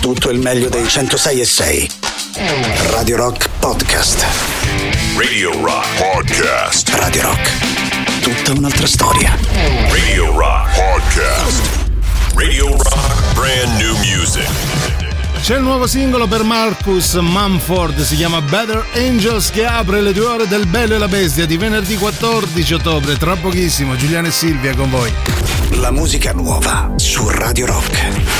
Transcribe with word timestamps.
tutto 0.00 0.30
il 0.30 0.38
meglio 0.38 0.70
dei 0.70 0.88
106 0.88 1.40
e 1.40 1.44
6. 1.44 1.90
Radio 2.90 3.16
Rock 3.16 3.48
Podcast. 3.58 4.24
Radio 5.16 5.52
Rock 5.62 5.86
Podcast. 5.98 6.88
Radio 6.94 7.22
Rock. 7.22 8.20
Tutta 8.22 8.52
un'altra 8.58 8.86
storia. 8.86 9.36
Radio 9.90 10.36
Rock 10.36 10.74
Podcast. 10.74 11.60
Radio 12.34 12.68
Rock 12.70 13.34
Brand 13.34 13.78
New 13.78 13.94
Music. 13.98 14.48
C'è 15.42 15.56
il 15.56 15.62
nuovo 15.62 15.86
singolo 15.86 16.26
per 16.26 16.44
Marcus 16.44 17.14
Mumford, 17.14 18.00
si 18.02 18.16
chiama 18.16 18.40
Better 18.40 18.84
Angels 18.94 19.50
che 19.50 19.66
apre 19.66 20.00
le 20.00 20.12
due 20.12 20.26
ore 20.26 20.46
del 20.46 20.66
Bello 20.66 20.94
e 20.94 20.98
la 20.98 21.08
Bestia 21.08 21.46
di 21.46 21.56
venerdì 21.56 21.96
14 21.96 22.74
ottobre. 22.74 23.16
Tra 23.16 23.36
pochissimo 23.36 23.96
Giuliano 23.96 24.28
e 24.28 24.30
Silvia 24.30 24.74
con 24.74 24.88
voi. 24.88 25.12
La 25.72 25.90
musica 25.90 26.32
nuova 26.32 26.92
su 26.96 27.28
Radio 27.28 27.66
Rock. 27.66 28.39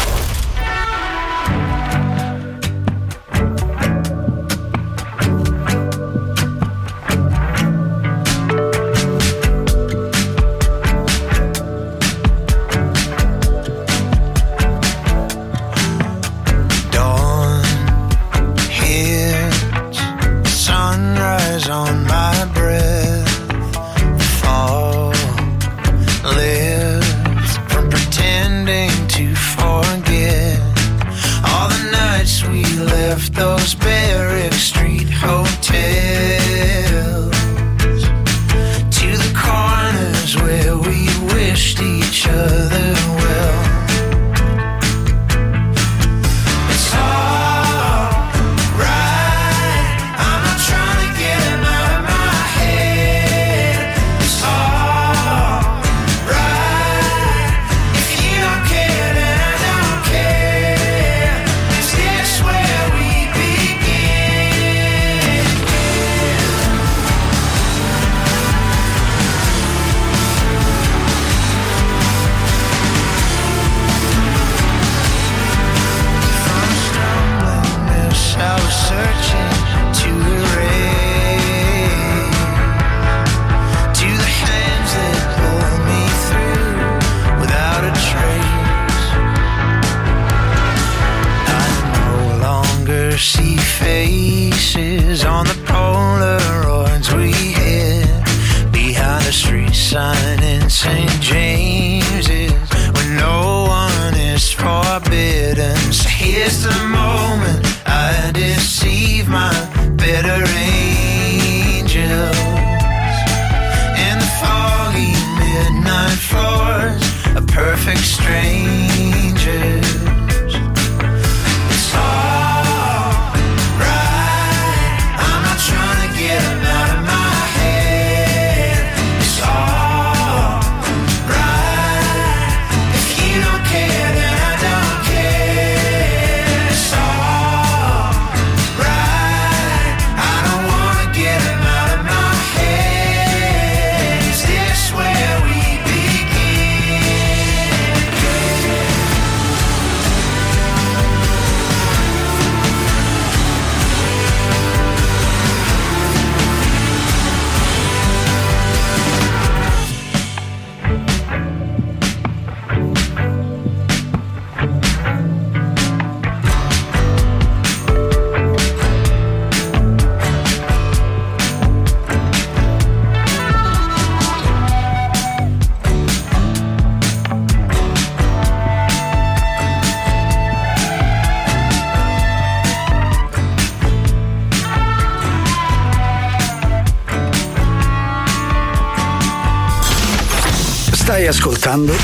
Ascoltando 191.60 191.94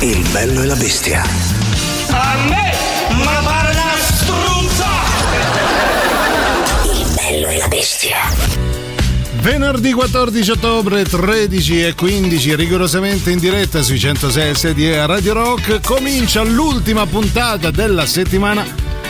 Il 0.00 0.26
bello 0.30 0.62
e 0.62 0.66
la 0.66 0.74
bestia. 0.74 1.22
A 2.10 2.36
me, 2.48 2.72
ma 3.22 3.40
pare 3.44 3.70
una 3.72 3.92
struzza! 4.00 4.86
Il 6.84 7.14
bello 7.14 7.48
e 7.48 7.56
la 7.58 7.68
bestia. 7.68 8.16
Venerdì 9.40 9.92
14 9.92 10.50
ottobre 10.50 11.04
13 11.04 11.84
e 11.84 11.94
15 11.94 12.54
rigorosamente 12.54 13.30
in 13.30 13.38
diretta 13.38 13.82
sui 13.82 13.98
106 13.98 14.72
di 14.72 14.90
Radio 14.90 15.34
Rock 15.34 15.80
comincia 15.80 16.42
l'ultima 16.42 17.06
puntata 17.06 17.70
della 17.70 18.06
settimana 18.06 18.64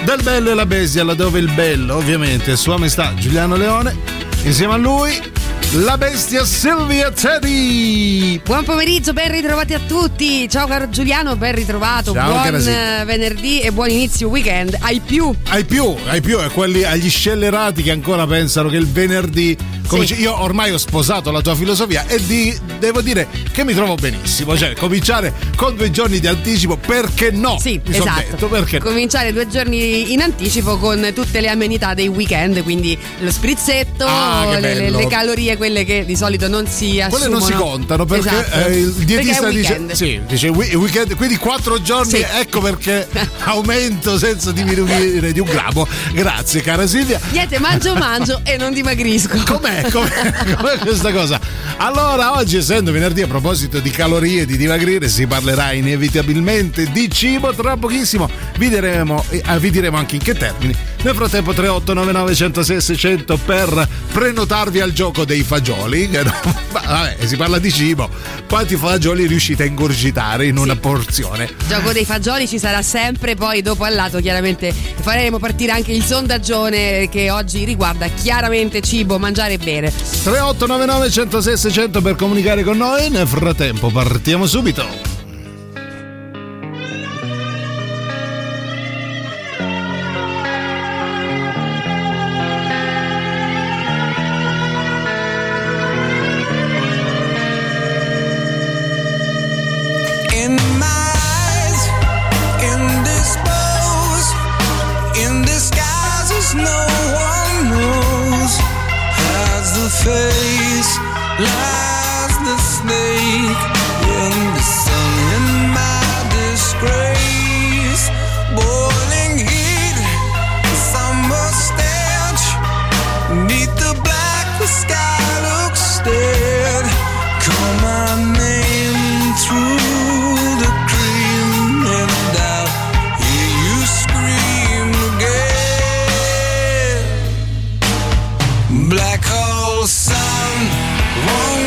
del 0.04 0.20
Bello 0.22 0.50
e 0.50 0.54
la 0.54 0.66
Bestia 0.66 1.02
laddove 1.02 1.38
il 1.38 1.50
bello 1.52 1.96
ovviamente 1.96 2.52
è 2.52 2.56
Sua 2.56 2.76
Maestà 2.76 3.14
Giuliano 3.14 3.56
Leone 3.56 3.96
insieme 4.42 4.74
a 4.74 4.76
lui 4.76 5.37
la 5.74 5.98
bestia 5.98 6.44
Silvia 6.44 7.10
Teddy. 7.10 8.40
Buon 8.42 8.64
pomeriggio, 8.64 9.12
ben 9.12 9.30
ritrovati 9.30 9.74
a 9.74 9.80
tutti. 9.86 10.48
Ciao 10.48 10.66
caro 10.66 10.88
Giuliano, 10.88 11.36
ben 11.36 11.54
ritrovato. 11.54 12.12
Ciao, 12.12 12.30
buon 12.30 12.42
carasi. 12.42 12.70
venerdì 13.04 13.60
e 13.60 13.70
buon 13.70 13.90
inizio 13.90 14.28
weekend. 14.28 14.76
Ai 14.80 15.00
più. 15.00 15.34
Ai 15.48 15.64
più, 15.64 15.94
ai 16.06 16.20
più, 16.20 16.38
a 16.38 16.48
quelli 16.48 16.84
agli 16.84 17.10
scellerati 17.10 17.82
che 17.82 17.90
ancora 17.90 18.26
pensano 18.26 18.68
che 18.70 18.76
il 18.76 18.86
venerdì 18.86 19.56
come 19.88 20.06
Sì. 20.06 20.14
dice, 20.14 20.24
io 20.26 20.40
ormai 20.42 20.70
ho 20.72 20.78
sposato 20.78 21.30
la 21.32 21.40
tua 21.40 21.54
filosofia 21.56 22.06
e 22.06 22.24
di- 22.24 22.56
devo 22.78 23.00
dire 23.00 23.26
che 23.52 23.64
mi 23.64 23.74
trovo 23.74 23.94
benissimo. 23.96 24.56
Cioè, 24.56 24.74
cominciare 24.74 25.32
con 25.56 25.74
due 25.76 25.90
giorni 25.90 26.20
di 26.20 26.26
anticipo, 26.28 26.76
perché 26.76 27.30
no? 27.32 27.58
Sì, 27.58 27.80
Mi 27.84 27.96
esatto. 27.96 28.20
detto, 28.30 28.46
perché? 28.48 28.78
Cominciare 28.78 29.32
due 29.32 29.48
giorni 29.48 30.12
in 30.12 30.20
anticipo 30.22 30.78
con 30.78 31.10
tutte 31.14 31.40
le 31.40 31.48
amenità 31.48 31.94
dei 31.94 32.08
weekend, 32.08 32.62
quindi 32.62 32.96
lo 33.20 33.30
sprizzetto, 33.32 34.04
Ah, 34.06 34.58
le, 34.60 34.90
le- 34.90 35.06
calorie 35.08 35.56
quelle 35.56 35.84
che 35.84 36.04
di 36.04 36.16
solito 36.16 36.48
non 36.48 36.66
si 36.66 37.00
assumono. 37.00 37.08
Quelle 37.08 37.28
non 37.28 37.42
si 37.42 37.52
contano 37.52 38.04
perché 38.04 38.28
Esatto. 38.28 38.66
eh, 38.68 38.76
il 38.76 38.92
dietista 38.92 39.48
dice 39.48 39.80
sì, 39.92 40.20
dice 40.26 40.48
"We- 40.48 40.74
weekend, 40.74 41.16
quindi 41.16 41.36
quattro 41.38 41.80
giorni, 41.80 42.10
Sì. 42.18 42.26
ecco 42.38 42.60
perché 42.60 43.08
aumento 43.44 44.18
senza 44.18 44.52
diminuire 44.52 45.32
di 45.32 45.40
un 45.40 45.46
gramo. 45.46 45.86
Grazie 46.12 46.60
cara 46.60 46.86
Silvia. 46.86 47.18
Niente, 47.30 47.58
mangio, 47.58 47.94
mangio 47.94 48.40
e 48.44 48.56
non 48.56 48.72
dimagrisco. 48.74 49.36
Com'è, 49.46 49.77
com'è, 49.90 50.54
com'è 50.56 50.78
questa 50.82 51.12
cosa? 51.12 51.40
Allora, 51.78 52.36
oggi 52.36 52.56
essendo 52.56 52.92
venerdì 52.92 53.22
a 53.22 53.26
proposito 53.26 53.80
di 53.80 53.90
calorie 53.90 54.42
e 54.42 54.46
di 54.46 54.56
dimagrire, 54.56 55.08
si 55.08 55.26
parlerà 55.26 55.72
inevitabilmente 55.72 56.90
di 56.90 57.10
cibo. 57.10 57.52
Tra 57.54 57.76
pochissimo 57.76 58.28
vi 58.56 58.68
diremo, 58.68 59.24
eh, 59.28 59.42
vi 59.58 59.70
diremo 59.70 59.96
anche 59.96 60.16
in 60.16 60.22
che 60.22 60.34
termini. 60.34 60.74
Nel 61.02 61.14
frattempo 61.14 61.52
3899 61.52 62.34
106 62.34 62.80
600 62.80 63.36
per 63.36 63.88
prenotarvi 64.12 64.80
al 64.80 64.92
gioco 64.92 65.24
dei 65.24 65.42
fagioli. 65.42 66.08
ma 66.72 66.80
Vabbè, 66.80 67.26
si 67.26 67.36
parla 67.36 67.58
di 67.58 67.72
cibo. 67.72 68.08
Quanti 68.48 68.76
fagioli 68.76 69.26
riuscite 69.26 69.62
a 69.62 69.66
ingurgitare 69.66 70.46
in 70.46 70.56
una 70.56 70.74
porzione? 70.74 71.48
Gioco 71.68 71.92
dei 71.92 72.04
fagioli 72.04 72.48
ci 72.48 72.58
sarà 72.58 72.82
sempre, 72.82 73.34
poi 73.36 73.62
dopo 73.62 73.84
al 73.84 73.94
lato 73.94 74.18
chiaramente 74.20 74.72
faremo 74.72 75.38
partire 75.38 75.72
anche 75.72 75.92
il 75.92 76.02
sondaggione 76.02 77.08
che 77.08 77.30
oggi 77.30 77.64
riguarda 77.64 78.08
chiaramente 78.08 78.80
cibo, 78.80 79.18
mangiare 79.18 79.54
e 79.54 79.58
bere. 79.58 79.90
3899 79.90 81.10
106 81.10 81.56
600 81.56 82.00
per 82.00 82.16
comunicare 82.16 82.64
con 82.64 82.76
noi. 82.76 83.08
Nel 83.10 83.26
frattempo 83.26 83.90
partiamo 83.90 84.46
subito. 84.46 85.17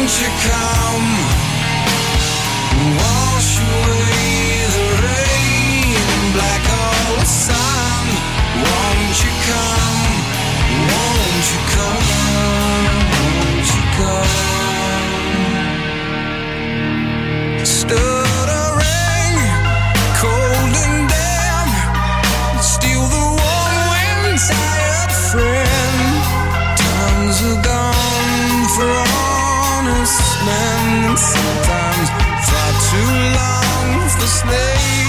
Won't 0.01 0.19
you 0.19 0.31
come? 0.49 1.09
Wash 2.97 3.59
away 3.59 4.65
the 4.73 4.85
rain. 5.05 5.95
Black 6.33 6.63
hole 6.73 7.25
sun, 7.25 8.05
won't 8.65 9.17
you 9.23 9.33
come? 9.49 10.01
Won't 10.89 11.45
you 11.53 11.61
come? 11.75 12.05
Won't 13.13 13.69
you 13.75 13.83
come? 13.97 14.51
Sometimes 31.17 32.09
far 32.47 32.71
too 32.89 33.11
long 33.35 34.09
for 34.17 34.27
snakes. 34.27 35.00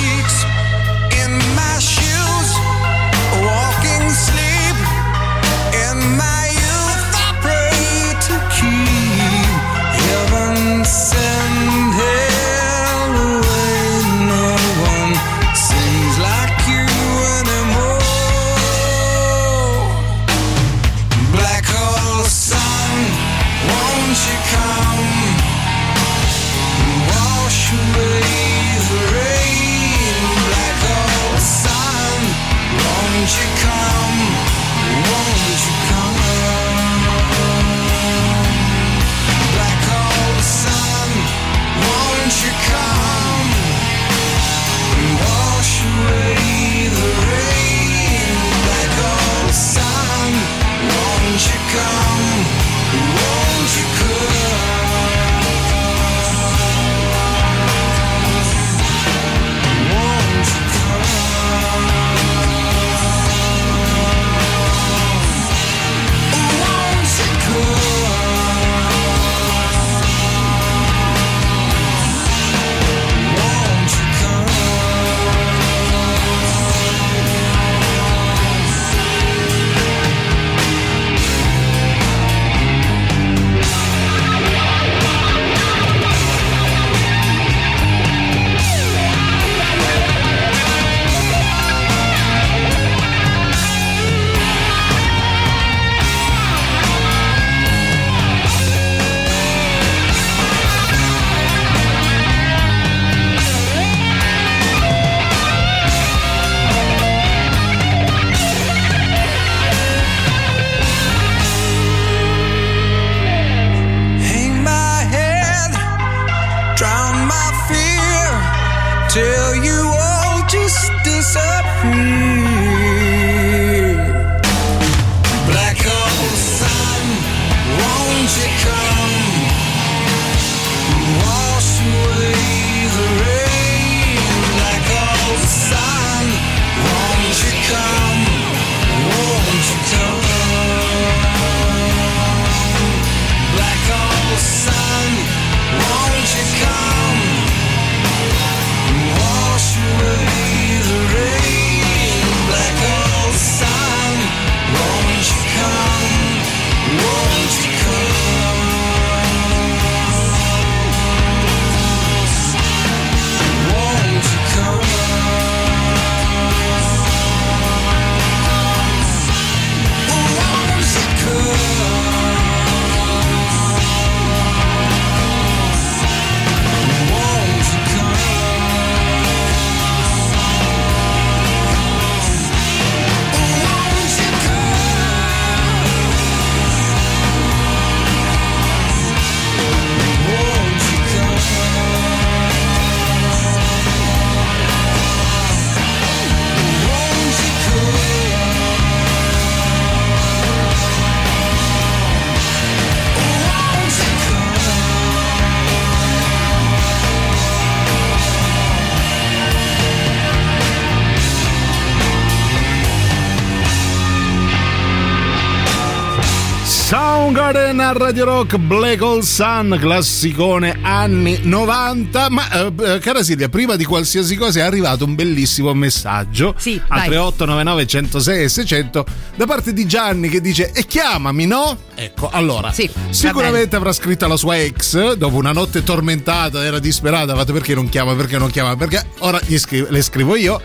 Radio 218.13 218.27
Rock 218.27 218.59
Black 218.59 219.01
Hole 219.01 219.23
Sun, 219.23 219.79
classicone 219.81 220.81
anni 220.83 221.41
90. 221.45 222.29
Ma 222.29 222.51
eh, 222.51 222.99
cara 222.99 223.23
Silvia, 223.23 223.49
prima 223.49 223.75
di 223.75 223.87
qualsiasi 223.87 224.37
cosa 224.37 224.59
è 224.59 224.63
arrivato 224.63 225.07
un 225.07 225.15
bellissimo 225.15 225.73
messaggio 225.73 226.55
sì, 226.59 226.79
a 226.89 226.97
vai. 226.97 227.07
3899 227.07 227.87
106 227.87 228.43
e 228.43 228.49
600 228.51 229.07
da 229.35 229.47
parte 229.47 229.73
di 229.73 229.87
Gianni 229.87 230.29
che 230.29 230.43
dice 230.43 230.73
e 230.73 230.85
chiamami, 230.85 231.47
no? 231.47 231.79
Ecco, 231.95 232.29
allora, 232.31 232.71
Sì, 232.71 232.91
sicuramente 233.09 233.77
avrà 233.77 233.95
scritto 233.95 234.27
alla 234.27 234.37
sua 234.37 234.59
ex 234.59 235.15
dopo 235.15 235.37
una 235.37 235.53
notte 235.53 235.83
tormentata, 235.83 236.63
era 236.63 236.81
disperata, 236.81 237.35
fatto 237.35 237.55
perché 237.55 237.75
non 237.75 237.89
chiama, 237.89 238.15
perché 238.15 238.37
non 238.37 238.51
chiama, 238.51 238.77
perché 238.77 239.07
ora 239.21 239.41
gli 239.43 239.57
scri- 239.57 239.87
le 239.89 240.03
scrivo 240.03 240.37
io. 240.37 240.61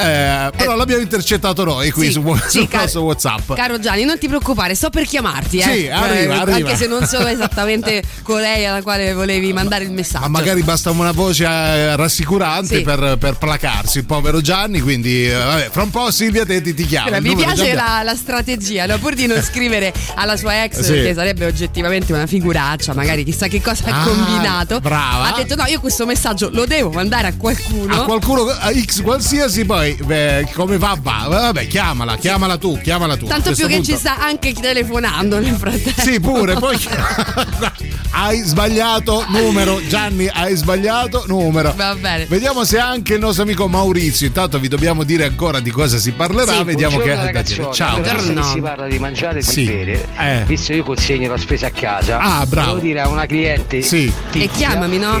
Eh, 0.00 0.50
però 0.56 0.72
Eh. 0.72 0.76
l'abbiamo 0.76 1.02
intercettato 1.02 1.64
noi 1.64 1.90
qui 1.90 2.06
Sì, 2.06 2.12
su, 2.12 2.34
sì, 2.48 2.48
sul 2.60 2.68
car- 2.68 2.82
nostro 2.82 3.02
WhatsApp. 3.02 3.52
Caro 3.54 3.78
Gianni, 3.78 4.04
non 4.04 4.18
ti 4.18 4.26
preoccupare, 4.28 4.74
sto 4.74 4.90
per 4.90 5.04
chiamarti. 5.06 5.58
Eh. 5.58 5.62
Sì, 5.62 5.88
arriva, 5.88 6.34
Eh, 6.34 6.38
arriva. 6.38 6.56
Anche 6.68 6.76
se 6.76 6.86
non 6.86 7.06
so 7.06 7.26
esattamente 7.26 8.02
colei 8.22 8.64
alla 8.66 8.82
quale 8.82 9.12
volevi 9.12 9.52
mandare 9.52 9.84
il 9.84 9.90
messaggio. 9.92 10.28
Ma 10.28 10.38
magari 10.38 10.62
basta 10.62 10.90
una 10.90 11.12
voce 11.12 11.44
eh, 11.44 11.96
rassicurante 11.96 12.76
Sì. 12.76 12.82
per, 12.82 13.16
per 13.18 13.36
placarsi 13.38 13.98
il 13.98 14.04
povero 14.04 14.40
Gianni. 14.40 14.80
Quindi, 14.80 15.28
eh, 15.28 15.34
vabbè, 15.34 15.68
fra 15.70 15.82
un 15.82 15.90
po' 15.90 16.10
Silvia 16.10 16.44
Tetti 16.44 16.74
ti 16.74 16.86
chiama. 16.86 17.06
Allora, 17.16 17.20
mi 17.22 17.34
piace 17.36 17.74
la, 17.74 18.02
la 18.04 18.14
strategia, 18.14 18.86
no? 18.86 18.98
pur 18.98 19.14
di 19.14 19.26
non 19.26 19.42
scrivere 19.42 19.92
alla 20.14 20.36
sua 20.36 20.64
ex, 20.64 20.80
Sì. 20.80 20.92
che 20.92 21.12
sarebbe 21.14 21.46
oggettivamente 21.46 22.12
una 22.12 22.26
figuraccia, 22.26 22.94
magari 22.94 23.24
chissà 23.24 23.46
che 23.48 23.60
cosa 23.60 23.84
ha 23.86 24.00
Ah, 24.02 24.04
combinato. 24.04 24.80
brava. 24.80 25.32
Ha 25.34 25.36
detto: 25.36 25.54
no, 25.54 25.64
io 25.66 25.80
questo 25.80 26.06
messaggio 26.06 26.48
lo 26.52 26.64
devo 26.66 26.90
mandare 26.90 27.28
a 27.28 27.34
qualcuno. 27.36 27.94
A 28.02 28.04
qualcuno 28.04 28.42
a 28.46 28.70
X 28.72 29.02
qualsiasi, 29.02 29.64
poi 29.64 29.89
beh, 30.04 30.48
come 30.54 30.78
va, 30.78 30.96
va. 31.00 31.26
Vabbè, 31.28 31.66
chiamala, 31.66 32.16
chiamala 32.16 32.56
tu, 32.58 32.78
chiamala 32.80 33.16
tu. 33.16 33.26
Tanto 33.26 33.52
più 33.52 33.66
che 33.66 33.74
punto- 33.76 33.90
ci 33.92 33.96
sta 33.98 34.18
anche 34.20 34.52
telefonando 34.52 35.38
nel 35.38 35.54
frattempo. 35.54 36.00
Sì, 36.00 36.20
pure, 36.20 36.54
poi 36.54 36.76
hai 38.12 38.38
sbagliato 38.42 39.24
numero, 39.28 39.80
Gianni, 39.86 40.28
hai 40.32 40.54
sbagliato 40.56 41.24
numero. 41.26 41.72
Va 41.76 41.94
bene. 41.94 42.26
Vediamo 42.26 42.64
se 42.64 42.78
anche 42.78 43.14
il 43.14 43.20
nostro 43.20 43.42
amico 43.44 43.68
Maurizio, 43.68 44.26
intanto 44.26 44.58
vi 44.58 44.68
dobbiamo 44.68 45.04
dire 45.04 45.24
ancora 45.24 45.60
di 45.60 45.70
cosa 45.70 45.98
si 45.98 46.12
parlerà, 46.12 46.54
Sì. 46.58 46.64
vediamo 46.64 46.98
che 46.98 47.14
ragazzotti. 47.14 47.74
Ciao. 47.76 48.00
Buongiorno. 48.00 48.42
si 48.44 48.60
parla 48.60 48.86
di 48.86 48.98
mangiare 48.98 49.38
e 49.38 49.42
Sì. 49.42 49.60
di 49.64 49.66
bere, 49.66 50.08
Eh. 50.18 50.42
visto 50.46 50.72
io 50.72 50.82
consegno 50.84 51.28
la 51.30 51.38
spesa 51.38 51.66
a 51.68 51.70
casa, 51.70 52.18
Ah, 52.18 52.46
bravo. 52.46 52.68
devo 52.74 52.80
dire 52.80 53.00
a 53.00 53.08
una 53.08 53.26
cliente 53.26 53.80
Sì. 53.82 54.12
tizia, 54.30 54.44
E 54.46 54.50
chiamami, 54.56 54.98
no? 54.98 55.18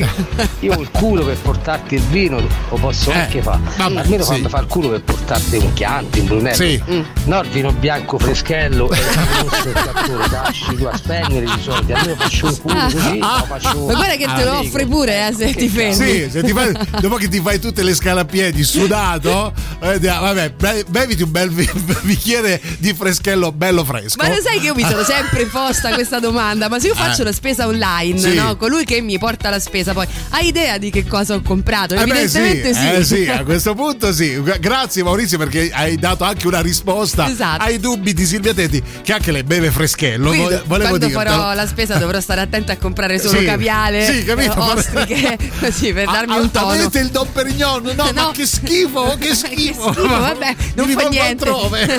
Io 0.60 0.74
ho 0.74 0.80
il 0.80 0.90
culo 0.90 1.24
per 1.24 1.36
portarti 1.38 1.94
il 1.94 2.02
vino, 2.02 2.38
lo 2.40 2.76
posso 2.76 3.10
Eh, 3.10 3.14
anche 3.18 3.42
fare. 3.42 3.60
vabbè, 3.76 4.00
Almeno 4.00 4.22
sì. 4.22 4.28
quando 4.28 4.48
fa 4.50 4.58
il 4.58 4.66
culo 4.66 4.88
per 4.90 5.02
portarti 5.02 5.56
un 5.56 5.72
chianti, 5.72 6.18
un 6.20 6.26
brunello. 6.26 6.54
Sì. 6.56 6.82
No, 7.24 7.40
il 7.40 7.48
vino 7.50 7.72
bianco 7.72 8.18
freschello 8.18 8.90
e 8.90 8.98
il 8.98 9.04
rosso 9.44 9.68
il 9.68 9.72
cattone, 9.74 10.28
lasci 10.28 10.74
tu 10.74 10.84
a 10.84 10.96
spegnere 10.96 11.44
i 11.46 11.60
soldi. 11.62 11.92
Almeno 11.92 12.16
faccio 12.16 12.46
un 12.46 12.60
culo 12.60 12.80
così, 12.82 13.18
Ah. 13.22 13.44
faccio 13.46 13.78
Ma 13.86 13.94
guarda 13.94 14.16
che 14.16 14.26
te 14.34 14.44
lo 14.44 14.58
offre 14.58 14.84
dico. 14.84 14.96
pure, 14.96 15.28
eh, 15.28 15.32
se 15.34 15.54
ti 15.54 15.68
fermi. 15.68 15.94
Sì, 15.94 16.28
se 16.30 16.42
ti 16.42 16.52
fai, 16.52 16.72
dopo 17.00 17.14
che 17.16 17.28
ti 17.28 17.40
fai 17.40 17.58
tutte 17.60 17.82
le 17.84 17.94
scale 17.94 18.20
a 18.20 18.24
piedi 18.24 18.64
sudato, 18.64 19.52
eh, 19.80 19.98
vabbè, 19.98 20.50
be- 20.58 20.84
beviti 20.88 21.22
un 21.22 21.30
bel 21.30 21.50
bicchiere 22.02 22.60
di 22.78 22.92
freschello 22.92 23.52
bello 23.52 23.84
fresco. 23.84 24.20
Ma 24.22 24.28
lo 24.28 24.40
sai 24.42 24.58
che 24.58 24.66
io 24.66 24.74
mi 24.74 24.84
sono 24.84 25.04
sempre 25.04 25.46
posta 25.46 25.92
questa 25.94 26.18
domanda, 26.18 26.68
ma 26.68 26.78
se 26.80 26.88
io 26.88 26.94
faccio 26.94 27.22
Eh. 27.22 27.24
la 27.26 27.32
spesa 27.32 27.66
online, 27.68 28.18
Sì. 28.18 28.34
no? 28.34 28.56
Colui 28.56 28.84
che 28.84 29.00
mi 29.00 29.16
porta 29.18 29.48
la 29.50 29.60
spesa 29.60 29.92
poi, 29.92 30.06
hai 30.30 30.48
idea 30.48 30.76
di 30.78 30.90
che 30.90 31.06
cosa 31.06 31.34
ho 31.34 31.40
comprato? 31.42 31.94
Eh 31.94 31.98
beh, 31.98 32.02
Evidentemente 32.20 32.74
sì. 32.74 32.88
eh 32.90 33.04
sì, 33.04 33.28
a 33.28 33.44
questo 33.44 33.74
punto 33.74 34.12
sì. 34.12 34.38
Gra- 34.42 34.56
Grazie 34.58 35.02
Maurizio 35.02 35.38
perché 35.38 35.70
hai 35.72 35.96
dato 35.96 36.24
anche 36.24 36.46
una 36.46 36.60
risposta 36.60 37.28
Esatto. 37.28 37.64
ai 37.64 37.78
dubbi 37.78 38.12
di 38.12 38.24
Silvia 38.24 38.54
Tetti 38.54 38.82
che 39.02 39.12
anche 39.12 39.32
lei 39.32 39.42
beve 39.42 39.70
freschello. 39.70 40.28
Quindi, 40.28 40.54
Vo- 40.54 40.62
volevo 40.66 40.88
quando 40.90 41.06
dirtelo. 41.06 41.30
farò 41.30 41.54
la 41.54 41.66
spesa 41.66 41.96
dovrò 41.96 42.20
stare 42.20 42.40
attenta 42.40 42.72
a 42.72 42.76
comprare 42.76 43.18
solo 43.18 43.38
Sì, 43.38 43.44
caviale, 43.44 44.04
sì, 44.04 44.24
capito, 44.24 44.52
eh, 44.52 44.56
ma- 44.56 44.72
ostriche, 44.74 45.38
così 45.60 45.92
per 45.92 46.04
darmi 46.06 46.36
un 46.36 46.50
tono. 46.50 46.68
Avete 46.68 46.98
il 47.00 47.08
Don 47.10 47.30
Perignon? 47.32 47.82
No, 47.94 48.04
ma 48.14 48.22
No. 48.22 48.30
che 48.32 48.46
schifo, 48.46 49.16
che 49.20 49.34
schifo. 49.34 49.92
schifo, 49.92 50.06
vabbè, 50.08 50.54
non 50.74 50.86
Mi 50.86 50.92
fa 50.94 51.08
niente. 51.08 51.48
altrove. 51.48 51.98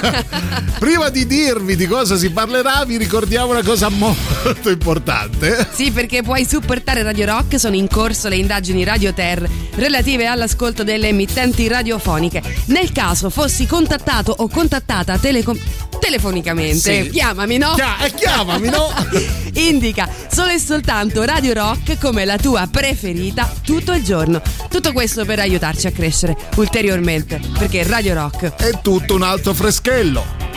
Prima 0.79 1.09
di 1.09 1.25
dirvi 1.27 1.75
di 1.75 1.87
cosa 1.87 2.15
si 2.17 2.29
parlerà, 2.31 2.83
vi 2.85 2.97
ricordiamo 2.97 3.51
una 3.51 3.63
cosa 3.63 3.89
molto 3.89 4.69
importante. 4.69 5.67
Sì, 5.73 5.91
perché 5.91 6.21
puoi 6.23 6.45
supportare 6.45 7.03
Radio 7.03 7.25
Rock, 7.25 7.59
sono 7.59 7.75
in 7.75 7.87
corso 7.87 8.27
le 8.29 8.35
indagini 8.37 8.83
Radio 8.83 9.13
Ter 9.13 9.47
relative 9.75 10.25
all'ascolto 10.27 10.83
delle 10.83 11.07
emittenti 11.09 11.67
radiofoniche. 11.67 12.30
Nel 12.65 12.91
caso 12.91 13.29
fossi 13.29 13.65
contattato 13.65 14.33
o 14.37 14.47
contattata 14.47 15.17
telecom- 15.17 15.59
telefonicamente, 15.99 17.03
Sì. 17.03 17.09
chiamami, 17.09 17.57
no? 17.57 17.73
Chia- 17.73 17.97
eh, 18.05 18.13
chiamami, 18.13 18.69
no? 18.69 18.87
Indica 19.53 20.07
solo 20.31 20.51
e 20.51 20.59
soltanto 20.59 21.23
Radio 21.23 21.53
Rock 21.53 21.97
come 21.99 22.25
la 22.25 22.37
tua 22.37 22.67
preferita 22.71 23.51
tutto 23.63 23.93
il 23.93 24.03
giorno. 24.03 24.41
Tutto 24.69 24.91
questo 24.93 25.25
per 25.25 25.39
aiutarci 25.39 25.87
a 25.87 25.91
crescere 25.91 26.35
ulteriormente, 26.55 27.39
perché 27.57 27.83
Radio 27.83 28.13
Rock 28.13 28.55
È 28.55 28.79
tutto 28.81 29.15
un 29.15 29.23
altro 29.23 29.53
freschello. 29.53 30.50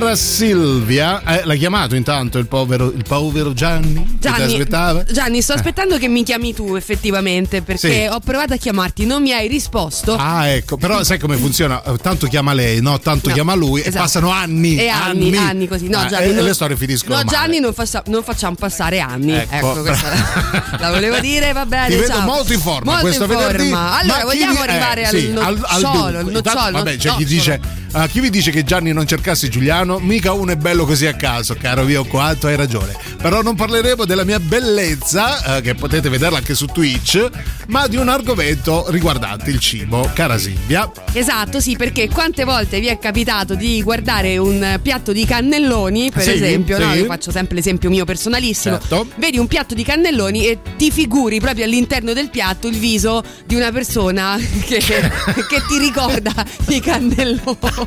Cara 0.00 0.16
Silvia, 0.16 1.22
eh, 1.22 1.44
l'ha 1.44 1.54
chiamato 1.54 1.94
intanto 1.94 2.38
il 2.38 2.48
povero, 2.48 2.86
il 2.86 3.04
povero 3.06 3.52
Gianni? 3.52 4.16
Gianni, 4.18 4.66
Gianni, 5.08 5.40
sto 5.40 5.52
aspettando 5.52 5.98
che 5.98 6.08
mi 6.08 6.24
chiami 6.24 6.52
tu 6.52 6.74
effettivamente 6.74 7.62
perché 7.62 8.06
sì. 8.06 8.08
ho 8.10 8.18
provato 8.18 8.54
a 8.54 8.56
chiamarti, 8.56 9.06
non 9.06 9.22
mi 9.22 9.32
hai 9.32 9.46
risposto. 9.46 10.16
Ah, 10.16 10.48
ecco, 10.48 10.76
però 10.78 11.04
sai 11.04 11.20
come 11.20 11.36
funziona? 11.36 11.80
Tanto 12.02 12.26
chiama 12.26 12.54
lei, 12.54 12.80
no? 12.80 12.98
Tanto 12.98 13.28
no, 13.28 13.34
chiama 13.34 13.54
lui 13.54 13.82
esatto. 13.82 13.96
e 13.96 14.00
passano 14.00 14.30
anni. 14.30 14.76
E 14.76 14.88
anni, 14.88 15.28
anni, 15.28 15.36
anni 15.36 15.68
così. 15.68 15.88
No, 15.88 15.98
ah, 15.98 16.06
Gianni, 16.06 16.30
e 16.30 16.32
non, 16.32 16.44
le 16.44 16.54
storie 16.54 16.76
finiscono. 16.76 17.14
No. 17.14 17.24
Gianni 17.24 17.60
non, 17.60 17.72
faccia, 17.72 18.02
non, 18.06 18.24
facciamo 18.24 18.56
passare 18.56 18.98
anni. 18.98 19.32
Ecco, 19.32 19.54
ecco 19.54 19.80
questa 19.82 20.08
la, 20.08 20.76
la, 20.80 20.90
volevo 20.90 21.20
dire, 21.20 21.52
va 21.52 21.66
bene. 21.66 21.94
Ti 21.94 22.04
ciao. 22.04 22.18
vedo 22.18 22.32
molto 22.32 22.52
in 22.52 22.60
forma 22.60 22.90
molto 22.90 23.06
questo 23.06 23.24
in 23.24 23.28
venerdì. 23.30 23.68
Forma. 23.68 23.98
Allora, 23.98 24.24
vogliamo 24.24 24.54
vi, 24.54 24.58
arrivare 24.58 25.00
eh, 25.02 25.04
al, 25.04 25.10
sì, 25.10 25.30
nocciolo, 25.30 25.46
al, 25.46 25.56
al, 25.62 26.24
al 26.24 26.32
nocciolo. 26.32 26.70
Vabbè, 26.72 26.96
c'è 26.96 27.08
no, 27.10 27.16
chi 27.16 27.24
dice 27.24 27.60
Uh, 27.94 28.08
chi 28.08 28.18
vi 28.18 28.28
dice 28.28 28.50
che 28.50 28.64
Gianni 28.64 28.92
non 28.92 29.06
cercasse 29.06 29.48
Giuliano? 29.48 30.00
Mica 30.00 30.32
uno 30.32 30.50
è 30.50 30.56
bello 30.56 30.84
così 30.84 31.06
a 31.06 31.14
caso, 31.14 31.54
caro 31.54 31.84
mio 31.84 32.04
quanto 32.04 32.48
hai 32.48 32.56
ragione. 32.56 32.92
Però 33.22 33.40
non 33.40 33.54
parleremo 33.54 34.04
della 34.04 34.24
mia 34.24 34.40
bellezza, 34.40 35.58
uh, 35.58 35.60
che 35.62 35.76
potete 35.76 36.08
vederla 36.08 36.38
anche 36.38 36.56
su 36.56 36.66
Twitch, 36.66 37.30
ma 37.68 37.86
di 37.86 37.94
un 37.94 38.08
argomento 38.08 38.86
riguardante 38.88 39.50
il 39.50 39.60
cibo, 39.60 40.10
cara 40.12 40.38
Silvia. 40.38 40.90
Esatto, 41.12 41.60
sì, 41.60 41.76
perché 41.76 42.08
quante 42.08 42.42
volte 42.42 42.80
vi 42.80 42.88
è 42.88 42.98
capitato 42.98 43.54
di 43.54 43.80
guardare 43.80 44.38
un 44.38 44.80
piatto 44.82 45.12
di 45.12 45.24
cannelloni, 45.24 46.10
per 46.10 46.24
sì, 46.24 46.30
esempio, 46.32 46.76
sì. 46.76 46.82
no? 46.82 46.94
Io 46.94 47.04
faccio 47.04 47.30
sempre 47.30 47.54
l'esempio 47.54 47.90
mio 47.90 48.04
personalissimo. 48.04 48.76
Certo. 48.80 49.06
Vedi 49.14 49.38
un 49.38 49.46
piatto 49.46 49.74
di 49.74 49.84
cannelloni 49.84 50.48
e 50.48 50.58
ti 50.76 50.90
figuri 50.90 51.38
proprio 51.38 51.64
all'interno 51.64 52.12
del 52.12 52.28
piatto 52.28 52.66
il 52.66 52.76
viso 52.76 53.22
di 53.46 53.54
una 53.54 53.70
persona 53.70 54.36
che, 54.66 54.80
che 54.80 55.62
ti 55.68 55.78
ricorda 55.78 56.32
i 56.66 56.80
cannelloni. 56.80 57.82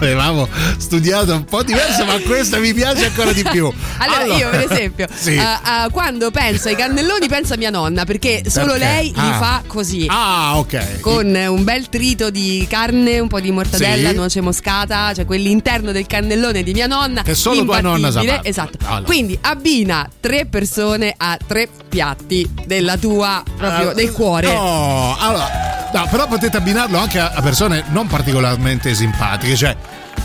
Avevamo 0.00 0.48
studiato 0.78 1.32
un 1.34 1.44
po' 1.44 1.62
diverso, 1.62 2.04
ma 2.04 2.18
questa 2.20 2.58
mi 2.58 2.72
piace 2.74 3.06
ancora 3.06 3.32
di 3.32 3.42
più. 3.50 3.72
Allora, 3.98 4.20
allora 4.22 4.36
io 4.38 4.48
per 4.50 4.72
esempio, 4.72 5.06
sì. 5.14 5.36
uh, 5.36 5.40
uh, 5.86 5.90
quando 5.90 6.30
penso 6.30 6.68
ai 6.68 6.76
cannelloni, 6.76 7.28
penso 7.28 7.54
a 7.54 7.56
mia 7.56 7.70
nonna, 7.70 8.04
perché 8.04 8.42
solo 8.48 8.72
Perché? 8.72 8.84
lei 8.84 9.12
Ah. 9.16 9.22
li 9.24 9.32
fa 9.32 9.62
così. 9.66 10.06
Ah, 10.08 10.58
ok. 10.58 11.00
Con 11.00 11.26
un 11.34 11.64
bel 11.64 11.88
trito 11.88 12.30
di 12.30 12.66
carne, 12.68 13.18
un 13.18 13.28
po' 13.28 13.40
di 13.40 13.50
mortadella, 13.50 14.10
Sì. 14.10 14.14
noce 14.16 14.40
moscata, 14.40 15.12
cioè 15.14 15.24
quell'interno 15.24 15.92
del 15.92 16.06
cannellone 16.06 16.62
di 16.62 16.72
mia 16.72 16.86
nonna. 16.86 17.22
Che 17.22 17.34
solo 17.34 17.64
tua 17.64 17.80
nonna 17.80 18.10
sa 18.10 18.22
fare. 18.22 18.40
Esatto. 18.42 18.78
Allora. 18.84 19.04
Quindi 19.04 19.38
abbina 19.42 20.08
tre 20.20 20.46
persone 20.46 21.14
a 21.16 21.36
tre 21.44 21.68
piatti 21.88 22.48
della 22.66 22.96
tua, 22.96 23.42
proprio 23.56 23.90
Eh, 23.90 23.94
del 23.94 24.12
cuore. 24.12 24.52
No, 24.52 25.16
allora, 25.18 25.75
no, 25.96 26.06
però 26.10 26.26
potete 26.26 26.56
abbinarlo 26.56 26.98
anche 26.98 27.18
a 27.18 27.40
persone 27.40 27.84
non 27.88 28.06
particolarmente 28.06 28.94
simpatiche, 28.94 29.56
cioè. 29.56 29.74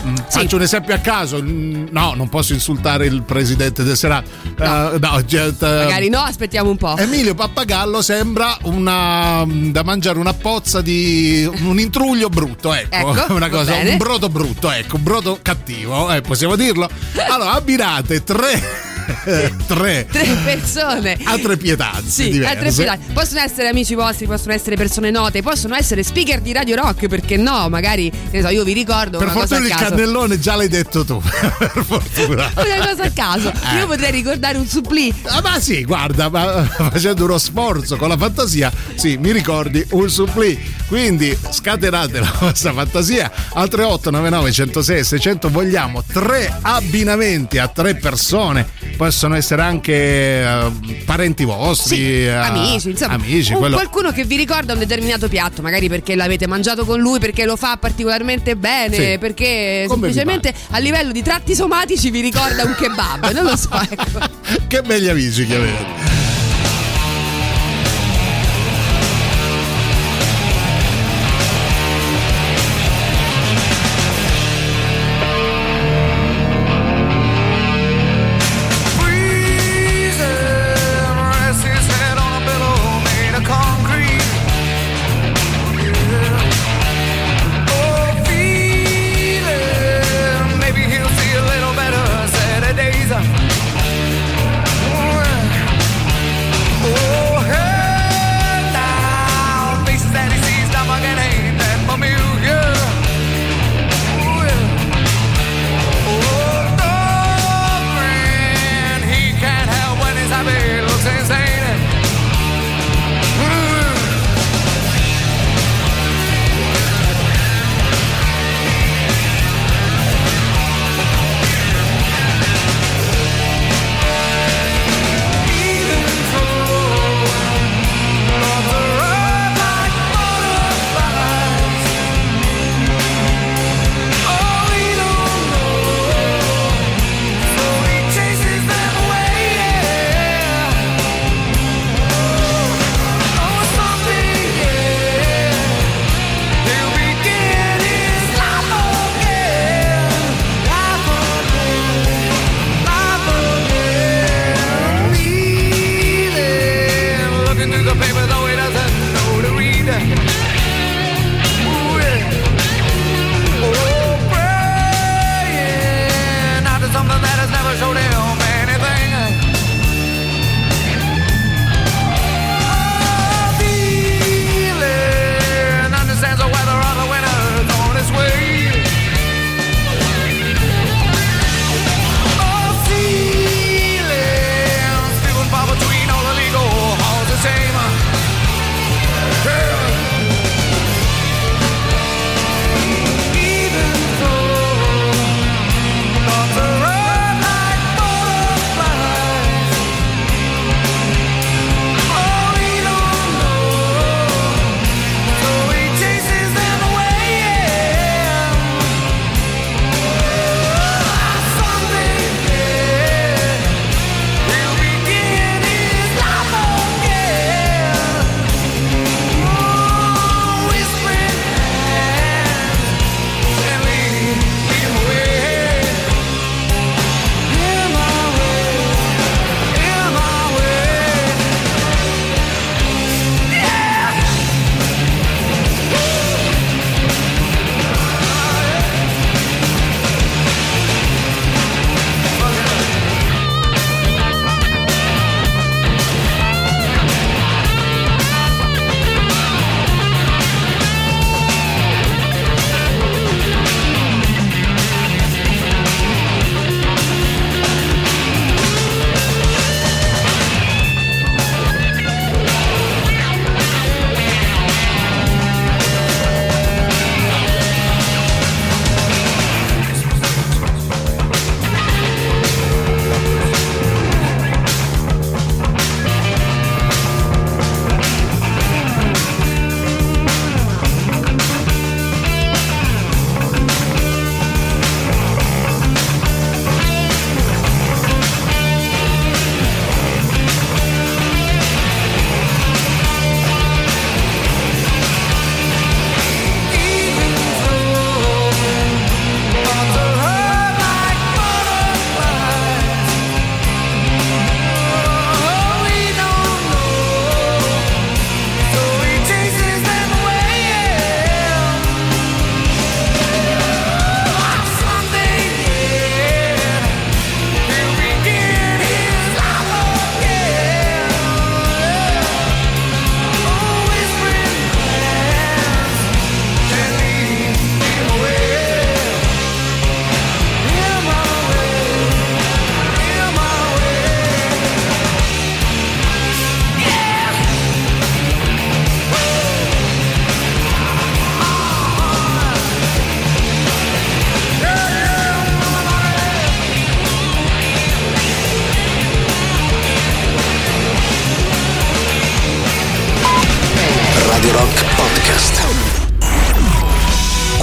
mh, 0.02 0.14
Faccio 0.28 0.56
un 0.56 0.62
esempio 0.62 0.94
a 0.94 0.98
caso, 0.98 1.42
mh, 1.42 1.88
no, 1.90 2.12
non 2.14 2.28
posso 2.28 2.52
insultare 2.52 3.06
il 3.06 3.22
presidente 3.22 3.82
del 3.82 3.96
Senato. 3.96 4.28
No. 4.58 4.92
Eh, 4.92 4.98
no, 4.98 5.24
cioè, 5.24 5.46
eh, 5.46 5.54
Magari 5.84 6.08
no, 6.10 6.20
aspettiamo 6.20 6.68
un 6.70 6.76
po'. 6.76 6.96
Emilio 6.98 7.34
Pappagallo 7.34 8.02
sembra 8.02 8.56
una 8.64 9.44
da 9.46 9.82
mangiare 9.82 10.18
una 10.18 10.34
pozza 10.34 10.82
di 10.82 11.48
un 11.62 11.78
intruglio 11.80 12.28
brutto, 12.28 12.74
ecco, 12.74 13.14
Ecco, 13.16 13.32
una 13.34 13.48
cosa, 13.48 13.74
un 13.76 13.96
brodo 13.96 14.28
brutto, 14.28 14.70
ecco, 14.70 14.96
un 14.96 15.02
brodo 15.02 15.38
cattivo, 15.40 16.12
eh, 16.12 16.20
possiamo 16.20 16.54
dirlo. 16.56 16.88
Allora, 17.30 17.52
abbinate 17.52 18.22
tre 18.22 18.90
tre 19.66 20.06
Tre 20.10 20.36
persone. 20.44 21.16
a 21.24 21.38
tre 21.38 21.56
pietanze 21.56 22.10
Sì, 22.10 22.30
diverse. 22.30 22.84
tre. 22.84 22.98
Possono 23.12 23.40
essere 23.40 23.68
amici 23.68 23.94
vostri, 23.94 24.26
possono 24.26 24.52
essere 24.52 24.76
persone 24.76 25.10
note, 25.10 25.42
possono 25.42 25.74
essere 25.74 26.02
speaker 26.02 26.40
di 26.40 26.52
Radio 26.52 26.76
Rock, 26.76 27.06
perché 27.08 27.36
no? 27.36 27.68
Magari, 27.68 28.10
so, 28.40 28.48
io 28.48 28.64
vi 28.64 28.72
ricordo 28.72 29.18
Per 29.18 29.30
fortuna 29.30 29.66
il 29.66 29.74
cannellone 29.74 30.38
già 30.38 30.54
l'hai 30.56 30.68
detto 30.68 31.04
tu. 31.04 31.20
per 31.58 31.84
fortuna. 31.86 32.50
Una 32.54 32.86
cosa 32.86 33.04
a 33.04 33.10
caso. 33.10 33.50
Eh. 33.50 33.78
Io 33.78 33.86
potrei 33.86 34.10
ricordare 34.10 34.58
un 34.58 34.66
supplì. 34.66 35.12
Ah, 35.24 35.40
ma 35.42 35.58
sì, 35.60 35.84
guarda, 35.84 36.28
ma 36.28 36.62
facendo 36.90 37.24
uno 37.24 37.38
sforzo 37.38 37.96
con 37.96 38.08
la 38.08 38.16
fantasia, 38.16 38.72
sì, 38.94 39.16
mi 39.16 39.32
ricordi 39.32 39.84
un 39.90 40.08
supplì. 40.10 40.80
Quindi 40.86 41.36
scatenate 41.50 42.20
la 42.20 42.32
vostra 42.38 42.72
fantasia 42.74 43.30
al 43.54 43.68
3899 43.68 44.52
106 44.52 45.04
600 45.04 45.48
vogliamo 45.48 46.02
tre 46.04 46.54
abbinamenti 46.60 47.56
a 47.58 47.68
tre 47.68 47.94
persone. 47.94 48.68
Possono 48.96 49.34
essere 49.34 49.62
anche 49.62 49.92
eh, 49.92 50.70
parenti 51.04 51.44
vostri, 51.44 51.96
Sì, 51.96 52.24
eh, 52.24 52.30
amici, 52.30 52.90
insomma, 52.90 53.14
amici, 53.14 53.52
quello- 53.54 53.74
qualcuno 53.76 54.12
che 54.12 54.24
vi 54.24 54.36
ricorda 54.36 54.72
un 54.74 54.78
determinato 54.78 55.28
piatto, 55.28 55.60
magari 55.62 55.88
perché 55.88 56.14
l'avete 56.14 56.46
mangiato 56.46 56.84
con 56.84 57.00
lui, 57.00 57.18
perché 57.18 57.44
lo 57.44 57.56
fa 57.56 57.76
particolarmente 57.78 58.54
bene, 58.56 58.94
Sì. 58.94 59.18
perché 59.18 59.84
Come 59.88 60.12
semplicemente 60.12 60.54
a 60.70 60.78
livello 60.78 61.10
di 61.12 61.22
tratti 61.22 61.54
somatici 61.54 62.10
vi 62.10 62.20
ricorda 62.20 62.62
un 62.64 62.74
kebab, 62.78 63.32
non 63.32 63.44
lo 63.44 63.56
so, 63.56 63.70
ecco. 63.72 64.20
che 64.68 64.82
belli 64.82 65.08
amici 65.08 65.46
che 65.46 65.54
avete. 65.56 66.21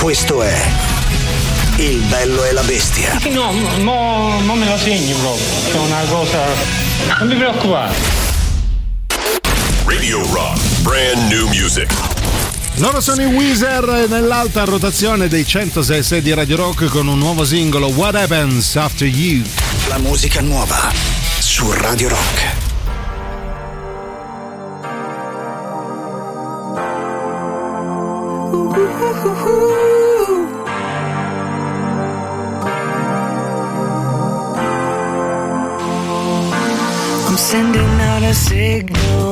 Questo 0.10 0.41
è 0.41 0.60
Il 1.76 2.02
bello 2.06 2.43
e 2.43 2.52
la 2.52 2.63
bestia. 2.63 3.19
No, 3.30 3.52
mo, 3.52 4.39
mo 4.39 4.56
me 4.56 4.65
lo 4.65 4.76
segni 4.76 5.13
proprio. 5.13 5.45
È 5.72 5.78
una 5.86 6.02
cosa. 6.10 6.45
Non 7.19 7.28
mi 7.28 7.36
preoccupare. 7.36 7.93
Radio 9.86 10.26
Rock, 10.34 10.60
brand 10.82 11.32
new 11.32 11.48
music. 11.50 11.93
Loro 12.78 13.02
sono 13.02 13.22
i 13.22 13.26
Weezer 13.26 14.08
nell'alta 14.10 14.63
rotazione 14.63 15.28
dei 15.28 15.45
106 15.45 16.24
di 16.24 16.34
Radio 16.34 16.56
Rock 16.56 16.86
con 16.86 17.06
un 17.06 17.19
nuovo 17.19 17.45
singolo 17.45 17.89
What 17.89 18.15
Happens 18.15 18.78
After 18.78 19.08
You. 19.08 19.43
La 19.89 20.00
musica 20.00 20.41
nuova 20.41 20.91
su 21.38 21.72
Radio 21.72 22.10
Rock. 22.10 22.67
I'm 29.22 29.99
sending 37.52 37.94
out 38.12 38.22
a 38.22 38.32
signal, 38.32 39.29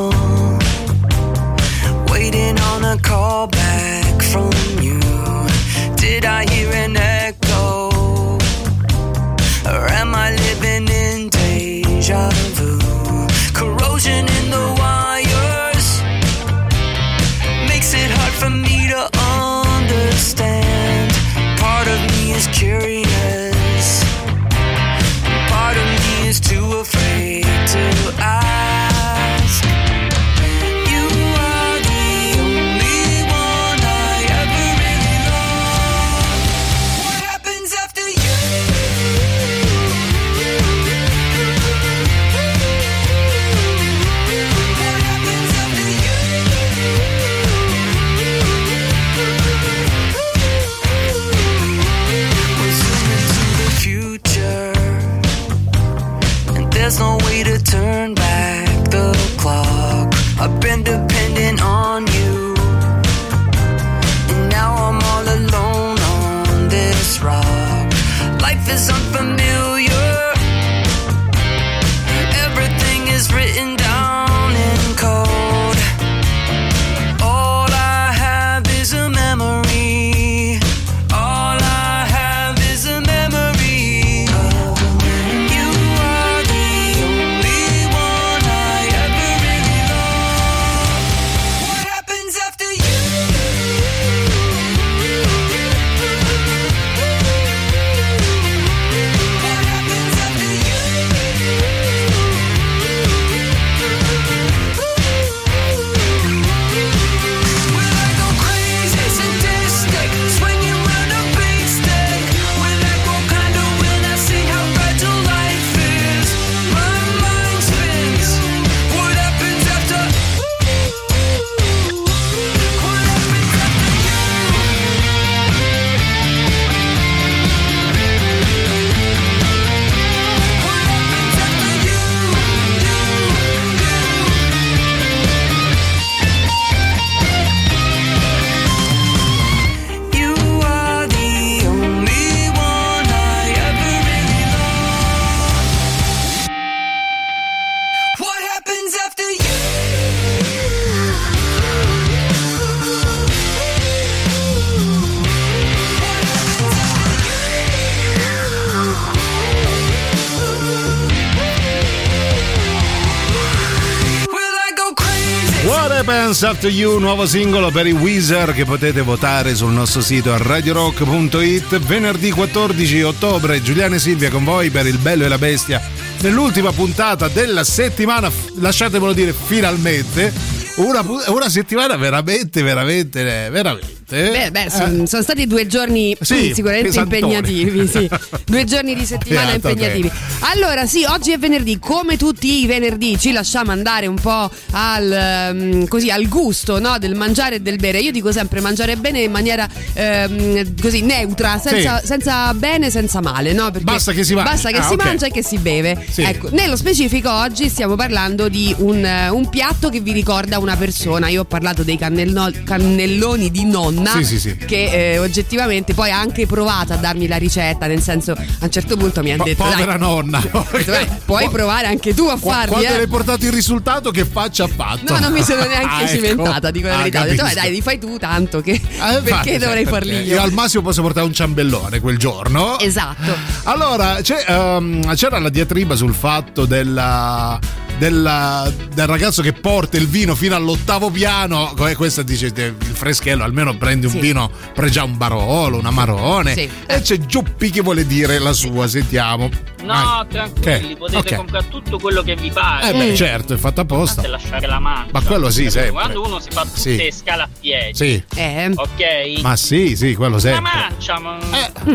Happens 166.28 166.44
After 166.44 166.70
You, 166.70 167.00
nuovo 167.00 167.26
singolo 167.26 167.72
per 167.72 167.88
i 167.88 167.94
Weezer 167.94 168.52
che 168.52 168.66
potete 168.66 169.02
votare 169.02 169.56
sul 169.56 169.72
nostro 169.72 170.02
sito 170.02 170.34
a 170.34 170.38
radiorock.it 170.38 171.80
venerdì 171.80 172.32
14 172.32 173.02
ottobre. 173.04 173.62
Giuliano 173.62 173.96
e 173.96 174.00
Silvia 174.00 174.30
con 174.30 174.44
voi 174.44 174.70
per 174.70 174.86
Il 174.88 174.98
Bello 174.98 175.24
e 175.24 175.30
la 175.30 175.38
Bestia 175.38 175.82
nell'ultima 176.20 176.74
puntata 176.74 177.30
della 177.30 177.63
settimana, 177.63 178.30
lasciatemelo 178.56 179.13
dire 179.13 179.32
finalmente, 179.32 180.34
una, 180.76 181.02
una 181.28 181.48
settimana 181.48 181.96
veramente, 181.96 182.62
veramente, 182.62 183.50
veramente. 183.50 183.97
Beh, 184.10 184.52
beh, 184.52 184.70
son- 184.70 185.06
sono 185.06 185.22
stati 185.22 185.46
due 185.48 185.67
giorni 185.67 186.13
Eh. 186.13 186.17
Sì, 186.22 186.54
sicuramente 186.54 186.88
pesantoni. 186.88 187.20
impegnativi, 187.20 187.88
sì. 187.88 188.10
Due 188.48 188.63
giorni 188.63 188.96
di 188.96 189.06
settimana 189.06 189.48
Beato, 189.58 189.67
impegnativi. 189.67 190.10
Allora, 190.54 190.86
sì, 190.86 191.04
oggi 191.04 191.34
è 191.34 191.38
venerdì, 191.38 191.78
come 191.78 192.15
tutti 192.15 192.62
i 192.63 192.65
venerdì 192.67 193.20
ci 193.20 193.34
lasciamo 193.34 193.72
andare 193.72 194.08
un 194.08 194.15
po' 194.15 194.50
al, 194.72 195.12
ehm, 195.12 195.88
così, 195.88 196.10
al 196.10 196.26
gusto 196.30 196.80
no, 196.80 196.98
del 196.98 197.15
mangiare 197.15 197.56
e 197.56 197.60
del 197.60 197.76
bere. 197.76 198.00
Io 198.00 198.12
dico 198.12 198.32
sempre 198.32 198.62
mangiare 198.62 198.96
bene 198.96 199.20
in 199.24 199.32
maniera 199.32 199.67
ehm, 199.93 200.80
così 200.80 201.02
neutra, 201.02 201.60
senza, 201.60 202.00
Sì. 202.00 202.08
senza 202.08 202.54
bene, 202.54 202.89
senza 202.89 203.20
male, 203.22 203.52
no? 203.52 203.65
Perché 203.72 203.84
Basta 203.84 204.13
che 204.13 204.24
si 204.24 204.34
mangi. 204.34 204.50
Basta 204.52 204.70
che 204.70 204.78
Ah, 204.78 204.88
si 204.88 204.93
ok. 204.93 205.04
mangia 205.04 205.26
e 205.26 205.32
che 205.32 205.43
si 205.43 205.58
beve. 205.58 206.06
Sì. 206.10 206.22
Ecco, 206.22 206.48
nello 206.52 206.78
specifico 206.78 207.30
oggi 207.30 207.67
stiamo 207.67 207.96
parlando 207.96 208.48
di 208.48 208.74
un, 208.78 209.04
eh, 209.04 209.28
un 209.28 209.50
piatto 209.50 209.89
che 209.89 210.00
vi 210.00 210.13
ricorda 210.13 210.60
una 210.60 210.78
persona. 210.78 211.28
Io 211.28 211.41
ho 211.41 211.46
parlato 211.46 211.84
dei 211.84 211.98
cannello- 211.98 212.52
cannelloni 212.63 213.52
di 213.52 213.65
nonna 213.98 214.12
Sì, 214.24 214.24
sì, 214.24 214.40
sì. 214.40 214.56
che 214.58 215.14
eh, 215.14 215.20
oggettivamente 215.20 215.94
poi 215.94 216.12
ha 216.12 216.20
anche 216.20 216.46
provato 216.46 216.94
a 216.94 216.98
darmi 216.98 217.28
la 217.28 217.38
ricetta, 217.38 217.88
nel 217.88 218.02
senso 218.02 218.32
a 218.34 218.38
un 218.60 218.72
certo 218.72 218.96
punto 218.98 219.22
mi 219.22 219.32
ha 219.34 219.38
Po- 219.38 219.44
detto 219.44 219.64
povera 219.64 219.86
dai, 219.98 220.00
nonna. 220.00 220.42
dai, 220.86 221.08
puoi 221.26 221.50
provare 221.50 221.88
anche 221.88 222.14
tu 222.14 222.26
a 222.26 222.38
Qua- 222.40 222.54
farli. 222.54 222.70
Quando 222.72 222.88
eh. 222.94 222.98
l'hai 222.98 223.08
portato 223.08 223.46
il 223.46 223.52
risultato, 223.52 224.12
che 224.12 224.26
faccia 224.26 224.64
ha 224.66 224.68
fatto? 224.68 225.14
No, 225.14 225.20
non 225.20 225.32
mi 225.32 225.44
sono 225.44 225.62
neanche 225.66 225.86
Ah, 225.98 226.02
ecco. 226.02 226.12
cimentata, 226.14 226.72
dico 226.72 226.88
la 226.88 226.94
Ah, 226.94 226.98
verità. 226.98 227.22
Ho 227.22 227.24
detto, 227.24 227.36
"Vai, 227.44 227.54
capisco. 227.54 227.62
dai, 227.68 227.72
li 227.76 227.82
fai 227.82 228.00
tu 228.00 228.18
tanto 228.18 228.62
che 228.62 228.72
Eh, 228.72 228.80
perché 228.88 229.30
infatti, 229.30 229.58
dovrei 229.58 229.84
perché 229.84 229.90
farli 229.90 230.16
io? 230.28 230.36
Io 230.36 230.42
al 230.42 230.52
massimo 230.52 230.84
posso 230.84 231.02
portare 231.02 231.26
un 231.26 231.34
ciambellone 231.34 232.00
quel 232.00 232.18
giorno. 232.18 232.80
Esatto. 232.80 233.36
Allora, 233.64 234.18
ehm, 234.20 235.16
c'era 235.16 235.40
la 235.40 235.50
diatriba 235.50 235.96
sul 235.96 236.14
fatto 236.14 236.66
della 236.66 237.60
della- 237.98 238.72
del 238.94 239.08
ragazzo 239.08 239.42
che 239.42 239.54
porta 239.54 239.98
il 239.98 240.08
vino 240.08 240.36
fino 240.36 240.56
all'ottavo 240.56 241.10
piano. 241.10 241.74
E 241.88 241.96
questo 241.96 242.22
dice 242.24 242.52
te, 242.52 242.74
il 242.80 242.96
freschello, 242.96 243.44
almeno 243.44 243.76
prendi 243.78 244.06
un 244.06 244.12
Sì. 244.14 244.20
vino, 244.20 244.50
pregia 244.74 245.04
un 245.04 245.18
barolo, 245.18 245.78
un 245.78 245.86
amarone. 245.86 246.54
Sì. 246.54 246.70
E 246.86 247.02
c'è 247.02 247.18
Giuppi 247.20 247.70
che 247.70 247.82
vuole 247.82 248.06
dire 248.06 248.40
la 248.40 248.54
sua, 248.54 248.88
sentiamo. 248.88 249.50
No, 249.84 249.94
Vai. 249.94 250.28
tranquilli, 250.28 250.88
Che? 250.90 250.96
potete 250.98 251.18
Ok. 251.18 251.36
comprare 251.36 251.68
tutto 251.70 252.00
quello 252.00 252.22
che 252.24 252.36
vi 252.36 252.50
pare. 252.52 252.90
Eh 252.90 252.94
beh, 252.98 253.16
certo, 253.16 253.54
è 253.54 253.58
fatto 253.58 253.82
apposta. 253.82 254.22
Basta 254.22 254.28
lasciare 254.38 254.68
la 254.68 254.80
mancia. 254.80 255.10
Ma 255.12 255.22
quello 255.22 255.50
sì, 255.52 255.70
sempre. 255.70 255.92
Quando 255.92 256.26
uno 256.26 256.40
si 256.40 256.50
fa 256.52 256.64
tutte 256.64 256.80
Sì. 256.80 256.96
le 256.98 257.12
scale 257.12 257.44
a 257.44 257.50
piedi, 257.60 257.94
Sì. 257.96 258.24
Eh. 258.36 258.72
ok? 258.76 259.42
Ma 259.42 259.56
sì, 259.56 259.96
sì, 259.96 260.16
quello 260.16 260.34
Una 260.34 260.40
sempre. 260.42 260.62
mancia, 260.90 261.20
ma, 261.20 261.38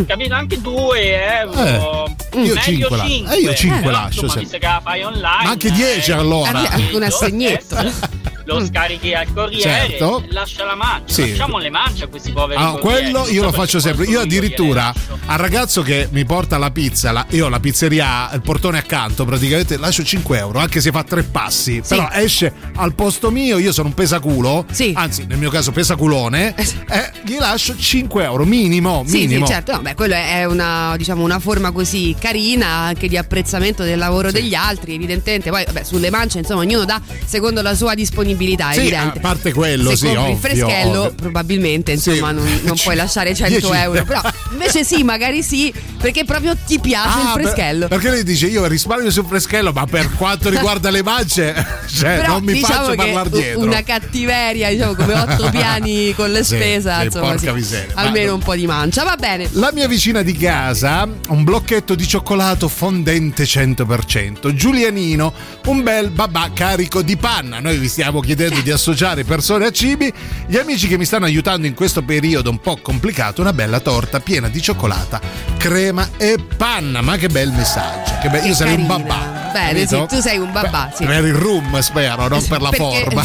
capito? 0.07 0.35
Anche 0.35 0.61
2 0.61 1.41
euro. 1.41 1.65
Eh, 1.65 1.73
io 1.75 2.55
meglio 2.55 2.57
cinque 2.61 2.97
la- 2.97 3.05
5. 3.07 3.35
eh, 3.37 3.41
io 3.41 3.55
cinque 3.55 3.91
lascio, 3.91 4.07
Insomma, 4.07 4.29
sempre. 4.33 4.41
visto 4.43 4.59
che 4.59 4.67
la 4.67 4.81
fai 4.83 5.03
online. 5.03 5.45
Ma 5.45 5.51
anche 5.51 5.71
10 5.73 5.92
allora. 6.13 6.59
Anche- 6.59 6.75
anche 6.75 6.97
un 6.97 7.03
assegnetto. 7.03 7.77
eh, 8.43 8.53
Lo 8.59 8.65
scarichi 8.65 9.13
al 9.15 9.33
corriere 9.33 9.63
Certo. 9.89 10.25
lascia 10.31 10.65
la 10.65 10.75
mancia. 10.75 11.13
Sì. 11.13 11.29
Lasciamo 11.31 11.59
le 11.59 11.71
mance 11.71 12.05
a 12.05 12.09
questi 12.09 12.33
poveri 12.33 12.61
Ah, 12.63 12.73
quello 12.73 13.21
Non 13.25 13.33
io 13.33 13.41
so 13.41 13.47
lo 13.47 13.53
faccio 13.53 13.81
sempre. 13.81 14.05
Io 14.07 14.21
addirittura 14.21 14.93
al 15.27 15.39
ragazzo 15.39 15.83
che 15.83 16.09
mi 16.11 16.25
porta 16.25 16.59
la 16.59 16.71
pizza, 16.71 17.13
la- 17.13 17.27
io 17.31 17.47
ho 17.47 17.49
la 17.49 17.61
pizzeria, 17.61 18.31
il 18.35 18.41
portone 18.43 18.79
accanto, 18.79 19.25
praticamente 19.25 19.77
lascio 19.77 20.03
5 20.03 20.39
euro, 20.39 20.59
anche 20.59 20.81
se 20.81 20.91
fa 20.91 21.03
tre 21.05 21.23
passi. 21.23 21.83
Però 21.87 22.09
esce 22.13 22.53
al 22.77 22.95
posto 22.95 23.31
mio, 23.31 23.59
io 23.59 23.73
sono 23.73 23.89
un 23.89 23.95
pesaculo, 23.95 24.67
anzi 24.95 25.25
nel 25.27 25.39
mio 25.39 25.51
caso 25.51 25.71
pesaculone, 25.73 26.55
e 26.55 27.11
gli 27.25 27.37
lascio 27.39 27.77
5 27.77 28.25
euro, 28.25 28.45
minimo, 28.45 29.05
Sì, 29.07 29.19
minimo. 29.27 29.47
sì, 29.47 29.53
certo, 29.53 29.73
no, 29.73 29.81
beh, 29.81 29.95
quello 29.95 30.15
è 30.15 30.45
una, 30.45 30.95
diciamo, 30.97 31.23
una 31.23 31.39
forma 31.39 31.71
così 31.71 32.15
carina 32.19 32.67
anche 32.67 33.09
di 33.09 33.17
apprezzamento 33.17 33.83
del 33.83 33.99
lavoro 33.99 34.31
degli 34.31 34.55
altri, 34.55 34.95
evidentemente. 34.95 35.51
Poi, 35.51 35.65
vabbè, 35.65 35.83
sulle 35.85 36.11
mance, 36.11 36.39
insomma, 36.39 36.61
ognuno 36.61 36.85
dà 36.85 37.01
secondo 37.25 37.63
la 37.63 37.75
sua 37.75 37.95
disponibilità, 37.95 38.31
Sì, 38.37 38.81
evidente. 38.81 39.19
a 39.19 39.21
parte 39.21 39.53
quello, 39.53 39.91
Se 39.91 39.97
sì, 39.97 40.05
compri 40.15 40.23
il 40.23 40.29
ovvio, 40.35 40.39
freschello, 40.67 41.01
ovvio. 41.01 41.15
probabilmente, 41.15 41.93
insomma, 41.93 42.31
non, 42.33 42.61
non 42.65 42.77
puoi 42.83 42.95
lasciare 42.97 43.35
100 43.35 43.59
10. 43.59 43.73
euro. 43.83 44.05
Però 44.05 44.21
invece 44.53 44.85
sì, 44.85 45.03
magari 45.03 45.43
sì, 45.43 45.73
perché 46.01 46.25
proprio 46.25 46.57
ti 46.67 46.79
piace 46.81 47.09
Ah, 47.19 47.21
il 47.21 47.31
per- 47.35 47.43
freschello. 47.45 47.89
perché 47.89 48.11
lei 48.11 48.23
dice 48.25 48.47
io 48.47 48.67
risparmio 48.67 49.11
sul 49.11 49.27
freschello, 49.27 49.73
ma 49.73 49.87
per 49.87 50.11
quanto 50.17 50.49
riguarda 50.51 50.91
le 50.91 51.03
mance, 51.03 51.55
cioè, 51.93 52.17
Però 52.17 52.33
non 52.35 52.45
mi 52.45 52.53
diciamo 52.55 52.85
faccio 52.85 52.95
parlare 52.95 53.31
dietro. 53.31 53.61
una 53.61 53.83
cattiveria, 53.83 54.71
diciamo, 54.71 54.95
come 54.95 55.15
otto 55.15 55.49
piani 55.51 56.15
con 56.15 56.31
le 56.31 56.43
Sì, 56.45 56.55
spesa, 56.57 56.99
sì, 57.01 57.05
insomma, 57.07 57.27
porca 57.27 57.39
sì. 57.49 57.53
miseria. 57.53 57.93
almeno 57.95 58.27
Ma- 58.29 58.35
un 58.35 58.41
po' 58.43 58.55
di 58.55 58.67
mancia. 58.67 59.05
Va 59.05 59.17
bene. 59.17 59.49
La 59.53 59.71
mia 59.73 59.87
vicina 59.89 60.23
di 60.23 60.37
casa, 60.37 61.07
un 61.29 61.45
blocchetto 61.45 61.95
di 61.95 62.07
cioccolato 62.07 62.69
fondente 62.69 63.45
100%. 63.45 64.53
Giulianino, 64.55 65.33
un 65.67 65.83
bel 65.83 66.11
babà 66.11 66.51
carico 66.55 67.03
di 67.03 67.17
panna. 67.17 67.61
Noi 67.61 67.79
vi 67.79 67.89
stiamo 67.89 68.21
chiedendo 68.23 68.61
di 68.61 68.71
associare 68.71 69.25
persone 69.25 69.67
a 69.67 69.71
cibi. 69.71 70.13
Gli 70.47 70.57
amici 70.57 70.89
che 70.89 70.97
mi 70.97 71.05
stanno 71.05 71.27
aiutando 71.27 71.67
in 71.67 71.75
questo 71.75 72.03
periodo 72.03 72.51
un 72.51 72.61
po' 72.61 72.79
complicato, 72.81 73.41
una 73.41 73.53
bella 73.53 73.81
torta 73.81 74.21
piena 74.21 74.49
di 74.49 74.63
cioccolata, 74.63 75.21
crema 75.59 76.11
e 76.17 76.39
panna. 76.57 77.03
Ma 77.03 77.17
che 77.17 77.29
bel 77.29 77.51
messaggio. 77.51 78.19
Che 78.21 78.29
be- 78.31 78.47
io 78.47 78.55
sarei 78.55 78.75
un 78.75 78.87
babà. 78.87 79.42
Bene, 79.53 79.87
sì, 79.87 80.05
tu 80.09 80.21
sei 80.21 80.39
un 80.39 80.51
babà, 80.53 80.91
sì. 80.95 81.05
Per 81.05 81.25
il 81.25 81.35
rum, 81.35 81.79
spero, 81.81 82.29
non 82.29 82.45
per 82.47 82.61
la 82.61 82.71
Perché- 82.71 82.85
forma. 82.85 83.25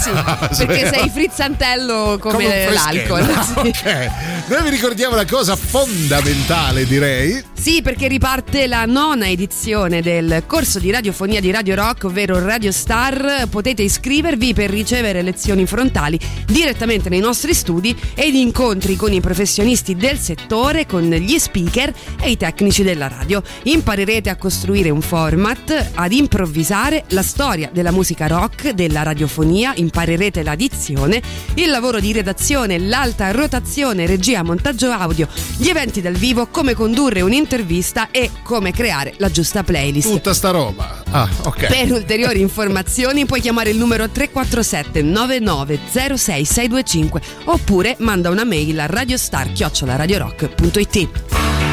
sì, 0.51 0.65
perché 0.65 0.91
sei 0.93 1.09
frizzantello 1.09 2.17
come, 2.19 2.33
Come 2.35 2.69
l'alcol. 2.71 3.23
sì. 3.45 3.59
Ok, 3.59 4.09
noi 4.47 4.63
vi 4.63 4.69
ricordiamo 4.69 5.13
una 5.13 5.25
cosa 5.25 5.55
fondamentale, 5.55 6.85
direi. 6.85 7.43
Sì, 7.53 7.81
perché 7.81 8.07
riparte 8.07 8.67
la 8.67 8.85
nona 8.85 9.27
edizione 9.27 10.01
del 10.01 10.43
corso 10.45 10.79
di 10.79 10.91
radiofonia 10.91 11.39
di 11.41 11.51
Radio 11.51 11.75
Rock, 11.75 12.05
ovvero 12.05 12.39
Radio 12.43 12.71
Star. 12.71 13.47
Potete 13.49 13.81
iscrivervi 13.81 14.53
per 14.53 14.69
ricevere 14.69 15.21
lezioni 15.21 15.65
frontali 15.65 16.19
direttamente 16.45 17.09
nei 17.09 17.19
nostri 17.19 17.53
studi 17.53 17.95
ed 18.13 18.35
incontri 18.35 18.95
con 18.95 19.11
i 19.11 19.21
professionisti 19.21 19.95
del 19.95 20.17
settore, 20.17 20.85
con 20.85 21.03
gli 21.09 21.37
speaker 21.37 21.91
e 22.21 22.29
i 22.31 22.37
tecnici 22.37 22.83
della 22.83 23.07
radio. 23.07 23.41
Imparerete 23.63 24.29
a 24.29 24.35
costruire 24.37 24.89
un 24.89 25.01
format, 25.01 25.91
ad 25.95 26.11
improvvisare 26.17 27.05
la 27.09 27.21
storia 27.21 27.69
della 27.71 27.91
musica 27.91 28.25
rock, 28.27 28.71
della 28.71 29.03
radiofonia, 29.03 29.73
imparerete 29.75 30.41
la 30.43 30.55
dizione, 30.55 31.21
il 31.55 31.69
lavoro 31.69 31.99
di 31.99 32.11
redazione, 32.11 32.79
l'alta 32.79 33.31
rotazione, 33.31 34.05
regia, 34.05 34.43
montaggio 34.43 34.91
audio, 34.91 35.27
gli 35.57 35.69
eventi 35.69 36.01
dal 36.01 36.15
vivo, 36.15 36.47
come 36.47 36.73
condurre 36.73 37.21
un'intervista 37.21 38.09
e 38.11 38.31
come 38.43 38.71
creare 38.71 39.13
la 39.17 39.29
giusta 39.29 39.63
playlist. 39.63 40.09
Tutta 40.09 40.33
sta 40.33 40.51
roba. 40.51 41.03
Ah, 41.11 41.29
ok. 41.43 41.67
Per 41.67 41.91
ulteriori 41.91 42.39
informazioni 42.41 43.25
puoi 43.25 43.41
chiamare 43.41 43.69
il 43.69 43.77
numero 43.77 44.09
347 44.09 45.01
9906 45.01 46.45
625 46.45 47.21
oppure 47.45 47.95
manda 47.99 48.29
una 48.29 48.43
mail 48.43 48.77
a 48.79 48.87
radiostar-radiorock.it. 48.87 51.66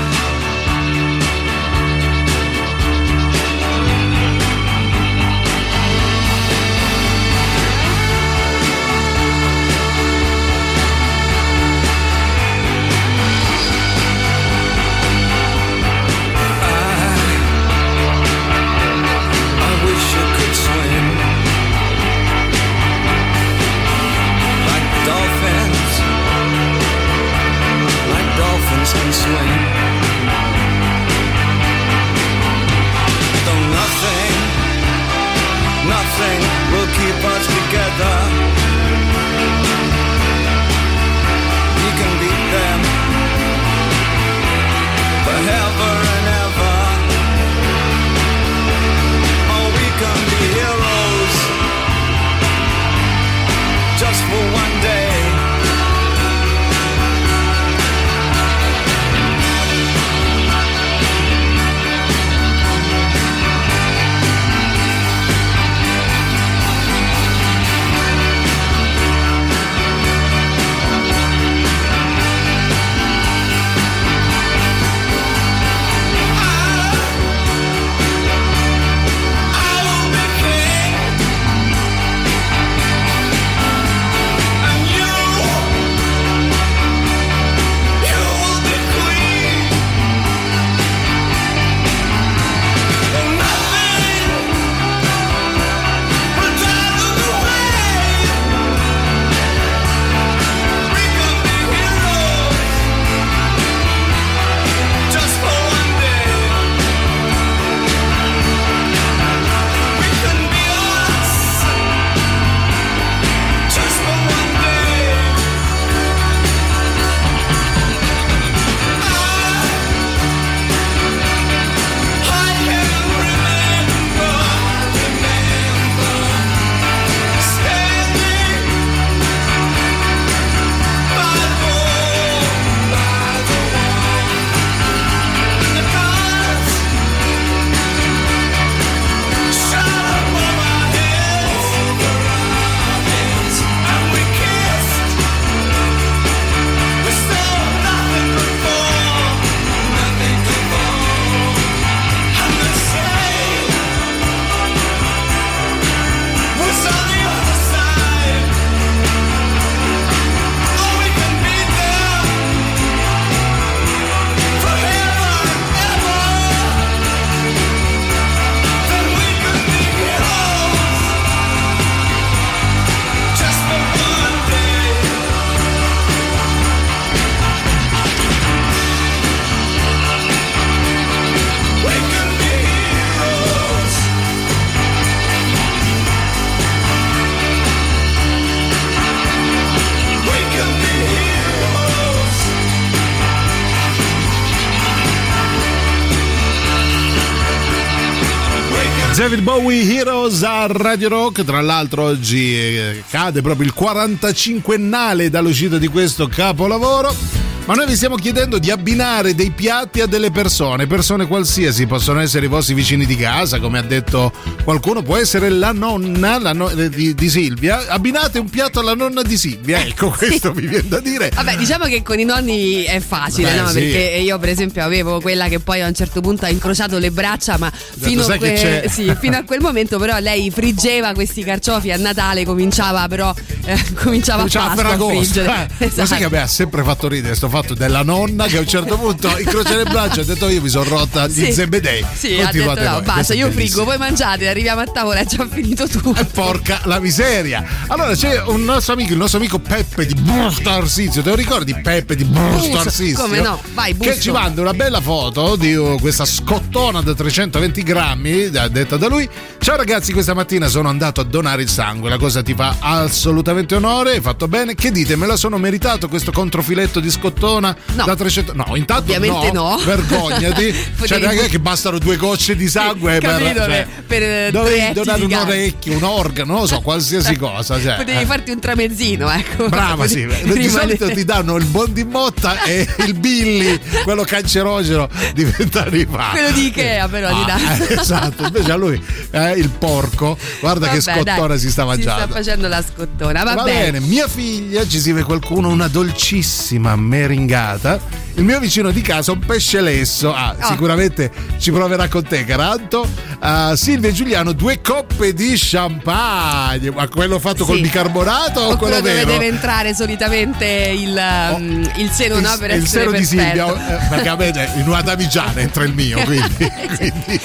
David 199.24 199.40
Bowie 199.40 199.90
Heroes 199.90 200.42
a 200.42 200.66
Radio 200.66 201.08
Rock, 201.08 201.44
tra 201.44 201.62
l'altro 201.62 202.02
oggi 202.02 202.54
eh, 202.54 203.02
cade 203.08 203.40
proprio 203.40 203.66
il 203.66 203.72
45ennale 203.74 205.28
dall'uscita 205.28 205.78
di 205.78 205.88
questo 205.88 206.28
capolavoro. 206.28 207.53
Ma 207.66 207.72
noi 207.72 207.86
vi 207.86 207.96
stiamo 207.96 208.16
chiedendo 208.16 208.58
di 208.58 208.70
abbinare 208.70 209.34
dei 209.34 209.48
piatti 209.50 210.02
a 210.02 210.06
delle 210.06 210.30
persone, 210.30 210.86
persone 210.86 211.26
qualsiasi, 211.26 211.86
possono 211.86 212.20
essere 212.20 212.44
i 212.44 212.48
vostri 212.48 212.74
vicini 212.74 213.06
di 213.06 213.16
casa, 213.16 213.58
come 213.58 213.78
ha 213.78 213.82
detto 213.82 214.32
qualcuno, 214.64 215.00
può 215.00 215.16
essere 215.16 215.48
la 215.48 215.72
nonna 215.72 216.38
la 216.38 216.52
no- 216.52 216.68
eh, 216.68 216.90
di, 216.90 217.14
di 217.14 217.28
Silvia. 217.30 217.86
Abbinate 217.88 218.38
un 218.38 218.50
piatto 218.50 218.80
alla 218.80 218.92
nonna 218.92 219.22
di 219.22 219.38
Silvia, 219.38 219.78
ecco, 219.78 220.10
questo 220.10 220.52
mi 220.52 220.66
viene 220.66 220.88
da 220.88 221.00
dire. 221.00 221.30
Vabbè, 221.34 221.56
diciamo 221.56 221.86
che 221.86 222.02
con 222.02 222.18
i 222.18 222.24
nonni 222.24 222.82
è 222.82 223.00
facile, 223.00 223.52
Beh, 223.52 223.60
no? 223.60 223.68
sì. 223.68 223.80
Perché 223.80 224.18
io, 224.22 224.38
per 224.38 224.50
esempio, 224.50 224.84
avevo 224.84 225.22
quella 225.22 225.48
che 225.48 225.58
poi 225.58 225.80
a 225.80 225.86
un 225.86 225.94
certo 225.94 226.20
punto 226.20 226.44
ha 226.44 226.50
incrociato 226.50 226.98
le 226.98 227.10
braccia, 227.12 227.56
ma 227.56 227.72
fino 227.72 228.26
a, 228.26 228.36
que- 228.36 228.84
sì, 228.90 229.10
fino 229.18 229.38
a 229.38 229.42
quel 229.42 229.60
momento, 229.62 229.98
però, 229.98 230.18
lei 230.18 230.50
friggeva 230.50 231.14
questi 231.14 231.42
carciofi 231.42 231.90
a 231.90 231.96
Natale, 231.96 232.44
cominciava 232.44 233.08
però 233.08 233.34
eh, 233.64 233.78
cominciava, 233.94 234.40
Cominciava 234.40 234.82
a 234.82 234.92
a 234.92 234.98
friggere. 234.98 235.68
Eh, 235.78 235.84
Esatto. 235.84 236.00
Ma 236.00 236.06
sai 236.06 236.18
che 236.18 236.24
a 236.24 236.28
me 236.28 236.40
ha 236.42 236.46
sempre 236.46 236.82
fatto 236.82 237.08
ridere 237.08 237.34
sto 237.34 237.48
fatto 237.54 237.74
della 237.74 238.02
nonna 238.02 238.46
che 238.46 238.56
a 238.56 238.60
un 238.60 238.66
certo 238.66 238.98
punto 238.98 239.28
incrocia 239.38 239.76
le 239.76 239.84
braccia 239.84 240.18
e 240.18 240.22
ha 240.22 240.24
detto 240.24 240.48
io 240.48 240.60
mi 240.60 240.68
sono 240.68 240.88
rotta 240.88 241.28
gli 241.28 241.44
Sì. 241.44 241.52
zebedei. 241.52 242.04
Sì, 242.12 242.40
ha 242.40 242.50
detto 242.50 242.74
no, 242.82 242.90
voi. 242.94 243.02
basta, 243.02 243.32
io 243.34 243.48
friggo, 243.52 243.84
voi 243.84 243.96
mangiate, 243.96 244.48
arriviamo 244.48 244.80
a 244.80 244.86
tavola, 244.86 245.20
è 245.20 245.24
già 245.24 245.46
finito 245.48 245.86
tutto. 245.86 246.16
Eh, 246.20 246.24
Porca 246.24 246.80
la 246.84 246.98
miseria! 246.98 247.64
Allora 247.86 248.16
c'è 248.16 248.42
un 248.46 248.64
nostro 248.64 248.94
amico, 248.94 249.12
il 249.12 249.18
nostro 249.18 249.38
amico 249.38 249.60
Peppe 249.60 250.04
di 250.04 250.14
Bursto 250.14 250.68
Arsizio. 250.68 251.22
Te 251.22 251.28
lo 251.28 251.36
ricordi 251.36 251.74
Peppe 251.80 252.16
di 252.16 252.24
Busto, 252.24 252.76
Arsizio? 252.76 253.22
come 253.22 253.40
no? 253.40 253.60
Vai, 253.72 253.92
Che 253.96 253.98
Busto. 254.08 254.20
ci 254.20 254.30
manda 254.32 254.60
una 254.60 254.74
bella 254.74 255.00
foto 255.00 255.54
di 255.54 255.74
uh, 255.74 255.96
questa 256.00 256.24
scottona 256.24 257.02
da 257.02 257.14
320 257.14 257.82
grammi, 257.84 258.50
detta 258.50 258.96
da 258.96 259.06
lui. 259.06 259.28
Ciao 259.60 259.76
ragazzi, 259.76 260.12
questa 260.12 260.34
mattina 260.34 260.66
sono 260.66 260.88
andato 260.88 261.20
a 261.20 261.24
donare 261.24 261.62
il 261.62 261.68
sangue. 261.68 262.10
La 262.10 262.18
cosa 262.18 262.42
ti 262.42 262.52
fa 262.54 262.74
assolutamente 262.80 263.76
onore, 263.76 264.12
hai 264.14 264.20
fatto 264.20 264.48
bene. 264.48 264.74
Che 264.74 264.90
dite, 264.90 265.14
me 265.14 265.26
la 265.28 265.36
sono 265.36 265.56
meritato 265.56 266.08
questo 266.08 266.32
controfiletto 266.32 266.98
di 266.98 267.10
scottona 267.10 267.42
No. 267.44 268.04
da 268.04 268.16
300? 268.16 268.52
No, 268.54 268.74
intanto 268.76 269.12
Ovviamente 269.12 269.52
no. 269.52 269.78
Vergognati. 269.84 270.74
cioè, 271.06 271.18
non 271.18 271.30
è 271.30 271.48
che 271.48 271.58
bastano 271.60 271.98
due 271.98 272.16
gocce 272.16 272.56
di 272.56 272.68
sangue 272.68 273.18
per, 273.18 273.30
capito, 273.38 273.64
cioè, 273.64 273.86
per, 274.06 274.22
eh, 274.22 274.48
dovevi 274.50 274.92
donare 274.92 275.24
un 275.24 275.32
orecchio, 275.32 275.96
un 275.96 276.02
organo, 276.02 276.52
non 276.52 276.60
lo 276.62 276.66
so, 276.66 276.80
qualsiasi 276.80 277.36
cosa. 277.38 277.80
Cioè, 277.80 277.96
Potevi 277.96 278.22
eh. 278.22 278.26
farti 278.26 278.50
un 278.50 278.60
tramezzino, 278.60 279.30
ecco. 279.30 279.68
Brava, 279.68 280.06
sì. 280.06 280.22
Potevi 280.24 280.52
Di 280.64 280.68
solito 280.68 281.08
ti 281.10 281.24
danno 281.24 281.56
il 281.56 281.64
buon 281.66 281.92
di 281.92 282.04
motta 282.04 282.62
e 282.62 282.86
il 283.06 283.14
Billy, 283.14 283.78
quello 284.04 284.22
cancerogeno 284.24 285.08
di 285.34 285.44
vent'anni 285.44 286.06
fa. 286.10 286.28
Quello 286.30 286.50
di 286.52 286.66
Ikea, 286.66 287.08
però, 287.08 287.28
ti 287.28 287.34
Ah, 287.42 287.44
danno. 287.46 287.84
eh, 287.84 287.94
Esatto, 288.00 288.44
invece 288.44 288.72
a 288.72 288.76
lui 288.76 289.00
eh, 289.30 289.50
il 289.52 289.68
porco, 289.70 290.36
guarda 290.60 290.88
che 290.88 291.00
Vabbè, 291.00 291.18
scottona 291.22 291.46
dai, 291.48 291.58
si 291.58 291.70
sta 291.70 291.82
Si 291.82 291.88
mangiando. 291.88 292.22
sta 292.24 292.32
facendo 292.34 292.68
la 292.68 292.82
scottona, 292.82 293.42
va, 293.44 293.54
Va 293.54 293.62
bene, 293.64 294.00
mia 294.00 294.26
figlia, 294.28 294.86
ci 294.86 294.98
scrive 295.00 295.22
qualcuno, 295.22 295.68
una 295.68 295.88
dolcissima 295.88 296.94
meringata. 297.34 298.22
Il 298.36 298.42
mio 298.42 298.58
vicino 298.58 298.90
di 298.90 299.00
casa 299.00 299.30
un 299.32 299.38
pesce 299.40 299.80
lesso. 299.80 300.34
Ah, 300.34 300.54
Oh. 300.60 300.66
sicuramente 300.66 301.30
ci 301.58 301.70
proverà 301.70 302.08
con 302.08 302.24
te, 302.24 302.44
Caranto. 302.44 303.06
Ah, 303.38 303.76
Silvia 303.76 304.08
e 304.08 304.12
Giuliano, 304.12 304.52
due 304.52 304.80
coppe 304.80 305.32
di 305.34 305.54
champagne. 305.56 306.90
Ma 306.90 307.06
quello 307.08 307.38
fatto 307.38 307.64
col 307.64 307.76
Sì. 307.76 307.82
bicarbonato 307.82 308.58
o, 308.60 308.72
O 308.72 308.76
quello 308.76 308.94
quello 308.94 308.96
dove 309.00 309.14
vero? 309.14 309.26
deve 309.30 309.46
entrare 309.46 309.94
solitamente 309.94 310.64
il, 310.64 311.16
um, 311.56 311.88
il 311.96 312.10
seno, 312.10 312.40
no? 312.40 312.56
Per 312.58 312.70
il 312.70 312.82
essere 312.82 313.04
seno 313.04 313.16
di. 313.16 313.24
Silvia, 313.24 313.66
eh, 313.72 314.08
perché 314.08 314.28
a 314.28 314.36
me 314.36 314.48
eh, 314.48 314.80
in 314.80 314.88
una 314.88 315.02
damigiana 315.02 315.60
entra 315.60 315.84
il 315.84 315.92
mio, 315.94 316.20
quindi. 316.24 316.54
quindi- 316.96 317.40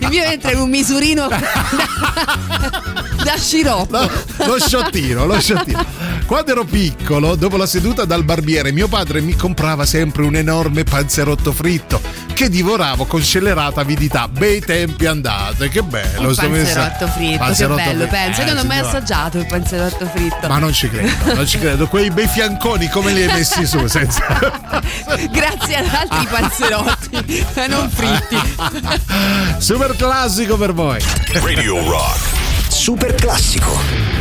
il 0.00 0.08
mio 0.08 0.22
entra 0.22 0.52
in 0.52 0.58
un 0.60 0.68
misurino 0.70 1.26
da, 1.28 1.40
da 3.24 3.36
sciroppo. 3.36 3.98
No, 3.98 4.10
lo 4.46 4.58
sciottino, 4.60 5.26
lo 5.26 5.40
sciottino. 5.40 5.84
Quando 6.30 6.52
ero 6.52 6.62
piccolo, 6.62 7.34
dopo 7.34 7.56
la 7.56 7.66
seduta 7.66 8.04
dal 8.04 8.22
barbiere, 8.22 8.70
mio 8.70 8.86
padre 8.86 9.20
mi 9.20 9.34
comprava 9.34 9.84
sempre 9.84 10.22
un 10.22 10.36
enorme 10.36 10.84
panzerotto 10.84 11.50
fritto 11.50 12.00
che 12.34 12.48
divoravo 12.48 13.04
con 13.04 13.20
scellerata 13.20 13.80
avidità. 13.80 14.28
Bei 14.28 14.60
tempi 14.60 15.06
andate, 15.06 15.68
che 15.68 15.82
bello. 15.82 16.28
Il 16.28 16.36
sto 16.36 16.48
messa- 16.48 16.82
panzerotto 16.82 17.06
fritto, 17.08 17.38
Panzerotto 17.38 17.76
che 17.78 17.84
bello, 17.84 17.98
fritto. 18.06 18.14
penso. 18.14 18.40
Eh, 18.40 18.44
Io 18.44 18.52
non 18.54 18.64
ho 18.64 18.66
mai 18.68 18.78
assaggiato 18.78 19.38
il 19.38 19.46
panzerotto 19.46 20.06
fritto. 20.06 20.46
Ma 20.46 20.58
non 20.58 20.72
ci 20.72 20.88
credo, 20.88 21.34
non 21.34 21.46
ci 21.48 21.58
credo. 21.58 21.88
Quei 21.88 22.10
bei 22.12 22.28
fianconi 22.28 22.88
come 22.90 23.12
li 23.12 23.24
hai 23.24 23.32
messi 23.32 23.66
su 23.66 23.84
senza. 23.88 24.22
Grazie 25.32 25.74
ad 25.78 25.88
altri 25.92 26.26
panzerotti, 26.30 27.44
eh, 27.54 27.66
non 27.66 27.90
fritti. 27.90 28.36
Super 29.58 29.96
classico 29.96 30.56
per 30.56 30.72
voi. 30.74 31.00
Radio 31.32 31.82
Rock. 31.90 32.20
Super 32.68 33.16
classico. 33.16 34.19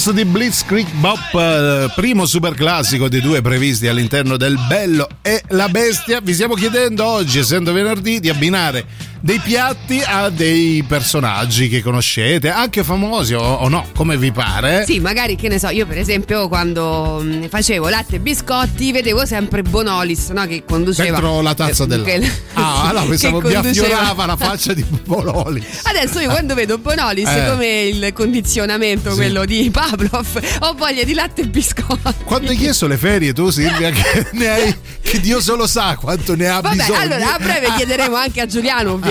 Ramones 0.00 0.12
di 0.12 0.24
Blitzkrieg 0.24 0.90
Bop, 0.92 1.34
eh, 1.34 1.92
primo 1.94 2.24
super 2.24 2.54
classico 2.54 3.08
dei 3.08 3.20
due 3.20 3.42
previsti 3.42 3.86
all'interno 3.86 4.38
del 4.38 4.58
Bello 4.66 5.06
e 5.20 5.42
la 5.48 5.68
Bestia. 5.68 6.20
Vi 6.22 6.32
stiamo 6.32 6.54
chiedendo 6.54 7.04
oggi, 7.04 7.38
essendo 7.38 7.70
venerdì, 7.72 8.18
di 8.18 8.30
abbinare 8.30 8.86
dei 9.22 9.38
piatti 9.40 10.02
a 10.04 10.30
dei 10.30 10.82
personaggi 10.86 11.68
che 11.68 11.82
conoscete, 11.82 12.48
anche 12.50 12.82
famosi 12.82 13.34
o, 13.34 13.40
o 13.42 13.68
no, 13.68 13.86
come 13.94 14.16
vi 14.16 14.32
pare. 14.32 14.84
Sì, 14.86 14.98
magari 14.98 15.36
che 15.36 15.48
ne 15.48 15.58
so, 15.58 15.68
io 15.68 15.86
per 15.86 15.98
esempio 15.98 16.48
quando 16.48 17.20
mh, 17.22 17.48
facevo 17.48 17.88
latte 17.88 18.16
e 18.16 18.18
biscotti 18.20 18.92
vedevo 18.92 19.26
sempre 19.26 19.62
Bonolis, 19.62 20.28
no? 20.30 20.46
Che 20.46 20.64
conduceva. 20.66 21.18
Dentro 21.20 21.40
la 21.42 21.54
tazza 21.54 21.84
eh, 21.84 21.86
del 21.86 22.02
che- 22.02 22.30
Ah, 22.54 22.92
no, 22.96 23.04
pensavo 23.06 23.40
che 23.40 23.54
affiorava 23.56 24.24
la 24.26 24.36
faccia 24.36 24.72
di 24.72 24.82
Pololi. 24.82 25.64
Adesso 25.82 26.20
io 26.20 26.30
quando 26.30 26.54
vedo 26.54 26.78
Bonolis 26.78 27.28
Eh. 27.28 27.46
come 27.50 27.82
il 27.82 28.12
condizionamento, 28.14 29.10
Sì. 29.10 29.16
quello 29.16 29.44
di 29.44 29.68
Pavlov, 29.70 30.40
ho 30.60 30.72
voglia 30.74 31.04
di 31.04 31.12
latte 31.14 31.42
e 31.42 31.46
biscotti. 31.46 32.14
Quando 32.24 32.50
hai 32.50 32.56
chiesto 32.56 32.86
le 32.86 32.96
ferie 32.96 33.32
tu 33.34 33.50
Silvia 33.50 33.90
che 33.90 34.26
ne 34.32 34.48
hai 34.48 34.76
che 35.02 35.20
Dio 35.20 35.40
solo 35.40 35.66
sa 35.66 35.96
quanto 36.00 36.34
ne 36.36 36.48
ha 36.48 36.60
Vabbè, 36.60 36.76
bisogno. 36.76 36.98
allora 36.98 37.34
a 37.34 37.38
breve 37.38 37.72
chiederemo 37.76 38.14
anche 38.16 38.40
a 38.40 38.46
Giuliano, 38.46 38.92
ovviamente, 38.92 39.08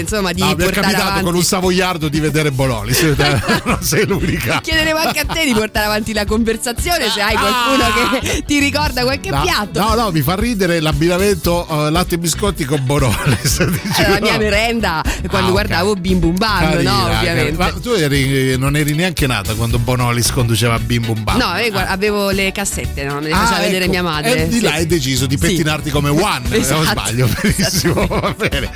insomma, 0.00 0.32
di 0.32 0.40
No, 0.40 0.46
mi 0.48 0.52
è 0.52 0.56
portare 0.56 0.80
capitato 0.80 1.02
avanti. 1.04 1.24
con 1.24 1.34
un 1.34 1.42
savoiardo 1.42 2.08
di 2.08 2.20
vedere 2.20 2.50
Bonolis, 2.50 3.00
non 3.64 3.78
sei 3.82 4.06
l'unica. 4.06 4.60
Chiederemo 4.60 4.98
anche 4.98 5.20
a 5.20 5.24
te 5.24 5.44
di 5.44 5.52
portare 5.52 5.86
avanti 5.86 6.12
la 6.12 6.24
conversazione 6.24 7.08
se 7.10 7.20
hai 7.20 7.34
qualcuno 7.36 8.20
che 8.20 8.42
ti 8.46 8.58
ricorda 8.58 9.02
qualche 9.02 9.30
No, 9.30 9.42
piatto. 9.42 9.80
no, 9.80 9.94
no, 9.94 10.10
mi 10.10 10.20
fa 10.20 10.34
ridere 10.36 10.80
l'abbinamento 10.80 11.66
eh, 11.86 11.90
latte 11.90 12.14
e 12.14 12.18
biscotti 12.18 12.64
con 12.64 12.84
Bonolis. 12.84 13.64
Dici, 13.64 14.02
Eh, 14.02 14.08
la 14.08 14.18
mia 14.20 14.38
merenda 14.38 15.02
quando 15.28 15.48
Ah, 15.48 15.50
guardavo 15.52 15.94
Bim 15.96 16.18
Bum 16.18 16.36
Bam, 16.36 16.70
Carina, 16.70 16.90
no, 16.92 17.04
ovviamente. 17.16 17.56
Ma 17.56 17.72
tu 17.72 17.90
eri- 17.90 18.56
non 18.58 18.76
eri 18.76 18.94
neanche 18.94 19.26
nata 19.26 19.54
quando 19.54 19.78
Bonolis 19.78 20.30
conduceva 20.30 20.78
Bim 20.78 21.04
Bum 21.04 21.22
Bam. 21.22 21.38
No, 21.38 21.56
eh, 21.56 21.70
guarda, 21.70 21.90
avevo 21.90 22.30
le 22.30 22.52
cassette, 22.52 23.04
no? 23.04 23.14
me 23.20 23.28
le 23.28 23.32
Ah, 23.32 23.38
faceva 23.38 23.60
vedere 23.60 23.84
ecco. 23.84 23.90
mia 23.92 24.02
madre. 24.02 24.44
E 24.44 24.48
di 24.48 24.54
sì. 24.58 24.60
là 24.62 24.72
hai 24.72 24.86
deciso 24.86 25.26
di 25.26 25.36
Sì. 25.36 25.46
pettinarti 25.46 25.90
come 25.90 26.08
One. 26.16 26.42
eh, 26.50 26.58
Esatto. 26.58 26.82
Non 26.82 26.86
sbaglio, 26.90 27.28
benissimo. 27.40 28.06
Va 28.06 28.34
bene. 28.36 28.70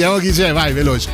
Sentiamo 0.00 0.24
chi 0.24 0.30
c'è, 0.32 0.50
vai, 0.54 0.72
veloce. 0.72 1.10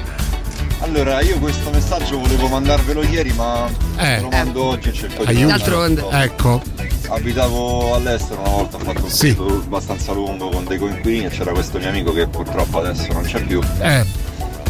Allora, 0.79 1.21
io 1.21 1.41
questo 1.41 1.71
messaggio 1.71 2.21
volevo 2.21 2.47
mandarvelo 2.47 3.03
ieri, 3.03 3.33
ma 3.33 3.69
Eh. 3.97 4.21
lo 4.21 4.29
mando 4.29 4.63
oggi 4.63 4.91
e 4.91 4.93
cerco 4.93 5.25
di 5.25 5.31
Aiuto. 5.31 5.47
D'altronde. 5.49 6.05
Ecco. 6.13 6.63
Abitavo 7.09 7.95
all'estero 7.97 8.43
una 8.43 8.51
volta, 8.51 8.77
ho 8.77 8.79
fatto 8.79 9.03
un 9.03 9.11
Sì. 9.11 9.35
periodo 9.35 9.57
abbastanza 9.65 10.13
lungo 10.13 10.51
con 10.51 10.65
dei 10.67 10.79
coinquilini 10.79 11.25
e 11.25 11.29
c'era 11.31 11.51
questo 11.51 11.79
mio 11.79 11.89
amico 11.89 12.13
che 12.13 12.29
purtroppo 12.29 12.79
adesso 12.79 13.13
non 13.13 13.25
c'è 13.25 13.43
più, 13.43 13.61
Eh. 13.81 14.07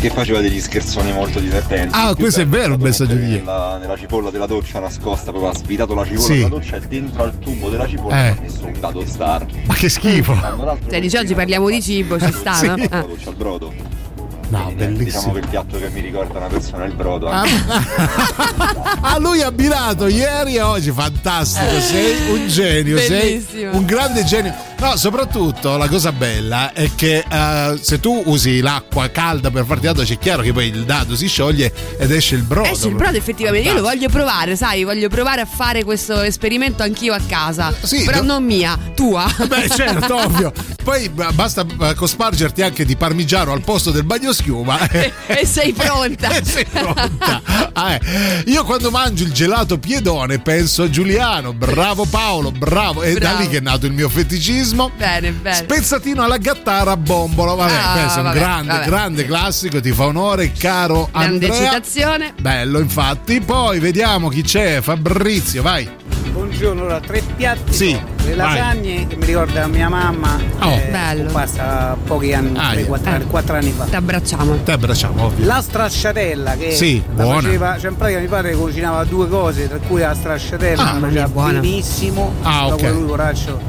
che 0.01 0.09
faceva 0.09 0.41
degli 0.41 0.61
scherzoni 0.63 1.13
molto 1.13 1.39
divertenti. 1.39 1.95
Ah, 1.95 2.15
questo 2.15 2.41
è 2.41 2.47
vero, 2.47 2.73
il 2.73 2.81
messaggio 2.81 3.17
di 3.17 3.21
ieri. 3.27 3.37
Nella, 3.41 3.77
nella 3.77 3.99
cipolla 3.99 4.31
della 4.31 4.47
doccia 4.47 4.81
nascosta, 4.81 5.31
proprio 5.31 5.51
ha 5.51 5.55
svitato 5.55 5.93
la 5.95 6.05
cipolla 6.05 6.21
Sì. 6.23 6.35
della 6.37 6.49
doccia 6.49 6.77
e 6.77 6.81
dentro 6.89 7.23
al 7.23 7.39
tubo 7.39 7.69
della 7.69 7.87
cipolla 7.87 8.17
Eh. 8.17 8.29
ha 8.29 8.37
messo 8.41 8.65
un 8.65 8.81
dado 8.81 9.05
star. 9.05 9.45
Ma 9.67 9.75
che 9.75 9.91
schifo. 9.91 10.35
Cioè, 10.89 11.01
dici 11.03 11.17
oggi 11.19 11.35
parliamo 11.35 11.69
di 11.69 11.83
cibo, 11.83 12.19
ci 12.19 12.33
sta, 12.33 12.55
Sì. 12.55 12.67
no? 12.67 12.77
La 12.77 12.87
Ah. 12.89 13.01
doccia 13.03 13.29
al 13.29 13.35
brodo. 13.37 14.05
No, 14.49 14.73
Quindi, 14.75 15.05
Diciamo 15.05 15.33
bellissimo. 15.33 15.33
che 15.33 15.39
il 15.41 15.47
piatto 15.49 15.79
che 15.79 15.89
mi 15.91 16.01
ricorda 16.01 16.39
una 16.39 16.47
persona 16.47 16.85
è 16.85 16.87
il 16.87 16.95
brodo. 16.95 17.29
Ah, 17.29 17.41
anche 17.41 17.65
ah, 19.01 19.19
lui 19.19 19.43
ha 19.43 19.47
abbinato 19.47 20.07
ieri 20.07 20.55
e 20.57 20.61
oggi, 20.63 20.91
fantastico, 20.93 21.81
sei 21.81 22.31
un 22.31 22.47
genio, 22.49 22.97
sei 22.99 23.09
Bellissimo. 23.43 23.77
un 23.77 23.85
grande 23.85 24.25
genio. 24.25 24.55
No, 24.79 24.95
soprattutto 24.97 25.77
la 25.79 25.89
cosa 25.89 26.13
bella 26.13 26.73
è 26.73 26.91
che 26.95 27.25
eh, 27.29 27.79
se 27.81 27.99
tu 27.99 28.23
usi 28.27 28.61
l'acqua 28.61 29.09
calda 29.09 29.51
per 29.51 29.65
farti 29.65 29.87
dado, 29.87 30.03
c'è 30.03 30.19
chiaro 30.19 30.43
che 30.43 30.53
poi 30.53 30.67
il 30.69 30.85
dado 30.85 31.17
si 31.17 31.29
scioglie 31.29 31.73
ed 31.99 32.11
esce 32.13 32.35
il 32.35 32.43
brodo. 32.43 32.69
Esce 32.69 32.89
il 32.89 32.95
brodo 32.95 33.17
effettivamente, 33.17 33.69
io 33.69 33.75
lo 33.75 33.83
voglio 33.83 34.09
provare, 34.09 34.55
sai, 34.55 34.85
voglio 34.85 35.09
provare 35.09 35.41
a 35.41 35.47
fare 35.47 35.83
questo 35.83 36.21
esperimento 36.21 36.83
anch'io 36.83 37.15
a 37.15 37.21
casa. 37.27 37.75
Sì, 37.83 38.05
però 38.05 38.21
do- 38.21 38.27
non 38.27 38.45
mia, 38.45 38.79
tua. 38.95 39.27
Beh, 39.49 39.69
certo, 39.71 40.15
ovvio. 40.15 40.53
Poi 40.85 41.09
b- 41.09 41.33
basta 41.33 41.65
eh, 41.81 41.95
cospargerti 41.95 42.63
anche 42.63 42.85
di 42.85 42.97
parmigiano 42.97 43.53
al 43.53 43.63
posto 43.63 43.91
del 43.91 44.05
bagnoschiuma. 44.43 44.79
e 45.27 45.47
sei 45.47 45.73
pronta. 45.77 46.29
E 46.37 46.45
sei 46.45 46.65
pronta. 46.65 47.43
Ah, 47.77 47.93
eh. 47.93 48.01
Io 48.47 48.65
quando 48.65 48.91
mangio 48.91 49.25
il 49.25 49.33
gelato 49.33 49.79
piedone 49.79 50.39
penso 50.39 50.85
a 50.85 50.89
Giuliano, 50.91 51.53
bravo 51.53 52.07
Paolo, 52.07 52.51
bravo. 52.51 53.03
È 53.03 53.13
da 53.13 53.19
Bravo. 53.19 53.41
lì 53.43 53.49
che 53.49 53.59
è 53.59 53.61
nato 53.61 53.85
il 53.85 53.93
mio 53.93 54.09
feticismo. 54.09 54.93
Bene, 54.97 55.33
bene. 55.33 55.57
Spezzatino 55.57 56.23
alla 56.23 56.39
gattara 56.39 56.97
bombolo, 56.97 57.55
vabbè, 57.55 57.73
Ah, 57.75 57.93
questo 58.01 58.19
è 58.19 58.23
un 58.23 58.29
vabbè, 58.29 58.39
grande, 58.39 58.73
vabbè. 58.73 58.87
grande 58.87 59.27
classico, 59.27 59.81
ti 59.83 59.93
fa 59.93 60.07
onore, 60.07 60.53
caro 60.53 61.11
Grande 61.13 61.47
Andrea. 61.49 61.65
citazione. 61.69 62.33
Bello, 62.41 62.79
infatti. 62.79 63.41
Poi 63.43 63.79
vediamo 63.79 64.29
chi 64.29 64.41
c'è, 64.43 64.81
Fabrizio, 64.81 65.61
vai. 65.61 65.87
Buongiorno, 66.37 66.83
allora, 66.83 67.01
tre 67.01 67.23
piatti. 67.35 67.73
Sì, 67.73 67.91
Le 67.93 68.35
vai. 68.35 68.37
lasagne 68.37 69.07
che 69.07 69.17
mi 69.17 69.25
ricorda 69.25 69.67
mia 69.69 69.89
mamma. 69.89 70.37
Oh. 70.61 70.69
eh, 70.71 70.89
Bello. 70.91 71.23
scomparsa 71.31 71.97
pochi 72.05 72.35
anni, 72.35 72.59
Ah, 72.59 72.69
tre, 72.73 72.77
yeah. 72.81 72.87
quattro, 72.87 73.11
Eh. 73.11 73.15
anni, 73.15 73.25
quattro 73.27 73.57
anni 73.57 73.71
fa. 73.71 73.85
Ti 73.85 73.97
abbracciamo. 73.97 74.63
Te 74.63 74.73
abbracciamo, 74.73 75.25
ovvio. 75.25 75.47
La 75.47 75.63
stracciatella 75.63 76.57
che 76.57 76.73
Sì, 76.73 77.03
la 77.17 77.23
buona. 77.23 77.41
faceva, 77.41 77.79
cioè 77.79 77.91
in 77.91 77.97
pratica 77.97 78.19
mio 78.19 78.29
padre 78.29 78.55
cucinava 78.55 79.05
due 79.05 79.29
cose, 79.29 79.67
tra 79.67 79.79
cui 79.79 80.01
la 80.01 80.15
stracciatella, 80.15 80.93
Ah, 80.93 80.99
faceva 81.01 81.29
buona. 81.29 81.59
benissimo. 81.61 82.33
Ah, 82.43 82.67
ok. 82.67 82.71
Dopo 82.83 82.93
lui, 82.93 83.07
poraccio, 83.07 83.61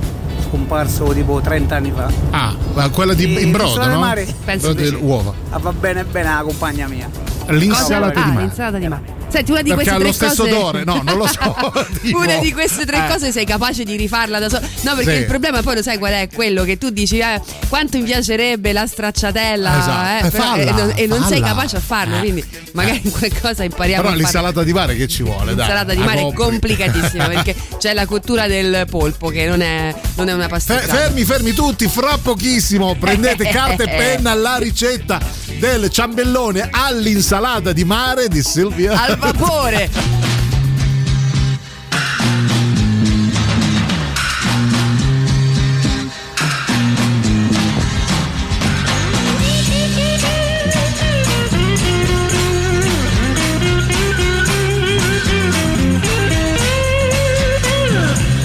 scomparso 0.49 1.05
tipo 1.13 1.39
30 1.39 1.75
anni 1.77 1.93
fa. 1.95 2.11
Ah, 2.31 2.53
ma 2.73 2.89
quella 2.89 3.13
di 3.13 3.33
E 3.33 3.41
in 3.43 3.51
brodo, 3.51 3.85
no? 3.85 3.93
di 3.93 3.99
mare? 3.99 4.27
Penso 4.43 4.73
Brodo 4.73 4.89
di 4.89 4.95
uova. 5.01 5.33
Ah, 5.51 5.57
va 5.59 5.71
bene 5.71 6.03
bene 6.03 6.27
la 6.33 6.41
compagna 6.43 6.85
mia. 6.89 7.09
L'insalata 7.47 8.11
Cosa? 8.11 8.25
di 8.25 8.29
ah, 8.29 8.33
mare. 8.33 8.45
l'insalata 8.45 8.77
di 8.77 8.87
mare. 8.89 9.15
Senti, 9.29 9.51
una 9.51 9.61
di 9.61 9.69
Perché 9.73 9.83
queste 9.89 9.91
ha 9.93 9.95
tre 9.97 10.05
lo 10.07 10.13
stesso 10.13 10.43
cose... 10.43 10.55
odore, 10.55 10.83
no, 10.85 11.01
non 11.03 11.17
lo 11.17 11.27
so. 11.27 11.55
Una 12.17 12.37
di 12.37 12.51
queste 12.53 12.85
tre 12.85 13.05
Eh. 13.05 13.07
cose 13.09 13.31
sei 13.31 13.45
capace 13.45 13.83
di 13.83 13.95
rifarla 13.97 14.39
da 14.39 14.49
solo. 14.49 14.65
No, 14.81 14.95
perché 14.95 15.11
Sì. 15.15 15.17
il 15.19 15.25
problema 15.25 15.61
poi 15.61 15.75
lo 15.75 15.81
sai 15.83 15.97
qual 15.97 16.13
è? 16.13 16.29
Quello 16.33 16.63
che 16.63 16.77
tu 16.77 16.89
dici, 16.89 17.17
eh, 17.19 17.41
quanto 17.67 17.97
mi 17.97 18.05
piacerebbe 18.05 18.71
la 18.71 18.87
stracciatella, 18.87 19.79
Esatto. 19.79 20.07
eh, 20.07 20.27
Eh, 20.27 20.31
però- 20.31 20.43
falla, 20.43 20.61
e, 20.61 20.71
non, 20.71 20.93
e 20.95 21.07
non 21.07 21.23
sei 21.23 21.39
falla. 21.39 21.53
capace 21.53 21.75
a 21.75 21.79
farlo, 21.81 22.15
Eh. 22.15 22.19
quindi 22.19 22.45
magari 22.71 23.01
qualcosa 23.09 23.63
impariamo 23.63 24.03
Però 24.03 24.15
l'insalata 24.15 24.63
di 24.63 24.73
mare 24.73 24.95
che 24.95 25.07
ci 25.07 25.23
vuole? 25.23 25.53
dai? 25.55 25.67
L'insalata 25.67 25.93
di 25.93 26.01
mare 26.01 26.21
è 26.27 26.33
complicatissima 26.33 27.27
perché 27.27 27.55
c'è 27.77 27.93
la 27.93 28.05
cottura 28.05 28.47
del 28.47 28.85
polpo 28.89 29.27
che 29.27 29.45
non 29.45 29.61
è, 29.61 29.93
non 30.15 30.29
è 30.29 30.33
una 30.33 30.43
Fe- 30.43 30.49
passeggiata. 30.49 30.93
fermi, 30.95 31.23
fermi 31.25 31.51
tutti, 31.53 31.87
fra 31.89 32.17
pochissimo 32.21 32.95
prendete 32.97 33.45
carta 33.49 33.83
e 33.83 33.87
penna 33.89 34.33
la 34.33 34.55
ricetta 34.57 35.19
del 35.59 35.89
ciambellone 35.89 36.69
all'insalata 36.71 37.71
di 37.73 37.83
mare 37.83 38.27
di 38.29 38.41
Silvia. 38.41 39.01
Al 39.01 39.16
vapore! 39.19 39.89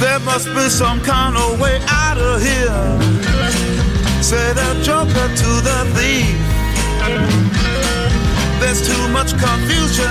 There 0.01 0.21
must 0.21 0.47
be 0.55 0.69
some 0.69 1.01
kind 1.01 1.37
of 1.37 1.61
way 1.61 1.81
out 1.89 2.19
of 2.19 2.43
here. 2.43 3.13
Say 4.23 4.53
the 4.53 4.81
joker 4.83 5.29
to 5.37 5.51
the 5.63 5.85
thief. 5.95 6.52
Much 9.23 9.39
confusion. 9.39 10.05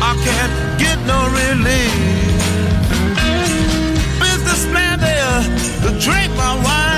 I 0.00 0.12
can't 0.24 0.78
get 0.80 0.98
no 1.04 1.28
relief. 1.28 1.92
Businessman 4.18 4.98
there 5.00 6.00
drink 6.00 6.34
my 6.34 6.54
wine. 6.64 6.91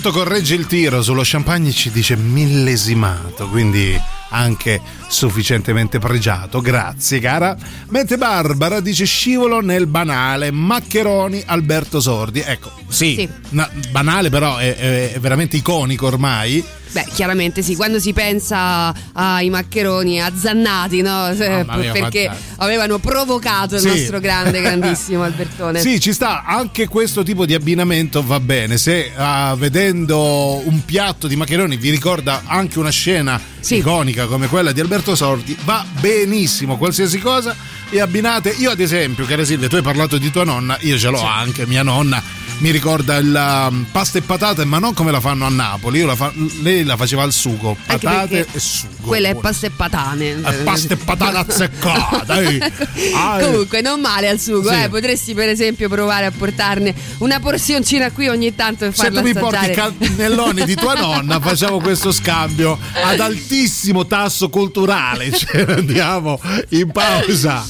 Allora 0.00 0.16
Anto 0.16 0.18
corregge 0.18 0.54
il 0.54 0.66
tiro 0.66 1.02
sullo 1.02 1.20
champagne 1.22 1.72
ci 1.72 1.90
dice 1.90 2.16
millesimato, 2.16 3.46
quindi 3.48 4.00
anche 4.30 4.80
sufficientemente 5.10 5.98
pregiato. 5.98 6.60
Grazie 6.60 7.18
cara. 7.18 7.56
Mentre 7.88 8.16
Barbara 8.16 8.80
dice 8.80 9.04
scivolo 9.04 9.60
nel 9.60 9.86
banale, 9.86 10.50
maccheroni 10.50 11.42
Alberto 11.46 12.00
Sordi. 12.00 12.40
Ecco, 12.40 12.70
sì, 12.88 13.14
Sì. 13.16 13.28
na- 13.50 13.68
banale 13.90 14.30
però 14.30 14.56
è, 14.56 14.76
è- 15.12 15.18
veramente 15.20 15.56
iconico 15.56 16.06
ormai. 16.06 16.64
Beh, 16.92 17.06
chiaramente 17.14 17.62
sì, 17.62 17.76
quando 17.76 18.00
si 18.00 18.12
pensa 18.12 18.92
ai 19.12 19.48
maccheroni 19.48 20.20
azzannati, 20.20 21.02
no? 21.02 21.28
Eh, 21.28 21.64
mia, 21.64 21.92
Perché 21.92 22.24
fantastico. 22.24 22.62
avevano 22.64 22.98
provocato 22.98 23.76
il 23.76 23.80
Sì. 23.80 23.86
nostro 23.88 24.18
grande, 24.18 24.58
grandissimo 24.60 25.22
Albertone. 25.22 25.78
Sì, 25.78 26.00
ci 26.00 26.12
sta, 26.12 26.42
anche 26.44 26.88
questo 26.88 27.22
tipo 27.22 27.46
di 27.46 27.54
abbinamento 27.54 28.24
va 28.26 28.40
bene. 28.40 28.76
Se 28.76 29.12
ah, 29.14 29.54
vedendo 29.56 30.60
un 30.64 30.84
piatto 30.84 31.28
di 31.28 31.36
maccheroni 31.36 31.76
vi 31.76 31.90
ricorda 31.90 32.42
anche 32.46 32.80
una 32.80 32.90
scena 32.90 33.40
iconica 33.68 34.26
come 34.26 34.48
quella 34.48 34.72
di 34.72 34.80
Alberto 35.00 35.16
Sordi, 35.16 35.56
va 35.64 35.82
benissimo, 35.98 36.76
qualsiasi 36.76 37.18
cosa 37.20 37.56
e 37.90 38.00
abbinate. 38.00 38.54
Io 38.58 38.70
ad 38.70 38.80
esempio, 38.80 39.24
cara 39.26 39.44
Silvia, 39.44 39.68
tu 39.68 39.76
hai 39.76 39.82
parlato 39.82 40.18
di 40.18 40.30
tua 40.30 40.44
nonna, 40.44 40.76
io 40.80 40.98
ce 40.98 41.08
l'ho 41.08 41.22
anche, 41.22 41.66
mia 41.66 41.82
nonna 41.82 42.22
mi 42.60 42.70
ricorda 42.70 43.16
il 43.16 43.66
um, 43.70 43.86
pasta 43.90 44.18
e 44.18 44.20
patate, 44.20 44.64
ma 44.66 44.78
non 44.78 44.92
come 44.92 45.10
la 45.10 45.20
fanno 45.20 45.46
a 45.46 45.48
Napoli, 45.48 46.00
io 46.00 46.06
la 46.06 46.14
fa- 46.14 46.32
lei 46.60 46.84
la 46.84 46.96
faceva 46.96 47.22
al 47.22 47.32
sugo, 47.32 47.74
patate 47.86 48.46
e 48.52 48.58
sugo. 48.60 49.06
Quella 49.08 49.28
è 49.28 49.34
pasta 49.34 49.66
e 49.66 49.70
patane. 49.70 50.28
Eh, 50.44 50.52
pasta 50.62 50.92
e 50.92 50.96
patate 50.98 51.36
azzeccate, 51.38 52.32
ehi. 52.34 52.58
Ah, 53.16 53.40
eh. 53.40 53.44
Comunque, 53.44 53.80
non 53.80 54.00
male 54.00 54.28
al 54.28 54.38
sugo, 54.38 54.70
Sì. 54.70 54.82
eh. 54.82 54.88
Potresti, 54.90 55.32
per 55.34 55.48
esempio, 55.48 55.88
provare 55.88 56.26
a 56.26 56.30
portarne 56.30 56.94
una 57.18 57.40
porzioncina 57.40 58.10
qui 58.10 58.28
ogni 58.28 58.54
tanto 58.54 58.84
e 58.84 58.92
Se 58.92 59.04
farla 59.04 59.20
tu 59.22 59.26
mi 59.26 59.32
porti 59.32 59.54
i 59.54 59.70
assaggiare. 59.70 59.94
cannelloni 59.98 60.64
di 60.64 60.74
tua 60.74 60.94
nonna, 60.94 61.40
facciamo 61.40 61.80
questo 61.80 62.12
scambio 62.12 62.78
ad 62.92 63.20
altissimo 63.20 64.06
tasso 64.06 64.50
culturale. 64.50 65.32
Cioè, 65.32 65.64
andiamo 65.66 66.38
in 66.70 66.90
pausa. 66.92 67.64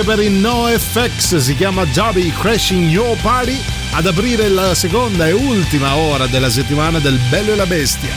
Anche 0.00 0.04
per 0.04 0.20
il 0.20 0.32
NoFX, 0.32 1.36
si 1.36 1.54
chiama 1.54 1.84
Joby 1.86 2.32
Crashing 2.32 2.90
Your 2.90 3.16
Party, 3.20 3.60
ad 3.92 4.06
aprire 4.06 4.48
la 4.48 4.74
seconda 4.74 5.26
e 5.26 5.32
ultima 5.32 5.96
ora 5.96 6.26
della 6.26 6.50
settimana 6.50 6.98
del 6.98 7.18
Bello 7.28 7.52
e 7.52 7.56
la 7.56 7.66
Bestia. 7.66 8.14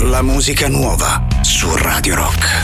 La 0.00 0.22
musica 0.22 0.68
nuova 0.68 1.26
su 1.42 1.74
Radio 1.74 2.16
Rock. 2.16 2.55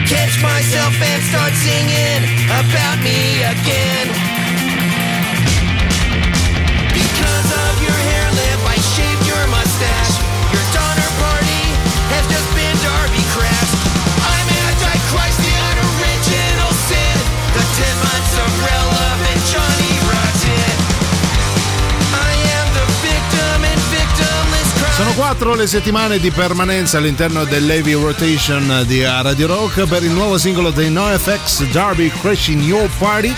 I'll 0.00 0.06
catch 0.06 0.42
myself 0.42 0.94
and 1.02 1.22
start 1.22 1.52
singing 1.52 2.24
about 2.48 3.04
me 3.04 3.42
again. 3.42 4.39
Quattro 25.20 25.54
le 25.54 25.66
settimane 25.66 26.18
di 26.18 26.30
permanenza 26.30 26.96
all'interno 26.96 27.44
dell'Heavy 27.44 27.92
Rotation 27.92 28.84
di 28.86 29.02
Radio 29.02 29.48
Rock 29.48 29.86
per 29.86 30.02
il 30.02 30.12
nuovo 30.12 30.38
singolo 30.38 30.70
dei 30.70 30.90
NoFX 30.90 31.64
Darby 31.64 32.08
Crashing 32.08 32.62
Your 32.62 32.88
Party. 32.96 33.30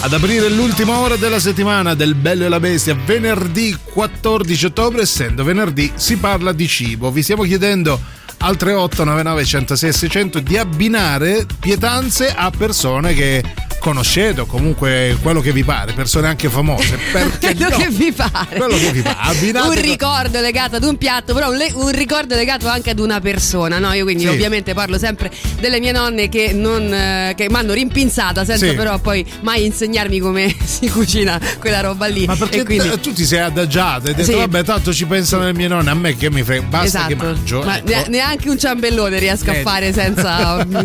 Ad 0.00 0.14
aprire 0.14 0.48
l'ultima 0.48 0.96
ora 0.96 1.16
della 1.16 1.38
settimana 1.38 1.92
del 1.92 2.14
Bello 2.14 2.46
e 2.46 2.48
la 2.48 2.58
Bestia, 2.58 2.96
venerdì 3.04 3.76
14 3.92 4.66
ottobre, 4.66 5.02
essendo 5.02 5.44
venerdì 5.44 5.92
si 5.96 6.16
parla 6.16 6.52
di 6.52 6.66
cibo. 6.66 7.10
Vi 7.10 7.22
stiamo 7.22 7.42
chiedendo 7.42 8.00
al 8.38 8.56
3899 8.56 9.44
106 9.44 9.92
600 9.92 10.40
di 10.40 10.56
abbinare 10.56 11.44
pietanze 11.60 12.32
a 12.34 12.50
persone 12.50 13.12
che 13.12 13.44
conoscete 13.80 14.42
o 14.42 14.46
comunque 14.46 15.16
quello 15.20 15.40
che 15.40 15.52
vi 15.52 15.64
pare, 15.64 15.92
persone 15.92 16.28
anche 16.28 16.48
famose. 16.48 16.96
Perché 17.10 17.54
Quello 17.56 17.70
no? 17.70 17.76
che 17.76 17.88
vi 17.88 18.12
pare. 18.12 18.56
Quello 18.56 18.76
che 18.76 18.90
vi 18.92 19.02
pare. 19.02 19.16
Abbinate 19.18 19.66
un 19.68 19.74
con- 19.74 19.82
ricordo 19.82 20.40
legato 20.40 20.76
ad 20.76 20.84
un 20.84 20.96
piatto, 20.96 21.34
però 21.34 21.50
un, 21.50 21.56
le- 21.56 21.72
un 21.74 21.90
ricordo 21.90 22.34
legato 22.36 22.68
anche 22.68 22.90
ad 22.90 22.98
una 23.00 23.20
persona, 23.20 23.78
no? 23.78 23.92
Io 23.94 24.04
quindi 24.04 24.22
Sì. 24.24 24.28
ovviamente 24.28 24.74
parlo 24.74 24.98
sempre 24.98 25.30
delle 25.58 25.80
mie 25.80 25.92
nonne 25.92 26.28
che 26.28 26.52
non 26.52 26.92
eh, 26.92 27.32
che 27.36 27.48
mi 27.48 27.56
hanno 27.56 27.72
rimpinzata 27.72 28.44
senza 28.44 28.68
Sì. 28.68 28.74
però 28.74 28.98
poi 28.98 29.24
mai 29.40 29.64
insegnarmi 29.64 30.18
come 30.20 30.54
si 30.62 30.88
cucina 30.88 31.40
quella 31.58 31.80
roba 31.80 32.06
lì. 32.06 32.26
Ma 32.26 32.36
perché 32.36 32.64
quindi, 32.64 32.88
t- 32.88 33.00
tu 33.00 33.12
ti 33.12 33.24
sei 33.24 33.40
adagiato 33.40 34.06
e 34.06 34.10
hai 34.10 34.14
detto 34.14 34.30
Sì. 34.30 34.36
vabbè 34.36 34.62
tanto 34.62 34.92
ci 34.92 35.06
pensano 35.06 35.44
le 35.44 35.54
mie 35.54 35.68
nonne, 35.68 35.90
a 35.90 35.94
me 35.94 36.16
che 36.16 36.30
mi 36.30 36.42
frega, 36.42 36.66
basta 36.66 37.06
che 37.06 37.14
Esatto, 37.14 37.24
mangio. 37.32 37.62
ma 37.62 37.78
ecco. 37.78 37.88
ne- 37.88 38.04
neanche 38.08 38.48
un 38.50 38.58
ciambellone 38.58 39.18
riesco 39.18 39.50
Eh. 39.50 39.58
a 39.58 39.62
fare 39.62 39.92
senza 39.92 40.64
mm, 40.68 40.76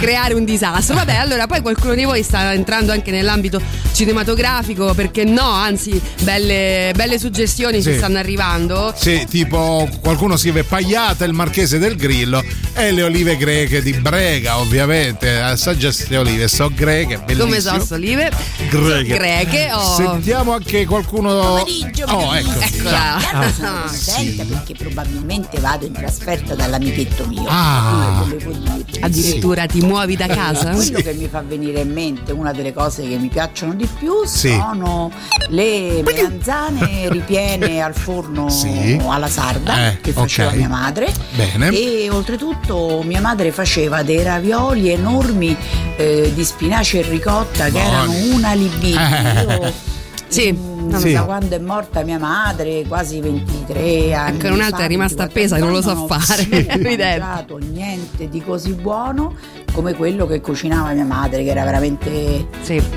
creare 0.00 0.34
un 0.34 0.44
disastro. 0.44 0.94
Vabbè, 0.94 1.14
allora 1.16 1.46
poi 1.46 1.60
qualcuno 1.60 1.94
di 1.94 2.04
voi 2.04 2.22
sta 2.22 2.43
entrando 2.52 2.92
anche 2.92 3.10
nell'ambito 3.10 3.60
cinematografico, 3.92 4.92
perché 4.94 5.24
no, 5.24 5.48
anzi, 5.48 6.00
belle, 6.22 6.92
belle 6.94 7.18
suggestioni 7.18 7.80
Sì. 7.82 7.90
ci 7.92 7.96
stanno 7.96 8.18
arrivando. 8.18 8.92
Sì, 8.96 9.26
tipo 9.28 9.88
qualcuno 10.00 10.36
scrive 10.36 10.64
Pagliata 10.64 11.24
il 11.24 11.32
marchese 11.32 11.78
del 11.78 11.96
Grillo 11.96 12.42
e 12.74 12.90
le 12.92 13.02
olive 13.02 13.36
greche 13.36 13.82
di 13.82 13.92
Brega, 13.92 14.58
ovviamente. 14.58 15.40
Assaggia 15.40 15.88
queste 15.88 16.16
olive, 16.16 16.48
so 16.48 16.70
greche, 16.74 17.18
bellissime. 17.18 17.60
Come 17.62 17.80
so, 17.80 17.94
olive 17.94 18.30
Greche. 18.68 19.14
greche. 19.16 19.68
oh. 19.72 19.94
Sentiamo 19.94 20.52
anche 20.52 20.84
qualcuno. 20.86 21.40
Pomeriggio, 21.64 22.04
Oh, 22.06 22.34
ecco. 22.34 22.60
Eccola. 22.60 23.16
Chiaro, 23.20 23.52
sono 23.52 23.68
Ah, 23.68 23.84
contenta 23.88 24.44
perché 24.44 24.74
probabilmente 24.74 25.58
vado 25.60 25.86
in 25.86 25.92
trasferta 25.92 26.54
dall'amichetto 26.54 27.26
mio. 27.26 27.44
Ah. 27.46 28.24
Addirittura 29.00 29.66
ti 29.66 29.80
muovi 29.80 30.16
da 30.16 30.26
casa? 30.26 30.70
Quello 30.70 31.00
che 31.00 31.12
mi 31.14 31.28
fa 31.28 31.42
venire 31.42 31.80
in 31.80 31.92
mente, 31.92 32.32
una 32.34 32.52
delle 32.52 32.72
cose 32.72 33.06
che 33.08 33.16
mi 33.16 33.28
piacciono 33.28 33.74
di 33.74 33.86
più, 33.98 34.24
Sì. 34.26 34.50
sono 34.50 35.10
le 35.48 36.02
melanzane 36.02 37.08
ripiene 37.10 37.80
al 37.80 37.94
forno 37.94 38.48
Sì. 38.48 39.00
alla 39.06 39.28
sarda 39.28 39.88
Eh, 39.92 40.00
che 40.00 40.12
faceva 40.12 40.50
ok. 40.50 40.56
mia 40.56 40.68
madre. 40.68 41.12
Bene. 41.34 41.68
E 41.70 42.08
oltretutto 42.10 43.02
mia 43.04 43.20
madre 43.20 43.52
faceva 43.52 44.02
dei 44.02 44.22
ravioli 44.22 44.90
enormi 44.90 45.56
eh, 45.96 46.32
di 46.34 46.44
spinaci 46.44 46.98
e 46.98 47.02
ricotta 47.02 47.64
che 47.66 47.70
Buoni. 47.70 47.86
erano 47.86 48.12
una 48.34 48.52
libidine. 48.54 49.46
Eh. 49.46 49.54
Io 49.64 49.72
Sì. 50.28 50.72
Non 50.74 51.00
Sì. 51.00 51.12
da 51.12 51.22
quando 51.22 51.54
è 51.54 51.58
morta 51.58 52.02
mia 52.02 52.18
madre, 52.18 52.84
quasi 52.86 53.20
23 53.20 54.14
anni. 54.14 54.38
Ecco, 54.38 54.54
un'altra 54.54 54.78
fa, 54.78 54.84
è 54.84 54.88
rimasta 54.88 55.26
24 55.26 55.26
appesa 55.26 55.56
e 55.56 55.60
non 55.60 55.72
lo 55.72 55.82
sa 55.82 55.92
anni, 55.92 56.06
fare, 56.08 56.46
Non 56.76 56.86
ho 56.86 56.96
mangiato 56.96 57.58
niente 57.58 58.28
di 58.28 58.42
così 58.42 58.72
buono 58.72 59.34
come 59.72 59.94
quello 59.94 60.26
che 60.26 60.40
cucinava 60.40 60.92
mia 60.92 61.04
madre, 61.04 61.42
che 61.42 61.50
era 61.50 61.64
veramente, 61.64 62.46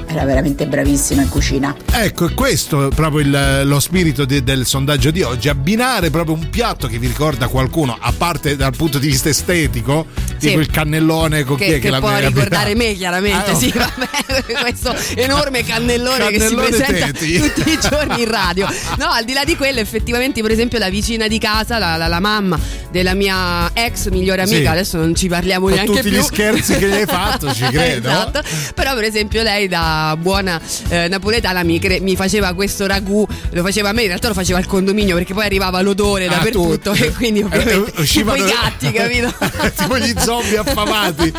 era 0.07 0.25
veramente 0.25 0.67
bravissima 0.67 1.23
in 1.23 1.30
cucina. 1.30 1.75
Ecco, 1.91 2.28
è 2.28 2.34
questo 2.36 2.89
proprio 2.93 3.21
il- 3.21 3.61
lo 3.67 3.80
spirito 3.80 4.25
di- 4.25 4.43
del 4.43 4.65
sondaggio 4.65 5.09
di 5.09 5.23
oggi, 5.23 5.49
abbinare 5.49 6.09
proprio 6.11 6.36
un 6.36 6.49
piatto 6.51 6.88
che 6.88 6.99
vi 6.99 7.07
ricorda 7.07 7.47
qualcuno, 7.47 7.97
a 7.99 8.13
parte 8.15 8.55
dal 8.55 8.75
punto 8.75 8.99
di 8.99 9.07
vista 9.07 9.28
estetico, 9.30 10.05
Sì. 10.38 10.49
tipo 10.49 10.59
il 10.59 10.69
cannellone 10.69 11.43
con 11.45 11.57
chi 11.57 11.65
Che, 11.65 11.75
è 11.78 11.80
che 11.80 11.89
l'ha 11.89 11.99
può 11.99 12.15
ricordare 12.15 12.75
me 12.75 12.93
chiaramente, 12.93 13.51
Ah, 13.51 13.55
sì, 13.55 13.73
ok. 13.75 13.78
vabbè, 13.78 14.43
questo 14.61 14.93
enorme 15.15 15.63
cannellone, 15.63 16.28
che 16.30 16.38
Cannellone 16.38 16.71
si 16.71 16.78
presenta 16.84 17.05
Teti. 17.07 17.39
tutti 17.39 17.66
i 17.72 17.80
giorni 17.80 18.22
in 18.24 18.30
radio. 18.30 18.68
No, 18.97 19.07
al 19.09 19.24
di 19.24 19.34
là 19.34 19.43
di 19.43 19.55
quello, 19.55 19.80
effettivamente, 19.80 20.41
per 20.41 20.51
esempio, 20.51 20.78
la 20.80 20.89
vicina 20.89 21.28
di 21.28 21.38
casa, 21.39 21.78
la, 21.78 21.95
la- 21.97 22.07
la 22.07 22.20
mamma 22.20 22.59
della 22.91 23.13
mia 23.13 23.70
ex 23.74 24.09
migliore 24.09 24.41
amica, 24.41 24.57
Sì. 24.59 24.65
adesso 24.68 24.97
non 24.97 25.13
ci 25.15 25.28
parliamo 25.28 25.65
Con 25.65 25.74
neanche 25.76 25.91
tutti 25.93 26.09
più. 26.09 26.18
gli 26.20 26.22
scherzi 26.24 26.78
che 26.78 26.88
gli 26.88 26.91
hai 26.93 27.05
fatto, 27.05 27.53
ci 27.53 27.63
credo. 27.70 28.09
esatto. 28.09 28.41
Però, 28.74 28.93
per 28.95 29.03
esempio, 29.03 29.43
lei 29.43 29.68
da 29.68 30.15
buona 30.20 30.59
eh, 30.89 31.07
napoletana 31.07 31.63
mi, 31.63 31.80
cre- 31.80 31.99
mi 31.99 32.15
faceva 32.15 32.53
questo 32.53 32.86
ragù, 32.88 33.26
lo 33.51 33.61
faceva 33.63 33.89
a 33.89 33.91
me, 33.93 34.01
in 34.03 34.07
realtà 34.07 34.28
lo 34.30 34.34
faceva 34.34 34.57
al 34.59 34.65
condominio 34.65 35.15
perché 35.15 35.34
poi 35.34 35.45
arrivava 35.45 35.82
l'odore 35.82 36.26
Ah, 36.28 36.30
dappertutto 36.30 36.91
tu- 36.93 37.03
e 37.03 37.11
quindi 37.11 37.41
ovviamente 37.41 37.74
Eh, 37.74 37.84
tipo 37.86 38.01
uscivano- 38.01 38.43
i 38.43 38.49
gatti, 38.49 38.91
capito? 38.91 39.34
tipo 39.76 39.97
gli 39.97 40.13
zombie 40.18 40.57
affamati. 40.57 41.34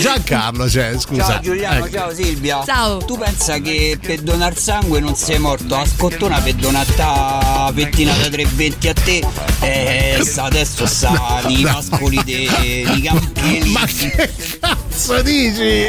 Giancarlo, 0.00 0.68
cioè, 0.68 0.94
scusa. 0.98 1.24
Ciao 1.26 1.40
Giuliano, 1.40 1.84
Ecco. 1.86 1.94
ciao 1.94 2.14
Silvia. 2.14 2.62
Ciao. 2.64 2.98
Tu 2.98 3.16
pensa 3.44 3.58
che 3.58 3.98
per 4.00 4.20
donare 4.20 4.54
sangue 4.54 5.00
non 5.00 5.16
sei 5.16 5.40
morto? 5.40 5.74
A 5.74 5.84
scottona 5.84 6.40
per 6.40 6.54
donare 6.54 6.94
ta 6.94 7.72
pettinata 7.74 8.28
320 8.28 8.88
a 8.88 8.92
te. 8.92 9.26
Eh, 9.60 10.20
sta 10.22 10.44
adesso 10.44 10.86
sta 10.86 11.42
i 11.48 11.62
mascoli 11.62 12.22
dei 12.24 12.48
di 12.94 13.02
campieri. 13.02 13.66
Ma 13.70 13.84
che 13.84 14.30
cazzo 14.60 15.22
dici? 15.22 15.88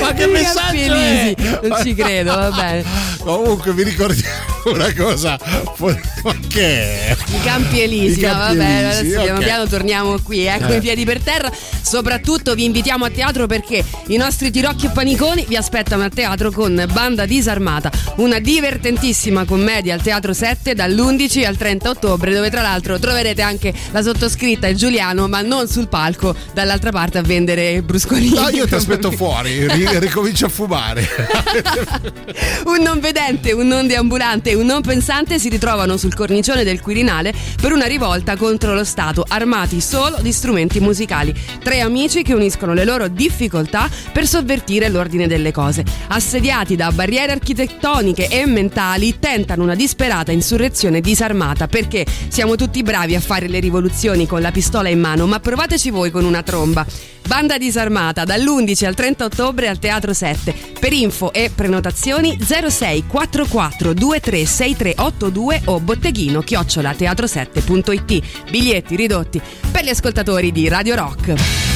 Ma 0.00 0.12
che 0.14 0.24
I 0.24 0.28
messaggio 0.28 0.94
è? 0.94 1.34
Non 1.62 1.82
ci 1.82 1.94
credo, 1.94 2.34
va 2.34 2.50
bene. 2.50 2.84
Comunque 3.18 3.74
vi 3.74 3.82
ricordiamo 3.82 4.53
una 4.64 4.92
cosa. 4.94 5.38
Che 6.48 6.60
è? 7.08 7.16
I 7.28 7.40
campi 7.42 7.80
elisi, 7.80 8.20
I 8.20 8.22
no, 8.22 8.28
campi 8.28 8.56
vabbè, 8.56 8.70
elisi, 8.70 8.98
adesso 8.98 9.22
piano 9.22 9.38
ok. 9.38 9.44
piano 9.44 9.66
torniamo 9.66 10.18
qui, 10.22 10.44
ecco 10.46 10.72
Eh. 10.72 10.76
i 10.76 10.80
piedi 10.80 11.04
per 11.04 11.20
terra. 11.20 11.50
Soprattutto 11.82 12.54
vi 12.54 12.64
invitiamo 12.64 13.04
a 13.04 13.10
teatro 13.10 13.46
perché 13.46 13.84
i 14.08 14.16
nostri 14.16 14.50
tirocchi 14.50 14.86
e 14.86 14.90
paniconi 14.90 15.44
vi 15.46 15.56
aspettano 15.56 16.02
a 16.04 16.08
teatro 16.08 16.50
con 16.50 16.82
Banda 16.92 17.26
Disarmata, 17.26 17.90
una 18.16 18.38
divertentissima 18.38 19.44
commedia 19.44 19.94
al 19.94 20.00
Teatro 20.02 20.32
7 20.32 20.74
dall'11 20.74 21.44
al 21.44 21.56
30 21.56 21.90
ottobre, 21.90 22.32
dove 22.32 22.50
tra 22.50 22.62
l'altro 22.62 22.98
troverete 22.98 23.42
anche 23.42 23.72
la 23.90 24.02
sottoscritta 24.02 24.66
e 24.66 24.74
Giuliano, 24.74 25.28
ma 25.28 25.40
non 25.42 25.68
sul 25.68 25.88
palco, 25.88 26.34
dall'altra 26.54 26.90
parte 26.90 27.18
a 27.18 27.22
vendere 27.22 27.82
bruscolini. 27.82 28.34
No, 28.34 28.48
io 28.48 28.66
ti 28.66 28.74
aspetto 28.74 29.10
fuori, 29.12 29.66
ri- 29.68 29.98
ricomincio 29.98 30.46
a 30.46 30.48
fumare. 30.48 31.06
Un 32.66 32.82
non 32.82 32.98
vedente, 33.00 33.52
un 33.52 33.66
non 33.66 33.86
deambulante 33.86 34.53
un 34.54 34.66
non 34.66 34.82
pensante 34.82 35.38
si 35.38 35.48
ritrovano 35.48 35.96
sul 35.96 36.14
cornicione 36.14 36.64
del 36.64 36.80
Quirinale 36.80 37.34
per 37.60 37.72
una 37.72 37.86
rivolta 37.86 38.36
contro 38.36 38.74
lo 38.74 38.84
Stato, 38.84 39.24
armati 39.26 39.80
solo 39.80 40.18
di 40.20 40.32
strumenti 40.32 40.80
musicali. 40.80 41.34
Tre 41.62 41.80
amici 41.80 42.22
che 42.22 42.34
uniscono 42.34 42.72
le 42.72 42.84
loro 42.84 43.08
difficoltà 43.08 43.88
per 44.12 44.26
sovvertire 44.26 44.88
l'ordine 44.88 45.26
delle 45.26 45.52
cose. 45.52 45.84
Assediati 46.08 46.76
da 46.76 46.90
barriere 46.92 47.32
architettoniche 47.32 48.28
e 48.28 48.46
mentali, 48.46 49.18
tentano 49.18 49.62
una 49.62 49.74
disperata 49.74 50.32
insurrezione 50.32 51.00
disarmata 51.00 51.66
perché 51.66 52.06
siamo 52.28 52.56
tutti 52.56 52.82
bravi 52.82 53.14
a 53.14 53.20
fare 53.20 53.48
le 53.48 53.60
rivoluzioni 53.60 54.26
con 54.26 54.40
la 54.40 54.50
pistola 54.50 54.88
in 54.88 55.00
mano, 55.00 55.26
ma 55.26 55.40
provateci 55.40 55.90
voi 55.90 56.10
con 56.10 56.24
una 56.24 56.42
tromba. 56.42 56.86
Banda 57.26 57.56
disarmata 57.56 58.24
dall'11 58.24 58.84
al 58.84 58.94
30 58.94 59.24
ottobre 59.24 59.68
al 59.68 59.78
Teatro 59.78 60.12
7. 60.12 60.54
Per 60.78 60.92
info 60.92 61.32
e 61.32 61.50
prenotazioni 61.54 62.38
06 62.38 63.06
44 63.06 63.94
23 63.94 64.43
6382 64.46 65.62
o 65.66 65.80
botteghino 65.80 66.40
chiocciola 66.40 66.92
teatro7.it. 66.92 68.50
Biglietti 68.50 68.96
ridotti 68.96 69.40
per 69.70 69.84
gli 69.84 69.90
ascoltatori 69.90 70.52
di 70.52 70.68
Radio 70.68 70.94
Rock. 70.94 71.73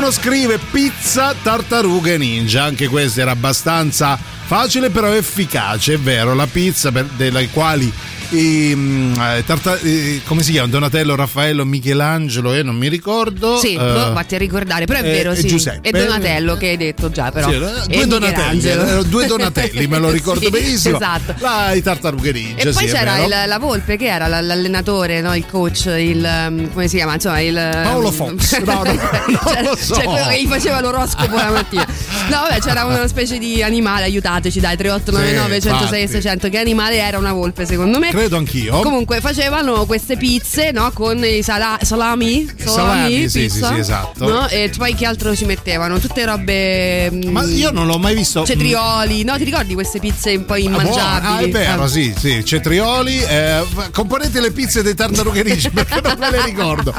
Qualcuno 0.00 0.18
scrive 0.18 0.58
pizza 0.70 1.34
tartarughe 1.42 2.16
ninja, 2.16 2.64
anche 2.64 2.88
questo 2.88 3.20
era 3.20 3.32
abbastanza 3.32 4.18
facile 4.18 4.88
però 4.88 5.12
efficace, 5.12 5.92
è 5.92 5.98
vero, 5.98 6.32
la 6.32 6.46
pizza 6.46 6.90
per, 6.90 7.04
delle 7.04 7.50
quali 7.50 7.92
i, 8.30 8.72
mm, 8.74 9.12
eh, 9.20 9.44
tarta- 9.44 9.78
eh, 9.80 10.20
come 10.24 10.42
si 10.42 10.52
chiama? 10.52 10.68
Donatello, 10.68 11.14
Raffaello, 11.14 11.64
Michelangelo, 11.64 12.52
eh, 12.54 12.62
non 12.62 12.76
mi 12.76 12.88
ricordo. 12.88 13.58
Sì, 13.58 13.74
eh, 13.74 13.76
boh, 13.78 14.12
vatti 14.12 14.34
a 14.34 14.38
ricordare, 14.38 14.84
però 14.84 15.00
è 15.00 15.02
eh, 15.04 15.10
vero, 15.10 15.32
e 15.32 15.36
sì. 15.36 15.46
Giuseppe. 15.48 15.88
E 15.88 15.92
Donatello 15.92 16.56
che 16.56 16.68
hai 16.68 16.76
detto 16.76 17.10
già, 17.10 17.30
però. 17.30 17.48
Sì, 17.48 17.54
eh, 17.56 17.82
E 17.88 17.96
due 17.96 18.06
Donatelli, 18.06 18.66
erano 18.68 19.02
due 19.02 19.26
Donatelli, 19.26 19.86
me 19.86 19.98
lo 19.98 20.10
ricordo 20.12 20.40
Sì, 20.44 20.50
benissimo. 20.50 20.96
Esatto. 20.96 21.34
Là, 21.38 21.72
i 21.72 21.82
tartarughe 21.82 22.32
ninja, 22.32 22.62
E 22.68 22.72
poi 22.72 22.86
sì, 22.86 22.92
c'era 22.92 23.18
il- 23.18 23.48
la 23.48 23.58
Volpe 23.58 23.96
che 23.96 24.06
era 24.06 24.26
l'allenatore, 24.28 25.20
no? 25.20 25.34
il 25.34 25.46
coach, 25.46 25.86
il 25.98 26.24
um, 26.48 26.72
come 26.72 26.88
si 26.88 26.96
chiama? 26.96 27.14
Insomma, 27.14 27.40
il 27.40 27.54
Paolo 27.54 28.10
Fox. 28.10 28.58
No, 28.70 28.82
no, 28.82 28.82
non 28.84 28.98
C'era- 29.44 29.60
lo 29.62 29.76
so. 29.76 29.94
cioè 29.94 30.04
quello 30.04 30.26
che 30.28 30.42
gli 30.42 30.46
faceva 30.46 30.80
l'oroscopo 30.80 31.34
la 31.36 31.50
mattina. 31.50 31.86
No, 32.28 32.40
vabbè, 32.48 32.60
c'era 32.60 32.84
una 32.84 33.06
specie 33.08 33.38
di 33.38 33.62
animale, 33.62 34.04
aiutateci, 34.04 34.60
dai, 34.60 34.76
3899 34.76 35.60
Sì, 35.60 35.68
106 35.68 35.98
e 35.98 36.02
infatti. 36.02 36.20
600. 36.22 36.48
Che 36.48 36.58
animale 36.58 36.96
era 36.98 37.18
una 37.18 37.32
volpe, 37.32 37.66
secondo 37.66 37.98
me. 37.98 38.10
Credo 38.20 38.36
anch'io. 38.36 38.80
Comunque 38.80 39.18
facevano 39.22 39.86
queste 39.86 40.18
pizze, 40.18 40.72
no? 40.72 40.90
Con 40.92 41.24
i 41.24 41.42
sala- 41.42 41.78
salami, 41.80 42.46
Salami, 42.62 43.30
sì, 43.30 43.40
pizza, 43.40 43.68
sì, 43.68 43.72
sì, 43.74 43.78
esatto. 43.80 44.28
no? 44.28 44.46
E 44.48 44.70
poi 44.76 44.94
che 44.94 45.06
altro 45.06 45.34
ci 45.34 45.46
mettevano? 45.46 45.98
Tutte 45.98 46.26
robe. 46.26 47.10
mm, 47.10 47.30
Ma 47.30 47.42
io 47.44 47.70
non 47.70 47.86
l'ho 47.86 47.96
mai 47.98 48.14
visto. 48.14 48.44
Cetrioli, 48.44 49.24
no? 49.24 49.38
Ti 49.38 49.44
ricordi 49.44 49.72
queste 49.72 50.00
pizze 50.00 50.34
un 50.36 50.44
po' 50.44 50.52
Ah, 50.52 50.58
immangiabili? 50.58 51.20
buono. 51.20 51.34
Ah, 51.36 51.40
è 51.40 51.48
vero, 51.48 51.82
Ah. 51.84 51.88
sì, 51.88 52.12
sì, 52.14 52.44
cetrioli. 52.44 53.22
Eh, 53.22 53.62
componete 53.90 54.38
le 54.42 54.50
pizze 54.52 54.82
dei 54.82 54.94
tartarughe 54.94 55.42
ninja 55.42 55.70
perché 55.72 56.00
non 56.02 56.16
me 56.18 56.30
le 56.30 56.44
ricordo. 56.44 56.92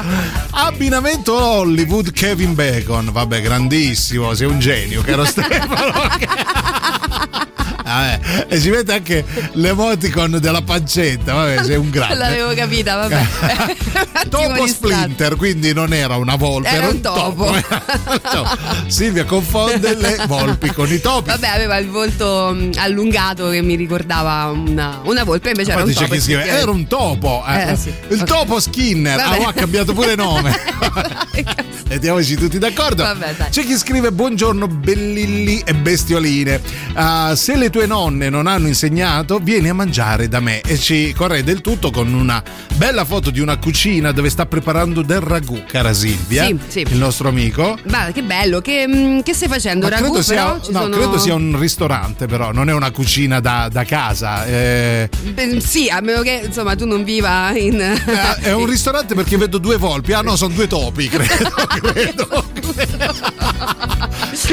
Abbinamento 0.50 1.34
Hollywood 1.40 2.10
Kevin 2.10 2.54
Bacon. 2.56 3.10
Vabbè, 3.12 3.40
grandissimo, 3.42 4.34
sei 4.34 4.48
un 4.48 4.58
genio, 4.58 5.02
caro 5.02 5.22
Stefano. 5.26 5.92
Vabbè, 7.92 8.46
e 8.48 8.58
si 8.60 8.70
vede 8.70 8.92
anche 8.94 9.24
l'emoticon 9.52 10.38
della 10.40 10.62
pancetta. 10.62 11.34
Vabbè, 11.34 11.64
sei 11.64 11.76
un 11.76 11.90
grande. 11.90 12.14
L'avevo 12.16 12.54
capita, 12.54 12.96
vabbè. 12.96 13.26
Un 14.22 14.28
Topo 14.28 14.66
Splinter, 14.66 15.36
quindi 15.36 15.72
non 15.74 15.92
era 15.92 16.16
una 16.16 16.36
volpe, 16.36 16.68
Era 16.68 16.78
era, 16.84 16.88
un 16.88 17.00
topo. 17.00 17.50
No, 18.32 18.44
Silvia 18.86 19.24
confonde 19.24 19.94
le 19.94 20.18
volpi 20.26 20.70
con 20.72 20.90
i 20.90 21.00
topi. 21.00 21.28
Vabbè, 21.28 21.48
aveva 21.48 21.76
il 21.76 21.88
volto 21.88 22.50
mh, 22.54 22.70
allungato 22.76 23.50
che 23.50 23.60
mi 23.62 23.74
ricordava 23.74 24.46
una, 24.50 25.00
una 25.04 25.24
volpe, 25.24 25.50
invece 25.50 25.72
era 25.72 25.80
Poi 25.80 25.88
un 25.88 25.94
dice 25.94 26.06
topo. 26.08 26.20
scrive, 26.20 26.46
era 26.46 26.70
un 26.70 26.86
topo. 26.86 27.44
eh. 27.46 27.72
Eh, 27.72 27.76
sì. 27.76 27.92
Il 28.08 28.22
topo 28.22 28.58
Skinner. 28.60 29.16
Vabbè. 29.16 29.42
Ah, 29.44 29.48
ha 29.48 29.52
cambiato 29.52 29.92
pure 29.92 30.14
nome. 30.14 30.56
Mettiamoci 31.88 32.36
tutti 32.36 32.58
d'accordo. 32.58 33.02
Vabbè. 33.02 33.48
C'è 33.50 33.64
chi 33.64 33.76
scrive: 33.76 34.12
Buongiorno, 34.12 34.66
bellilli 34.66 35.62
e 35.64 35.74
bestioline. 35.74 36.60
Ah, 36.94 37.34
se 37.36 37.56
le 37.56 37.68
tue 37.70 37.81
nonne 37.86 38.28
non 38.28 38.46
hanno 38.46 38.66
insegnato, 38.68 39.38
vieni 39.38 39.68
a 39.68 39.74
mangiare 39.74 40.28
da 40.28 40.40
me. 40.40 40.60
E 40.60 40.78
ci 40.78 41.12
corre 41.14 41.42
del 41.44 41.60
tutto 41.60 41.90
con 41.90 42.12
una 42.12 42.42
bella 42.76 43.04
foto 43.04 43.30
di 43.30 43.40
una 43.40 43.56
cucina 43.58 44.12
dove 44.12 44.30
sta 44.30 44.46
preparando 44.46 45.02
del 45.02 45.20
ragù, 45.20 45.62
cara 45.66 45.92
Silvia. 45.92 46.46
Sì, 46.46 46.58
sì. 46.68 46.80
Il 46.88 46.96
nostro 46.98 47.28
amico. 47.28 47.78
Ma 47.88 48.10
che 48.12 48.22
bello, 48.22 48.60
che, 48.60 48.86
mh, 48.86 49.22
che 49.22 49.34
stai 49.34 49.48
facendo? 49.48 49.88
Ma 49.88 49.96
Ragù, 49.96 50.06
credo, 50.10 50.22
sia, 50.22 50.34
però? 50.44 50.60
Ci 50.60 50.72
no, 50.72 50.80
sono- 50.82 50.96
credo 50.96 51.18
sia 51.18 51.34
un 51.34 51.58
ristorante, 51.58 52.26
però, 52.26 52.52
non 52.52 52.68
è 52.68 52.72
una 52.72 52.90
cucina 52.90 53.40
da, 53.40 53.68
da 53.70 53.84
casa. 53.84 54.44
eh. 54.46 55.08
Beh, 55.32 55.60
Sì, 55.60 55.88
a 55.88 56.00
meno 56.00 56.22
che 56.22 56.42
insomma 56.46 56.74
tu 56.74 56.86
non 56.86 57.04
viva 57.04 57.56
in. 57.56 57.80
Eh, 57.80 58.36
È 58.40 58.52
un 58.52 58.66
ristorante 58.66 59.14
perché 59.14 59.36
vedo 59.36 59.58
due 59.58 59.76
volpi. 59.76 60.12
Ah 60.12 60.20
no, 60.22 60.36
sono 60.36 60.54
due 60.54 60.66
topi, 60.66 61.08
credo. 61.08 61.50
credo. 61.92 62.44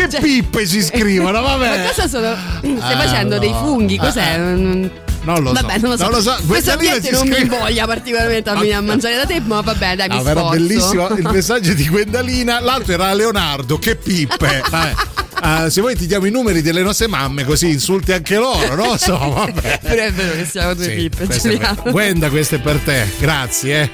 Che 0.07 0.19
pippe 0.19 0.65
si 0.65 0.81
scrivono, 0.83 1.41
Ma 1.41 1.55
vabbè. 1.55 1.87
cosa 1.87 2.07
sono. 2.07 2.35
Stai 2.59 2.93
Eh, 2.93 2.95
facendo 2.95 3.37
dei 3.39 3.51
no. 3.51 3.57
funghi? 3.59 3.97
Cos'è? 3.97 4.33
Eh, 4.35 4.89
Non- 5.21 5.43
lo 5.43 5.51
Vabbè, 5.51 5.73
so. 5.73 5.79
non 5.81 5.89
lo 5.91 5.97
so. 5.97 6.03
Non 6.03 6.11
lo 6.13 6.21
so. 6.21 6.37
Questo 6.47 6.71
ambiente 6.71 7.11
non 7.11 7.27
mi 7.27 7.33
scrive- 7.35 7.55
invoglia 7.55 7.85
particolarmente 7.85 8.49
a 8.49 8.53
venire 8.55 8.73
a 8.75 8.81
mangiare 8.81 9.15
da 9.17 9.25
te, 9.25 9.41
ma 9.41 9.59
vabbè, 9.61 9.95
dai, 9.97 10.07
mi 10.07 10.15
era 10.19 10.31
sforzo. 10.31 10.49
bellissimo 10.49 11.07
il 11.09 11.27
messaggio 11.31 11.73
di 11.73 11.87
Gwendalina. 11.87 12.59
L'altro 12.61 12.93
era 12.93 13.13
Leonardo, 13.13 13.77
che 13.77 13.95
pippe. 13.97 14.61
Vabbè. 14.71 14.93
Ah, 15.41 15.69
se 15.69 15.79
vuoi 15.81 15.95
ti 15.95 16.05
diamo 16.05 16.25
i 16.25 16.31
numeri 16.31 16.61
delle 16.61 16.81
nostre 16.81 17.07
mamme 17.07 17.45
così 17.45 17.69
insulti 17.69 18.11
anche 18.11 18.35
loro, 18.35 18.75
non 18.75 18.87
lo 18.87 18.97
so, 18.97 19.17
vabbè. 19.17 19.79
Però 19.81 20.03
è 20.03 20.11
vero 20.11 20.33
che 20.35 20.45
siamo 20.45 20.73
due 20.73 20.83
Sì, 20.83 20.95
pippe, 20.95 21.27
Giuliano. 21.27 21.75
vero. 21.75 21.91
Gwenda, 21.91 22.29
questo 22.29 22.55
è 22.55 22.59
per 22.59 22.77
te. 22.79 23.07
Grazie, 23.19 23.81
eh. 23.81 23.89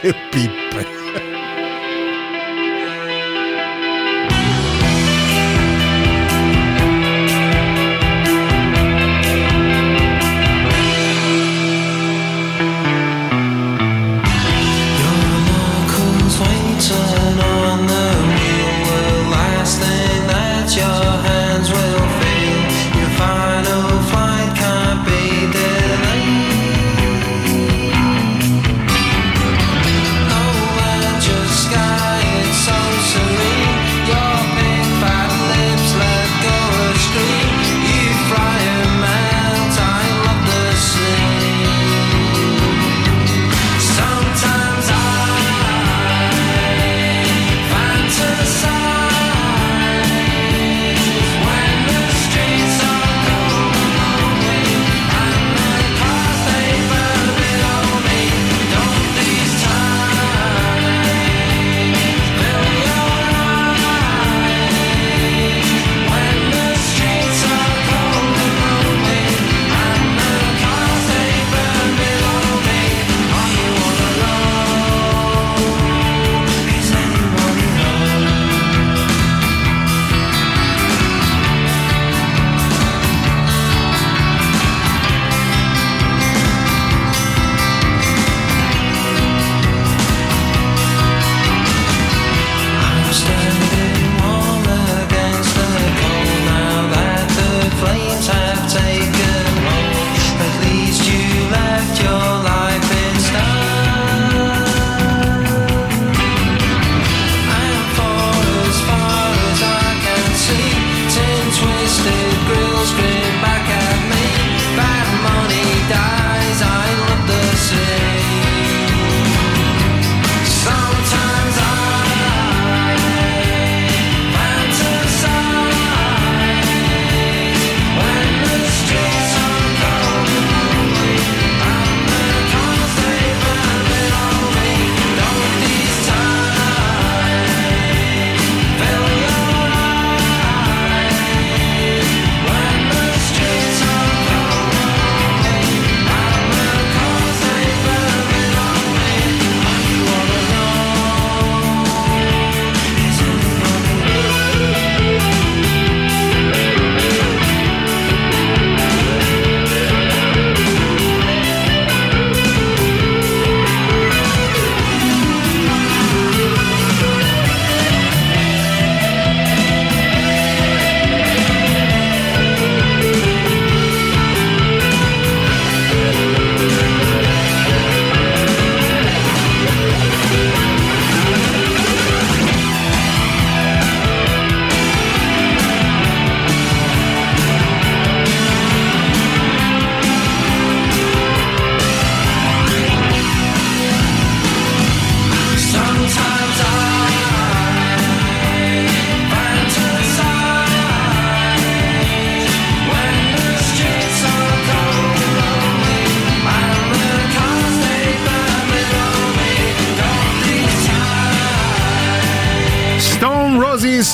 che 0.00 0.14
pippe. 0.30 0.86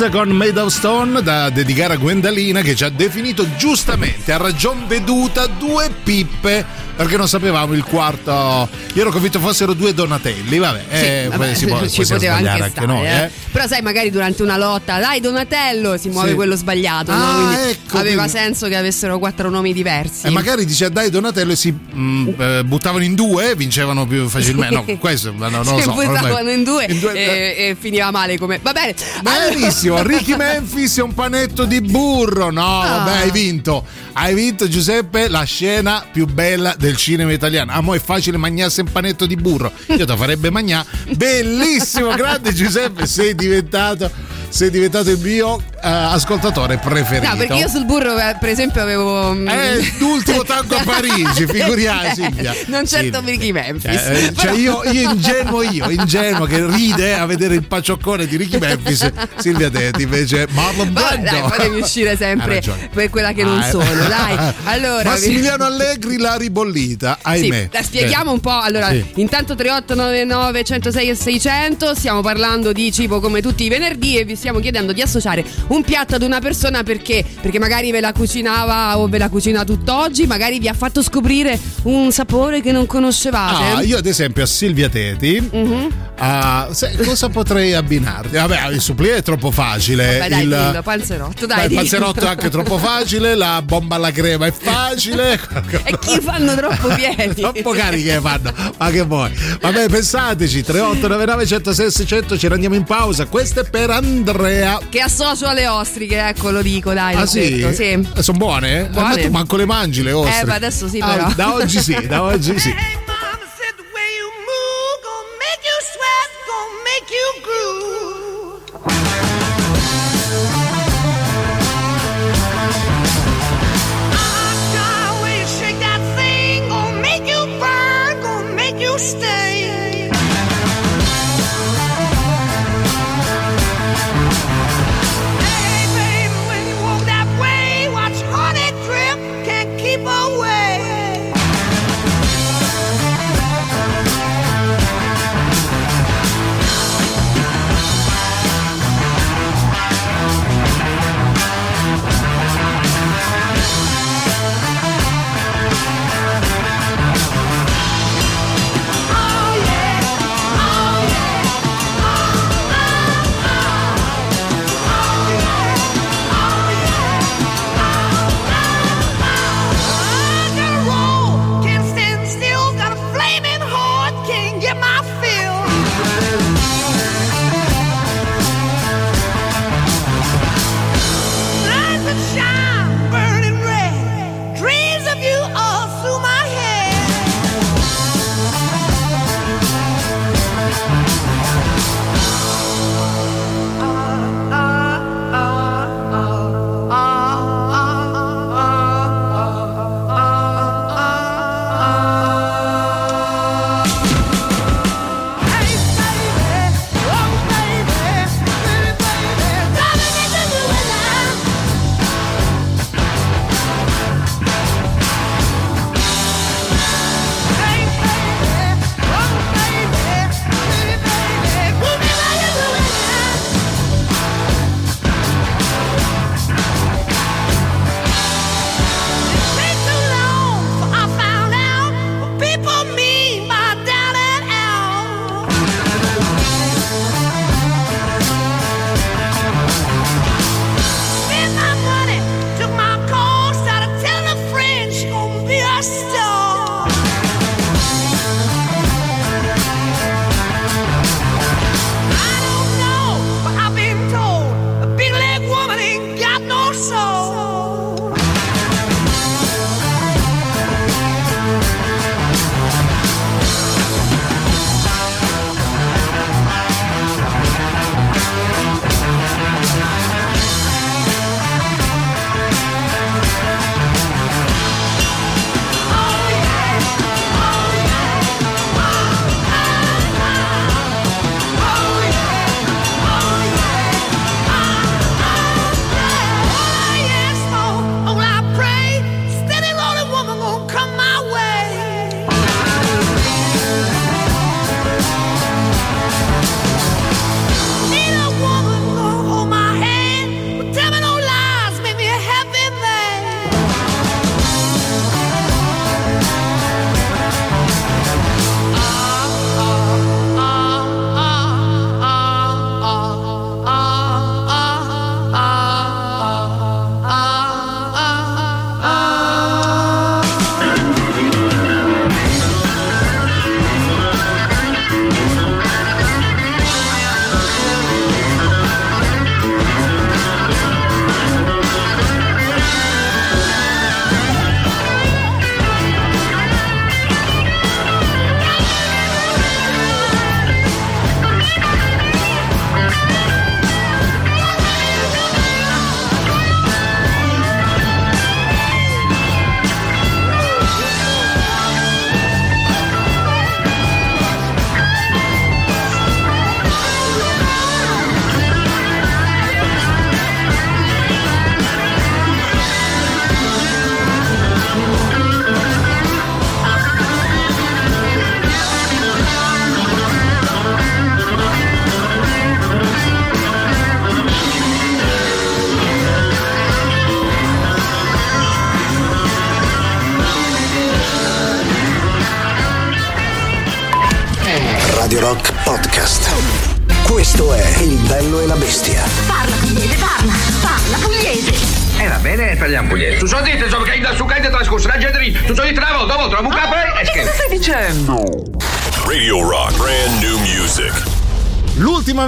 Con 0.08 0.30
Made 0.30 0.58
of 0.58 0.72
Stone 0.72 1.20
da 1.20 1.50
dedicare 1.50 1.92
a 1.92 1.96
Gwendalina 1.96 2.62
che 2.62 2.74
ci 2.74 2.84
ha 2.84 2.88
definito 2.88 3.46
giustamente 3.56 4.32
a 4.32 4.38
ragion 4.38 4.86
veduta 4.86 5.46
due 5.46 5.90
pippe 6.02 6.64
perché 6.96 7.18
non 7.18 7.28
sapevamo 7.28 7.74
il 7.74 7.84
quarto. 7.84 8.66
Io 8.94 9.02
ero 9.02 9.12
convinto 9.12 9.38
fossero 9.38 9.72
due 9.72 9.94
Donatelli, 9.94 10.58
vabbè, 10.58 10.84
eh, 10.88 11.20
Sì, 11.22 11.28
vabbè, 11.28 11.54
si 11.54 11.66
può, 11.66 11.86
ci 11.86 12.04
poteva 12.04 12.34
anche 12.34 12.48
anche, 12.48 12.70
stare, 12.70 12.86
noi. 12.86 13.06
eh. 13.06 13.22
Eh. 13.22 13.30
Però 13.52 13.66
sai, 13.68 13.82
magari 13.82 14.10
durante 14.10 14.42
una 14.42 14.56
lotta, 14.56 14.98
dai 14.98 15.20
Donatello, 15.20 15.96
si 15.96 16.08
muove 16.08 16.30
Sì. 16.30 16.34
quello 16.34 16.56
sbagliato, 16.56 17.12
no? 17.12 17.18
Ah, 17.24 17.34
Quindi 17.54 17.70
ecco, 17.70 17.98
aveva 17.98 18.22
quindi- 18.24 18.38
senso 18.38 18.66
che 18.66 18.74
avessero 18.76 19.18
quattro 19.20 19.48
nomi 19.48 19.72
diversi. 19.72 20.26
E 20.26 20.30
magari 20.30 20.64
dice 20.64 20.90
dai 20.90 21.08
Donatello 21.08 21.52
e 21.52 21.56
si 21.56 21.72
mm, 21.72 22.28
eh, 22.38 22.64
buttavano 22.64 23.04
in 23.04 23.14
due, 23.14 23.54
vincevano 23.54 24.06
più 24.08 24.28
facilmente. 24.28 24.74
No, 24.92 24.98
questo 24.98 25.32
no, 25.36 25.48
non 25.48 25.62
lo 25.64 25.76
si 25.76 25.82
so. 25.82 25.92
buttavano 25.92 26.34
ormai. 26.34 26.54
in 26.54 26.64
due, 26.64 26.84
In 26.88 26.98
due- 26.98 27.12
e, 27.14 27.68
e 27.68 27.76
finiva 27.78 28.10
male 28.10 28.38
come. 28.38 28.58
Va 28.60 28.72
bene. 28.72 28.94
Benissimo, 29.22 30.02
Ricky 30.06 30.34
Memphis 30.34 30.98
e 30.98 31.02
un 31.02 31.14
panetto 31.14 31.64
di 31.64 31.80
burro. 31.80 32.50
No, 32.50 32.80
Ah. 32.82 32.98
vabbè, 33.04 33.16
hai 33.18 33.30
vinto. 33.30 33.84
Hai 34.12 34.34
vinto, 34.34 34.68
Giuseppe, 34.68 35.28
la 35.28 35.44
scena 35.44 36.04
più 36.10 36.26
bella 36.26 36.74
del 36.76 36.96
cinema 36.96 37.32
italiano. 37.32 37.70
Ah, 37.72 37.80
mo 37.80 37.94
è 37.94 38.00
facile 38.00 38.36
mangiarsi 38.36 38.79
un 38.80 38.90
panetto 38.90 39.26
di 39.26 39.36
burro. 39.36 39.72
Io 39.96 40.04
ti 40.04 40.16
farebbe 40.16 40.50
mangiare. 40.50 40.86
Bellissimo, 41.14 42.14
grande 42.14 42.52
Giuseppe, 42.52 43.06
sei 43.06 43.34
diventato, 43.34 44.10
sei 44.48 44.70
diventato 44.70 45.10
il 45.10 45.18
mio 45.18 45.62
ascoltatore 45.88 46.78
preferito. 46.78 47.30
No, 47.30 47.36
perché 47.36 47.54
io 47.54 47.68
sul 47.68 47.84
burro, 47.84 48.16
eh, 48.18 48.36
per 48.38 48.48
esempio, 48.48 48.82
avevo. 48.82 49.32
mm, 49.34 49.48
Eh, 49.48 49.92
l'ultimo 49.98 50.42
tango 50.44 50.76
a 50.76 50.82
Parigi, 50.84 51.46
figuriamoci, 51.46 52.14
Silvia. 52.14 52.54
Non 52.66 52.86
certo 52.86 53.16
Silvia. 53.18 53.30
Ricky 53.32 53.52
Memphis. 53.52 54.00
Eh, 54.06 54.24
eh, 54.26 54.32
cioè 54.36 54.52
io, 54.52 54.82
io 54.90 55.10
ingenuo 55.10 55.62
io, 55.62 55.90
ingenuo 55.90 56.46
che 56.46 56.64
ride 56.66 57.14
a 57.14 57.26
vedere 57.26 57.54
il 57.54 57.66
pacioccone 57.66 58.26
di 58.26 58.36
Ricky 58.36 58.58
Memphis, 58.58 59.10
Silvia 59.36 59.70
Tetti 59.70 60.02
invece 60.02 60.46
Marlon 60.50 60.92
Brando. 60.92 61.30
dai, 61.30 61.40
fatemi 61.48 61.80
uscire 61.80 62.16
sempre 62.16 62.62
per 62.92 63.10
quella 63.10 63.32
che 63.32 63.42
non 63.44 63.58
Ah, 63.60 63.66
eh. 63.66 63.70
sono, 63.70 63.84
dai. 64.08 64.52
Allora, 64.64 65.10
Massimiliano 65.10 65.64
Allegri 65.64 66.16
l'ha 66.18 66.36
ribollita, 66.36 67.16
Sì, 67.20 67.28
ahimè. 67.28 67.68
la 67.72 67.82
spieghiamo 67.82 68.30
un 68.32 68.40
po'. 68.40 68.58
Allora, 68.60 68.88
Sì. 68.90 69.04
intanto 69.16 69.54
3899 69.54 70.64
106 70.64 71.08
e 71.08 71.14
600 71.14 71.94
stiamo 71.94 72.20
parlando 72.20 72.72
di 72.72 72.92
cibo 72.92 73.20
come 73.20 73.40
tutti 73.40 73.64
i 73.64 73.68
venerdì 73.68 74.16
e 74.18 74.24
vi 74.24 74.36
stiamo 74.36 74.58
chiedendo 74.60 74.92
di 74.92 75.02
associare 75.02 75.44
un 75.70 75.82
piatto 75.82 76.14
ad 76.14 76.22
una 76.22 76.38
persona 76.40 76.82
perché 76.84 77.24
perché 77.40 77.58
magari 77.58 77.90
ve 77.90 78.00
la 78.00 78.12
cucinava 78.12 78.98
o 78.98 79.08
ve 79.08 79.18
la 79.18 79.28
cucina 79.28 79.64
tutt'oggi, 79.64 80.26
magari 80.26 80.58
vi 80.60 80.68
ha 80.68 80.74
fatto 80.74 81.02
scoprire 81.02 81.58
un 81.84 82.12
sapore 82.12 82.60
che 82.60 82.70
non 82.72 82.86
conoscevate. 82.86 83.64
Ah, 83.76 83.82
io 83.82 83.98
ad 83.98 84.06
esempio 84.06 84.42
a 84.42 84.46
Silvia 84.46 84.88
Teti 84.88 85.40
Mhm. 85.52 85.88
a- 86.18 86.68
se- 86.72 86.96
cosa 87.04 87.28
potrei 87.28 87.74
abbinarti? 87.74 88.36
Vabbè, 88.36 88.68
il 88.72 88.80
supplì 88.80 89.08
è 89.08 89.22
troppo 89.22 89.50
facile. 89.50 90.18
Vabbè, 90.18 90.28
dai, 90.28 90.42
il, 90.42 90.48
dillo, 90.66 90.82
panzerotto, 90.82 91.46
dai. 91.46 91.66
Il 91.66 91.74
panzerotto 91.74 92.20
è 92.24 92.28
anche 92.28 92.50
troppo 92.50 92.78
facile, 92.78 93.34
la 93.34 93.62
bomba 93.62 93.96
alla 93.96 94.10
crema 94.10 94.46
è 94.46 94.52
facile. 94.52 95.38
E 95.90 95.98
chi 95.98 96.20
fanno 96.20 96.54
troppo 96.54 96.88
pieni? 96.94 97.34
Troppo 97.34 97.70
cariche 97.70 98.20
fanno, 98.20 98.52
ma 98.76 98.90
che 98.90 99.02
vuoi? 99.02 99.32
Vabbè, 99.60 99.88
pensateci: 99.88 100.62
3899 100.62 101.46
106 101.46 101.90
600 101.90 102.38
ci 102.38 102.48
rendiamo 102.48 102.74
in 102.74 102.84
pausa. 102.84 103.26
Questo 103.26 103.60
è 103.60 103.68
per 103.68 103.90
Andrea. 103.90 104.78
Che 104.88 105.00
associo 105.00 105.46
alle 105.46 105.59
ostriche, 105.66 106.28
ecco, 106.28 106.50
lo 106.50 106.62
dico, 106.62 106.92
dai, 106.92 107.14
Ah 107.14 107.26
sì? 107.26 107.66
sì. 107.72 108.08
Sono 108.18 108.38
buone? 108.38 108.88
Buone. 108.90 109.08
Ma 109.08 109.16
tu 109.22 109.28
manco 109.30 109.56
le 109.56 109.64
mangi 109.66 110.02
le 110.02 110.12
ostriche. 110.12 110.40
Eh, 110.40 110.44
ma 110.46 110.54
adesso 110.54 110.88
sì, 110.88 110.98
Ah, 111.00 111.12
però. 111.14 111.32
da 111.34 111.54
oggi 111.54 111.80
sì, 111.82 112.06
da 112.06 112.22
oggi 112.22 112.58
sì. 112.58 112.74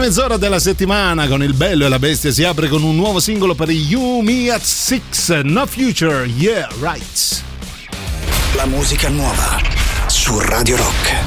mezz'ora 0.02 0.36
della 0.36 0.58
settimana 0.58 1.28
con 1.28 1.44
il 1.44 1.54
bello 1.54 1.86
e 1.86 1.88
la 1.88 2.00
bestia 2.00 2.32
si 2.32 2.42
apre 2.42 2.66
con 2.66 2.82
un 2.82 2.96
nuovo 2.96 3.20
singolo 3.20 3.54
per 3.54 3.70
You 3.70 4.20
Me 4.20 4.50
at 4.50 4.62
Six, 4.62 5.42
No 5.42 5.64
Future, 5.64 6.26
Yeah, 6.26 6.66
Right. 6.80 7.44
La 8.56 8.66
musica 8.66 9.08
nuova 9.08 9.60
su 10.08 10.40
Radio 10.40 10.76
Rock. 10.76 11.21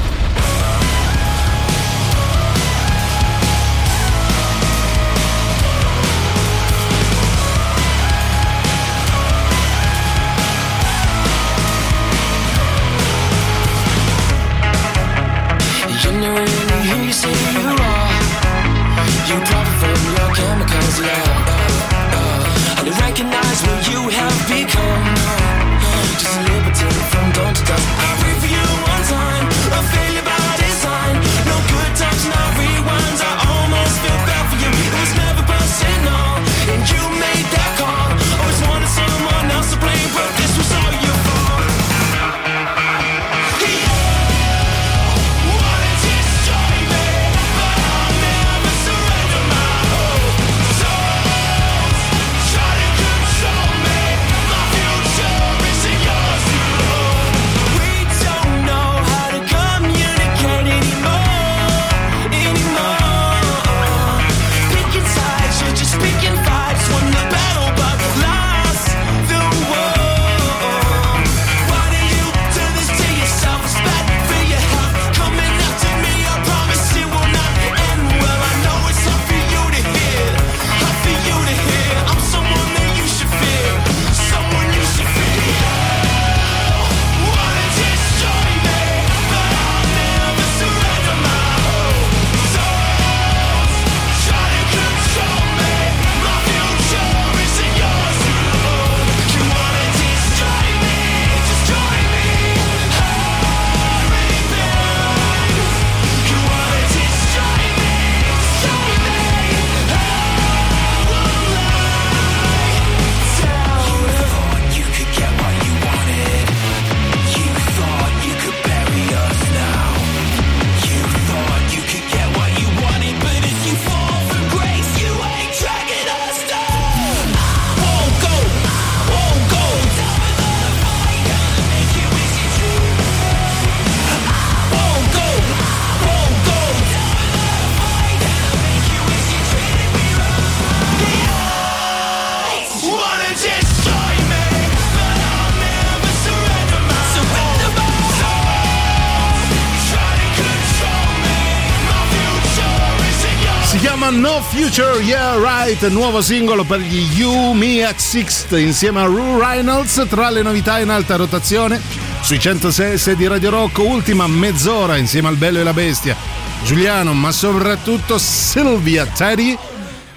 Future, 154.66 155.00
Yeah 155.00 155.36
Right, 155.36 155.86
nuovo 155.90 156.20
singolo 156.20 156.64
per 156.64 156.80
gli 156.80 157.16
You 157.16 157.52
Me 157.52 157.84
at 157.84 157.98
Sixth 157.98 158.50
insieme 158.58 159.00
a 159.00 159.04
Rue 159.04 159.38
Reynolds 159.38 160.04
tra 160.08 160.28
le 160.28 160.42
novità 160.42 160.80
in 160.80 160.88
alta 160.88 161.14
rotazione 161.14 161.80
sui 162.20 162.40
106 162.40 163.14
di 163.14 163.28
Radio 163.28 163.50
Rock, 163.50 163.78
ultima 163.78 164.26
mezz'ora 164.26 164.96
insieme 164.96 165.28
al 165.28 165.36
Bello 165.36 165.60
e 165.60 165.62
la 165.62 165.72
Bestia. 165.72 166.16
Giuliano, 166.64 167.14
ma 167.14 167.30
soprattutto 167.30 168.18
Silvia 168.18 169.06
Teddy. 169.06 169.56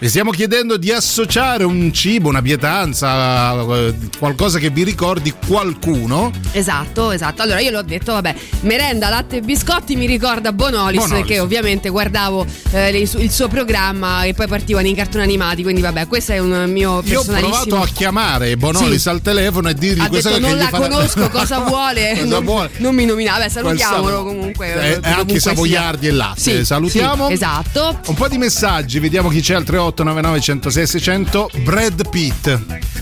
Vi 0.01 0.07
stiamo 0.07 0.31
chiedendo 0.31 0.77
di 0.77 0.93
associare 0.93 1.65
un 1.65 1.91
cibo, 1.91 2.29
una 2.29 2.41
pietanza, 2.41 3.51
eh, 3.51 3.93
qualcosa 4.17 4.57
che 4.57 4.69
vi 4.69 4.85
ricordi 4.85 5.33
qualcuno. 5.45 6.31
Esatto, 6.53 7.11
esatto. 7.11 7.41
Allora 7.41 7.59
io 7.59 7.69
l'ho 7.71 7.81
detto, 7.81 8.13
vabbè, 8.13 8.33
merenda, 8.61 9.09
latte 9.09 9.37
e 9.37 9.41
biscotti 9.41 9.97
mi 9.97 10.05
ricorda 10.05 10.53
Bonolis, 10.53 11.01
Bonolis. 11.01 11.25
che 11.25 11.41
ovviamente 11.41 11.89
guardavo 11.89 12.45
eh, 12.71 12.97
il 12.97 13.29
suo 13.29 13.49
programma 13.49 14.23
e 14.23 14.33
poi 14.33 14.47
partivano 14.47 14.87
in 14.87 14.95
cartoni 14.95 15.21
animati, 15.25 15.63
quindi 15.63 15.81
vabbè, 15.81 16.07
questo 16.07 16.31
è 16.31 16.37
un 16.39 16.69
mio 16.71 16.91
Io 16.91 17.19
ho 17.19 17.23
personalissimo... 17.23 17.65
provato 17.65 17.83
a 17.83 17.93
chiamare 17.93 18.55
Bonolis 18.55 19.01
Sì. 19.01 19.09
al 19.09 19.21
telefono 19.21 19.67
e 19.67 19.73
dirgli 19.73 19.99
ha 19.99 20.07
questa 20.07 20.29
detto 20.29 20.41
cosa 20.43 20.55
non 20.55 20.63
la 20.63 20.65
gli 20.65 20.69
fa- 20.69 20.79
conosco, 20.79 21.27
cosa 21.37 21.59
vuole? 21.59 22.11
Cosa 22.13 22.25
non, 22.25 22.45
vuole? 22.45 22.69
non 22.77 22.95
mi 22.95 23.03
nomina, 23.03 23.33
vabbè 23.33 23.49
salutiamolo 23.49 24.23
comunque. 24.23 24.73
Eh, 24.73 24.91
eh, 24.91 24.99
e 25.03 25.11
anche 25.11 25.39
Savoiardi 25.41 26.05
sia. 26.05 26.09
e 26.09 26.15
latte. 26.15 26.39
Sì, 26.39 26.63
Salutiamo. 26.65 27.27
sì, 27.27 27.33
esatto. 27.33 27.99
Un 28.07 28.15
po' 28.15 28.29
di 28.29 28.37
messaggi, 28.37 28.99
vediamo 28.99 29.27
chi 29.27 29.41
c'è 29.41 29.55
al 29.55 29.65
3899 29.91 30.39
106 30.41 30.87
600. 30.87 31.49
Brad 31.63 32.09
Pitt. 32.09 32.59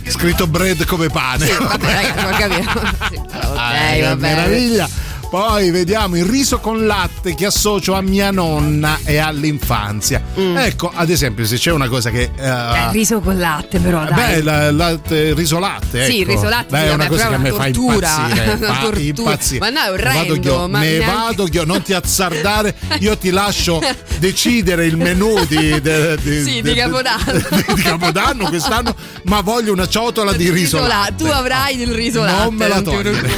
Scritto 0.08 0.48
bread 0.48 0.86
come 0.86 1.10
pane. 1.10 1.46
Sì, 1.46 1.52
vabbè, 1.60 2.14
ragazzi, 2.16 2.62
ho 2.62 2.66
capito. 2.72 2.96
Sì, 3.10 3.22
Ah, 3.32 3.50
ok, 3.50 3.94
che 3.94 4.02
va 4.02 4.16
bene. 4.16 4.36
meraviglia. 4.36 4.90
Poi 5.30 5.72
vediamo 5.72 6.16
il 6.16 6.24
riso 6.24 6.60
con 6.60 6.86
latte 6.86 7.36
che 7.36 7.46
associo 7.48 7.94
a 7.94 8.02
mia 8.02 8.32
nonna 8.32 9.00
e 9.04 9.18
all'infanzia. 9.18 10.22
Ecco, 10.36 10.90
ad 10.94 11.10
esempio, 11.10 11.46
se 11.46 11.58
c'è 11.58 11.72
una 11.72 11.90
cosa 11.90 12.10
che. 12.12 12.32
eh, 12.36 12.46
Mm. 12.48 12.74
Eh, 12.74 12.92
riso 12.92 13.20
con 13.20 13.38
latte 13.38 13.80
però, 13.80 14.04
dai. 14.06 14.14
Beh, 14.14 14.42
la- 14.42 14.72
latte, 14.72 15.34
riso 15.34 15.60
latte. 15.60 16.06
Sì, 16.06 16.22
ecco. 16.22 16.32
il 16.32 16.36
riso 16.38 16.50
latte, 16.50 16.68
Beh, 16.70 16.80
sì, 16.80 16.86
è 16.86 16.94
una 16.94 17.08
cosa 17.08 17.28
che 17.28 17.34
a 17.34 17.38
me 17.38 17.52
fa 17.52 17.68
impazzire. 17.68 18.58
Fa 18.58 18.78
tortura. 18.82 19.00
impazzire. 19.02 19.60
Ma 19.60 19.70
no, 19.70 19.80
è 19.80 19.92
Me 19.92 20.04
vado 20.04 20.10
orrendo, 20.34 20.48
io, 20.50 20.68
ma 20.68 20.80
me 20.80 20.90
neanche- 20.98 21.14
vado 21.14 21.48
io, 21.52 21.64
non 21.66 21.82
ti 21.82 21.94
azzardare, 21.94 22.76
io 23.00 23.18
ti 23.18 23.30
lascio 23.30 23.82
decidere 24.20 24.86
il 24.86 24.96
menù 24.98 25.44
di, 25.46 25.80
de- 25.82 26.18
di- 26.22 26.44
Sì, 26.44 26.62
de- 26.62 26.74
di 26.74 26.80
Capodanno. 26.80 27.34
di 27.76 27.82
Capodanno 27.82 28.48
quest'anno, 28.48 28.96
ma 29.24 29.42
voglio 29.42 29.74
una 29.74 29.88
ciotola 29.88 30.32
di 30.34 30.50
riso 30.50 30.78
Riso 30.78 30.88
latte. 30.88 31.12
latte. 31.12 31.24
Tu 31.24 31.26
avrai 31.30 31.82
il 31.82 31.88
riso 31.94 32.24
latte. 32.24 32.44
Non 32.46 32.54
me 32.56 32.68
la 32.68 32.82
togliere. 32.82 33.30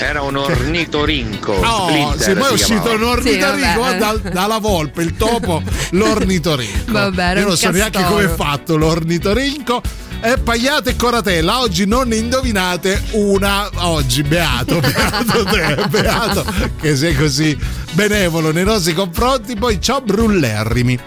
Era 0.00 0.22
un 0.22 0.36
ornitorinco. 1.26 1.52
Oh, 1.52 1.88
Splinter 1.88 2.20
sì, 2.20 2.32
poi 2.34 2.48
è 2.48 2.52
uscito 2.52 2.80
chiamava. 2.82 2.94
un 2.94 3.02
ornitorinco 3.04 3.90
Sì, 3.90 3.98
dal- 3.98 4.20
dalla 4.20 4.58
volpe, 4.58 5.02
il 5.02 5.16
topo, 5.16 5.62
l'ornitorinco. 5.90 6.92
Vabbè, 6.92 7.38
Io 7.38 7.46
non 7.48 7.56
so 7.56 7.70
neanche 7.70 7.98
castoro. 7.98 8.14
come 8.22 8.32
è 8.32 8.34
fatto 8.34 8.76
l'ornitorinco. 8.76 9.82
E 10.22 10.38
Pagliate 10.38 10.90
e 10.90 10.96
Coratella, 10.96 11.60
oggi 11.60 11.84
non 11.86 12.08
ne 12.08 12.16
indovinate 12.16 13.02
una. 13.12 13.68
Oggi, 13.74 14.22
beato, 14.22 14.80
beato 14.80 15.44
te, 15.44 15.86
beato 15.90 16.44
che 16.80 16.96
sei 16.96 17.14
così 17.14 17.56
benevolo 17.92 18.50
nei 18.50 18.64
nostri 18.64 18.94
confronti. 18.94 19.56
Poi 19.56 19.80
ciao 19.80 20.00
Brullerrimi. 20.00 20.98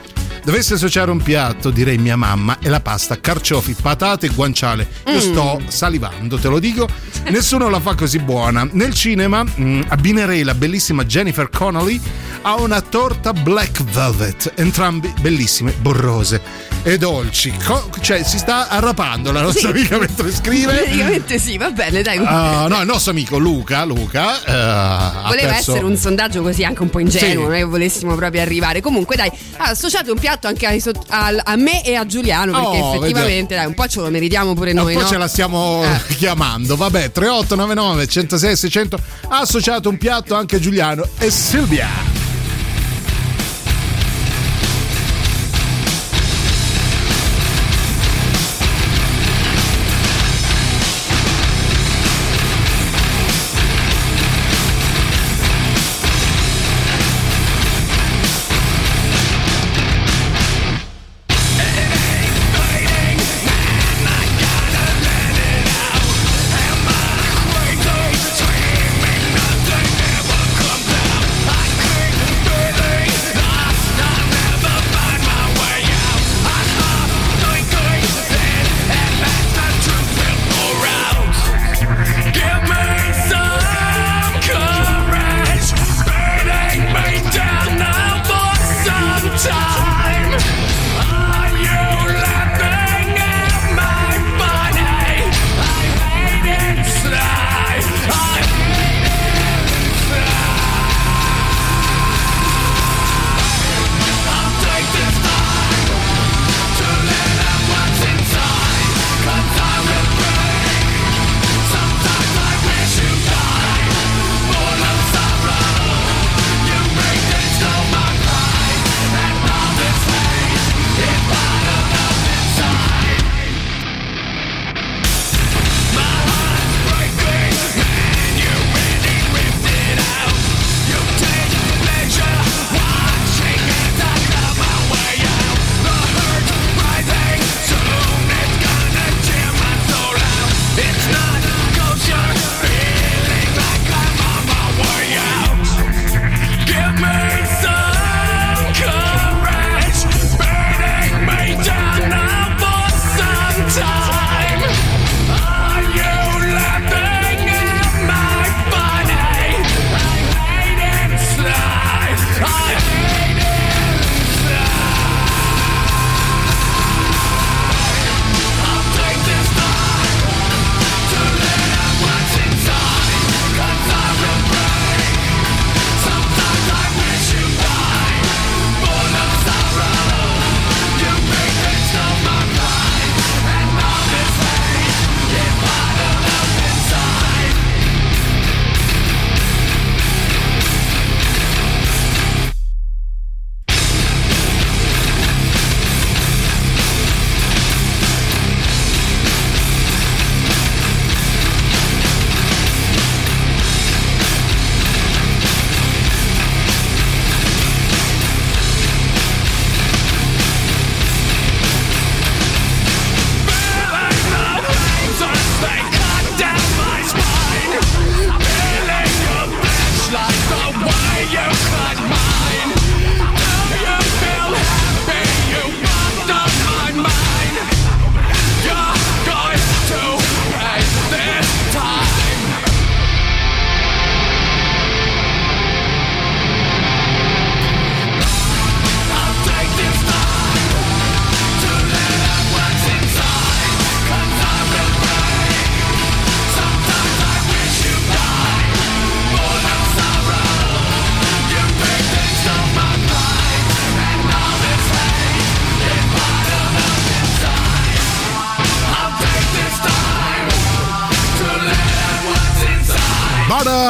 Dovessi 0.43 0.73
associare 0.73 1.11
un 1.11 1.21
piatto, 1.21 1.69
direi 1.69 1.97
mia 1.97 2.15
mamma, 2.15 2.57
è 2.59 2.69
la 2.69 2.79
pasta, 2.79 3.19
carciofi, 3.19 3.75
patate 3.79 4.27
e 4.27 4.29
guanciale. 4.29 4.87
Io 5.07 5.15
Mm. 5.15 5.19
sto 5.19 5.61
salivando, 5.67 6.37
te 6.37 6.47
lo 6.47 6.59
dico. 6.59 6.87
Nessuno 7.29 7.69
la 7.69 7.79
fa 7.79 7.93
così 7.95 8.19
buona. 8.19 8.67
Nel 8.71 8.93
cinema 8.93 9.43
mm, 9.43 9.81
abbinerei 9.89 10.43
la 10.43 10.53
bellissima 10.55 11.03
Jennifer 11.05 11.49
Connolly 11.49 11.99
a 12.43 12.55
una 12.55 12.81
torta 12.81 13.33
black 13.33 13.83
velvet, 13.83 14.53
entrambi 14.55 15.13
bellissime, 15.21 15.73
borrose 15.79 16.41
e 16.83 16.97
dolci. 16.97 17.53
Co- 17.63 17.89
cioè, 17.99 18.23
si 18.23 18.37
sta 18.37 18.69
arrapando 18.69 19.31
la 19.33 19.41
nostra 19.41 19.69
Sì. 19.71 19.75
amica 19.77 19.97
mentre 19.99 20.31
scrive. 20.31 20.73
Praticamente 20.73 21.37
sì, 21.37 21.57
va 21.57 21.69
bene, 21.71 22.01
dai. 22.01 22.17
Ah, 22.23 22.67
no, 22.69 22.79
il 22.79 22.85
nostro 22.87 23.11
amico 23.11 23.37
Luca, 23.37 23.83
Luca 23.83 24.41
ha 24.45 25.23
Voleva 25.27 25.51
perso- 25.53 25.71
essere 25.73 25.85
un 25.85 25.97
sondaggio 25.97 26.41
così 26.41 26.63
anche 26.63 26.81
un 26.81 26.89
po' 26.89 26.99
ingenuo, 26.99 27.27
Sì. 27.29 27.35
non 27.35 27.53
è 27.53 27.57
che 27.57 27.63
volessimo 27.65 28.15
proprio 28.15 28.41
arrivare. 28.41 28.79
Comunque, 28.81 29.15
dai, 29.17 29.29
associate 29.57 30.09
un 30.09 30.17
piatto 30.17 30.27
anche 30.47 30.65
ai 30.65 30.81
al- 31.09 31.41
a 31.43 31.55
me 31.55 31.83
e 31.83 31.95
a 31.95 32.05
Giuliano, 32.05 32.51
perché 32.51 32.67
Oh, 32.81 32.95
effettivamente, 32.95 33.55
dai, 33.55 33.65
un 33.65 33.73
po' 33.73 33.87
ce 33.87 33.99
lo 34.01 34.09
meritiamo 34.09 34.53
pure 34.53 34.71
Un 34.71 34.77
noi, 34.77 34.93
po' 34.93 35.01
no? 35.01 35.07
ce 35.07 35.17
la 35.17 35.27
stiamo 35.27 35.83
Eh. 35.83 36.13
chiamando. 36.15 36.75
Vabbè, 36.75 37.11
3899 37.11 38.07
106 38.07 38.55
600 38.55 38.99
ha 39.29 39.39
associato 39.39 39.89
un 39.89 39.97
piatto 39.97 40.35
anche 40.35 40.59
Giuliano 40.59 41.07
e 41.19 41.29
Silvia. 41.31 42.08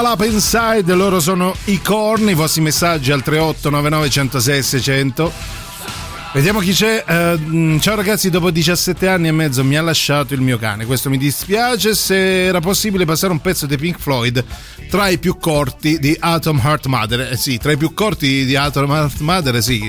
La 0.10 0.16
Penside, 0.16 0.96
loro 0.96 1.20
sono 1.20 1.56
i 1.66 1.80
corni, 1.84 2.32
i 2.32 2.34
vostri 2.34 2.62
messaggi 2.62 3.12
al 3.12 3.22
3899 3.22 4.10
106 4.10 4.64
600. 4.64 5.32
Vediamo 6.34 6.60
chi 6.62 6.72
c'è. 6.72 7.04
Mm, 7.38 7.78
ciao 7.78 7.96
ragazzi, 7.96 8.32
dopo 8.32 8.50
17 8.50 9.08
anni 9.08 9.28
e 9.28 9.32
mezzo 9.32 9.64
mi 9.64 9.78
ha 9.78 9.84
lasciato 9.84 10.34
il 10.34 10.42
mio 10.42 10.58
cane. 10.58 10.88
Questo 10.88 11.12
mi 11.12 11.20
dispiace. 11.20 11.94
Se 11.94 12.46
era 12.46 12.60
possibile 12.60 13.06
passare 13.06 13.34
un 13.34 13.40
pezzo 13.40 13.68
di 13.68 13.78
Pink 13.78 14.00
Floyd 14.00 14.44
tra 14.90 15.10
i 15.10 15.20
più 15.20 15.38
corti 15.38 16.00
di 16.00 16.18
Atom 16.20 16.60
Heart 16.64 16.88
Mother. 16.88 17.20
Eh, 17.34 17.38
sì, 17.38 17.60
tra 17.60 17.72
i 17.72 17.78
più 17.78 17.94
corti 17.94 18.46
di 18.46 18.56
Atom 18.56 18.90
Heart 18.90 19.20
Mother, 19.20 19.62
sì, 19.62 19.80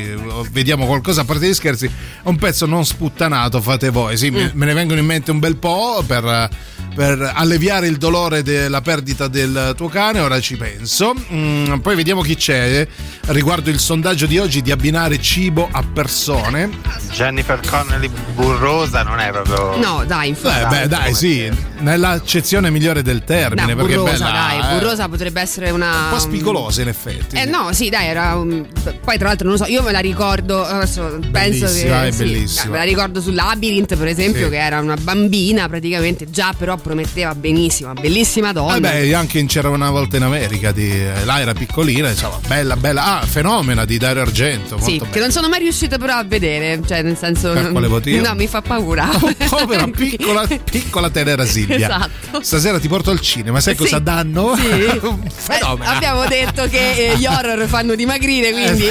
vediamo 0.51 0.85
qualcosa 0.85 1.23
a 1.23 1.25
parte 1.25 1.49
gli 1.49 1.55
scherzi. 1.55 1.91
Un 2.25 2.37
pezzo 2.37 2.67
non 2.67 2.85
sputtanato, 2.85 3.63
fate 3.63 3.89
voi. 3.89 4.19
Sì, 4.19 4.29
me- 4.29 4.51
me 4.53 4.67
ne 4.67 4.75
vengono 4.75 5.01
in 5.01 5.07
mente 5.07 5.31
un 5.31 5.39
bel 5.39 5.57
po' 5.57 6.05
per 6.07 6.25
eh, 6.27 6.49
per 6.95 7.33
alleviare 7.35 7.87
il 7.87 7.97
dolore 7.97 8.43
della 8.43 8.81
perdita 8.81 9.29
del 9.29 9.75
tuo 9.77 9.89
cane, 9.89 10.21
ora 10.21 10.41
ci 10.41 10.57
penso. 10.57 11.15
Mm, 11.33 11.79
poi 11.79 11.95
vediamo 11.97 12.21
chi 12.23 12.35
c'è 12.37 12.87
riguardo 13.27 13.71
il 13.71 13.79
sondaggio 13.79 14.27
di 14.27 14.39
oggi 14.39 14.61
di 14.62 14.71
abbinare 14.71 15.21
cibo 15.21 15.69
a 15.71 15.83
persone. 15.83 16.69
Jennifer 17.12 17.61
Connelly 17.67 18.11
burrosa 18.35 19.03
non 19.03 19.19
è 19.21 19.31
proprio. 19.31 19.77
No, 19.79 20.05
dai, 20.07 20.29
in 20.31 20.35
Eh, 20.43 20.67
beh, 20.69 20.89
dai, 20.89 21.15
sì, 21.15 21.51
nell'accezione 21.79 22.71
migliore 22.71 23.03
del 23.03 23.25
termine, 23.25 23.75
No, 23.75 23.77
perché 23.77 23.95
burrosa, 23.97 24.12
è 24.15 24.19
bella. 24.19 24.31
dai, 24.31 24.59
eh. 24.59 24.79
burrosa 24.79 25.09
potrebbe 25.09 25.41
essere 25.41 25.71
una. 25.71 25.91
Un 26.05 26.11
po' 26.11 26.19
spigolosa 26.19 26.83
in 26.83 26.89
effetti. 26.89 27.37
Eh 27.37 27.45
no, 27.45 27.73
sì, 27.73 27.89
dai, 27.89 28.07
era 28.07 28.35
un- 28.37 28.67
poi 29.05 29.19
tra 29.19 29.29
l'altro 29.29 29.49
non 29.49 29.57
lo 29.59 29.65
so, 29.65 29.71
io 29.71 29.83
me 29.83 29.93
la 29.93 29.99
ricordo, 30.01 30.65
adesso 30.65 31.19
penso 31.31 31.67
Bellissima, 31.67 32.01
che 32.03 32.09
è 32.09 32.11
sì, 32.11 32.19
bellissima. 32.25 32.71
me 32.73 32.79
la 32.79 32.85
ricordo 32.85 33.21
su 33.21 33.31
Labyrinth, 33.31 33.97
per 33.97 34.07
esempio, 34.09 34.45
Sì. 34.45 34.51
che 34.51 34.59
era 34.59 34.81
una 34.81 34.97
bambina 34.97 35.69
praticamente, 35.69 36.29
già 36.31 36.53
però 36.57 36.77
prometteva 36.81 37.35
benissimo, 37.35 37.93
bellissima 37.93 38.52
donna. 38.52 38.77
Eh 38.77 38.81
beh, 38.81 39.15
anche 39.15 39.39
in 39.39 39.47
C'era 39.47 39.69
una 39.69 39.90
volta 39.90 40.16
in 40.16 40.23
America, 40.23 40.73
di, 40.73 40.90
eh, 40.90 41.24
là 41.24 41.40
era 41.40 41.52
piccolina, 41.52 42.09
insomma, 42.11 42.39
bella, 42.47 42.77
bella. 42.77 43.20
Ah, 43.20 43.27
fenomena 43.27 43.85
di 43.85 43.98
Dario 43.98 44.23
Argento. 44.23 44.78
sì, 44.81 44.98
molto 44.98 45.07
che 45.11 45.20
non 45.20 45.31
sono 45.31 45.48
mai 45.48 45.61
riuscita 45.61 45.98
però 45.98 46.15
a 46.15 46.24
vedere, 46.24 46.81
cioè 46.86 47.02
nel 47.02 47.16
senso 47.16 47.52
Per 47.52 47.70
quale 47.70 47.89
motivo? 47.89 48.27
No, 48.27 48.35
mi 48.35 48.47
fa 48.47 48.61
paura. 48.62 49.09
Povera 49.48 49.86
piccola, 49.94 50.47
piccola 50.47 51.11
tenera 51.11 51.44
Silvia. 51.44 51.77
Esatto. 51.77 52.43
Stasera 52.43 52.78
ti 52.78 52.89
porto 52.89 53.11
al 53.11 53.20
cinema, 53.20 53.61
sai 53.61 53.74
Sì. 53.74 53.82
cosa 53.82 53.98
danno? 53.98 54.55
Sì. 54.57 54.62
Un 55.02 55.28
fenomeno. 55.35 55.90
Eh, 55.90 55.94
abbiamo 55.94 56.27
detto 56.27 56.66
che 56.69 57.11
eh, 57.12 57.16
gli 57.16 57.27
horror 57.27 57.66
fanno 57.66 57.94
dimagrire, 57.94 58.52
quindi 58.52 58.89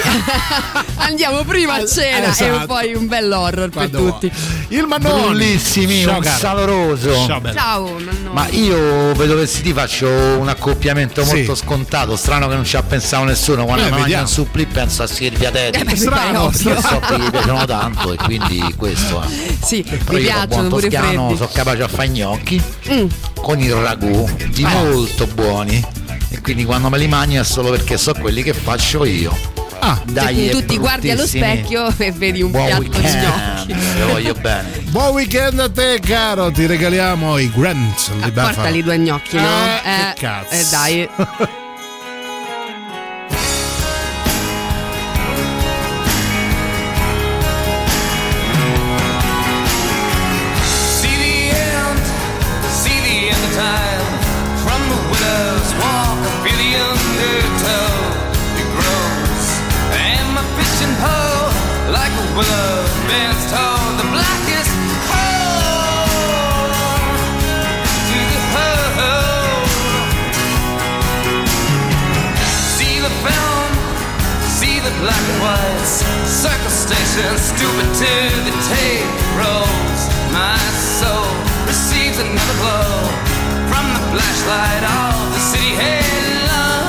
andiamo 0.97 1.43
prima 1.43 1.75
a 1.75 1.85
cena 1.85 2.27
e 2.27 2.29
esatto. 2.29 2.65
poi 2.67 2.93
un 2.93 3.07
bel 3.07 3.31
horror 3.31 3.69
per 3.69 3.89
Quando 3.89 3.97
tutti. 4.11 4.31
Il 4.69 4.85
Mannone. 4.85 5.37
Bellissimi, 5.37 6.01
Ciao, 6.03 6.15
un 6.17 6.21
caro. 6.21 6.37
saloroso. 6.37 7.25
Ciao, 7.25 7.39
bello. 7.41 7.57
Ciao, 7.57 7.78
Mannone. 7.83 8.29
Ma 8.31 8.47
io 8.49 9.13
vedo 9.13 9.35
vestiti 9.35 9.73
faccio 9.73 10.07
un 10.07 10.47
accoppiamento 10.47 11.23
Sì. 11.23 11.35
molto 11.37 11.55
scontato, 11.55 12.15
strano 12.15 12.47
che 12.47 12.55
non 12.55 12.65
ci 12.65 12.75
ha 12.77 12.83
pensato 12.83 13.23
nessuno. 13.25 13.65
Quando 13.65 13.83
Eh, 13.83 13.85
mi 13.85 13.89
mangio 13.91 14.03
vediamo. 14.05 14.23
un 14.23 14.29
supplì 14.29 14.65
penso 14.65 15.03
a 15.03 15.07
Silvia 15.07 15.51
Teti. 15.51 15.79
Eh, 15.79 15.83
beh, 15.83 15.95
Strano. 15.95 16.49
Perché 16.49 16.81
so 16.81 16.99
che 16.99 17.19
gli 17.19 17.29
piacciono 17.29 17.65
tanto 17.65 18.13
e 18.13 18.15
quindi 18.17 18.73
questo 18.77 19.21
è. 19.21 19.25
Sì, 19.63 19.81
Però 19.83 20.17
mi 20.17 20.23
io 20.23 20.27
da 20.27 20.33
piacciono 20.33 20.47
buon 20.47 20.67
pure 20.69 20.89
toscano 20.89 21.11
freddi. 21.25 21.35
sono 21.37 21.49
capace 21.53 21.81
a 21.83 21.87
fare 21.87 22.07
gnocchi 22.09 22.63
Mm. 22.91 23.05
con 23.41 23.59
il 23.59 23.73
ragù 23.73 24.29
di 24.49 24.63
Ah. 24.63 24.69
molto 24.83 25.27
buoni 25.27 25.85
e 26.29 26.41
quindi 26.41 26.65
quando 26.65 26.89
me 26.89 26.97
li 26.97 27.07
mangio 27.07 27.39
è 27.39 27.43
solo 27.43 27.69
perché 27.71 27.97
so 27.97 28.13
quelli 28.13 28.43
che 28.43 28.53
faccio 28.53 29.03
io. 29.05 29.57
Ah, 29.81 30.01
Dai, 30.05 30.49
tu 30.49 30.65
ti 30.65 30.77
guardi 30.77 31.09
allo 31.09 31.25
specchio 31.25 31.93
e 31.97 32.11
vedi 32.11 32.41
un 32.41 32.51
Buon 32.51 32.65
piatto 32.65 32.81
di 32.83 32.89
weekend, 32.89 33.23
gnocchi. 33.23 33.73
vi 33.73 34.11
voglio 34.11 34.33
bene. 34.33 34.69
Buon 34.89 35.13
weekend 35.13 35.59
a 35.59 35.69
te, 35.69 35.99
caro. 36.05 36.51
Ti 36.51 36.65
regaliamo 36.65 37.37
i 37.37 37.49
Grant 37.49 38.11
di 38.13 38.31
Buffalo. 38.31 38.53
Portali 38.53 38.83
due 38.83 38.97
gnocchi, 38.97 39.37
no? 39.37 39.41
Eh, 39.43 40.13
che 40.13 40.19
cazzo. 40.19 40.53
Eh, 40.53 40.65
dai. 40.69 41.09
whites. 75.05 76.03
Circle 76.27 76.69
station, 76.69 77.37
stupid 77.37 77.87
to 77.95 78.13
the 78.43 78.53
tape 78.67 79.07
rolls. 79.37 80.01
My 80.33 80.57
soul 80.75 81.31
receives 81.67 82.19
another 82.19 82.57
blow 82.59 83.07
from 83.69 83.85
the 83.95 84.01
flashlight 84.11 84.83
of 84.83 85.33
the 85.33 85.39
city 85.39 85.75
halo. 85.75 86.88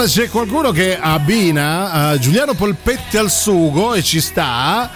Allora 0.00 0.14
c'è 0.14 0.30
qualcuno 0.30 0.70
che 0.70 0.98
abbina 0.98 2.14
eh, 2.14 2.18
Giuliano 2.20 2.54
Polpetti 2.54 3.18
al 3.18 3.30
sugo 3.30 3.92
e 3.92 4.02
ci 4.02 4.18
sta. 4.22 4.90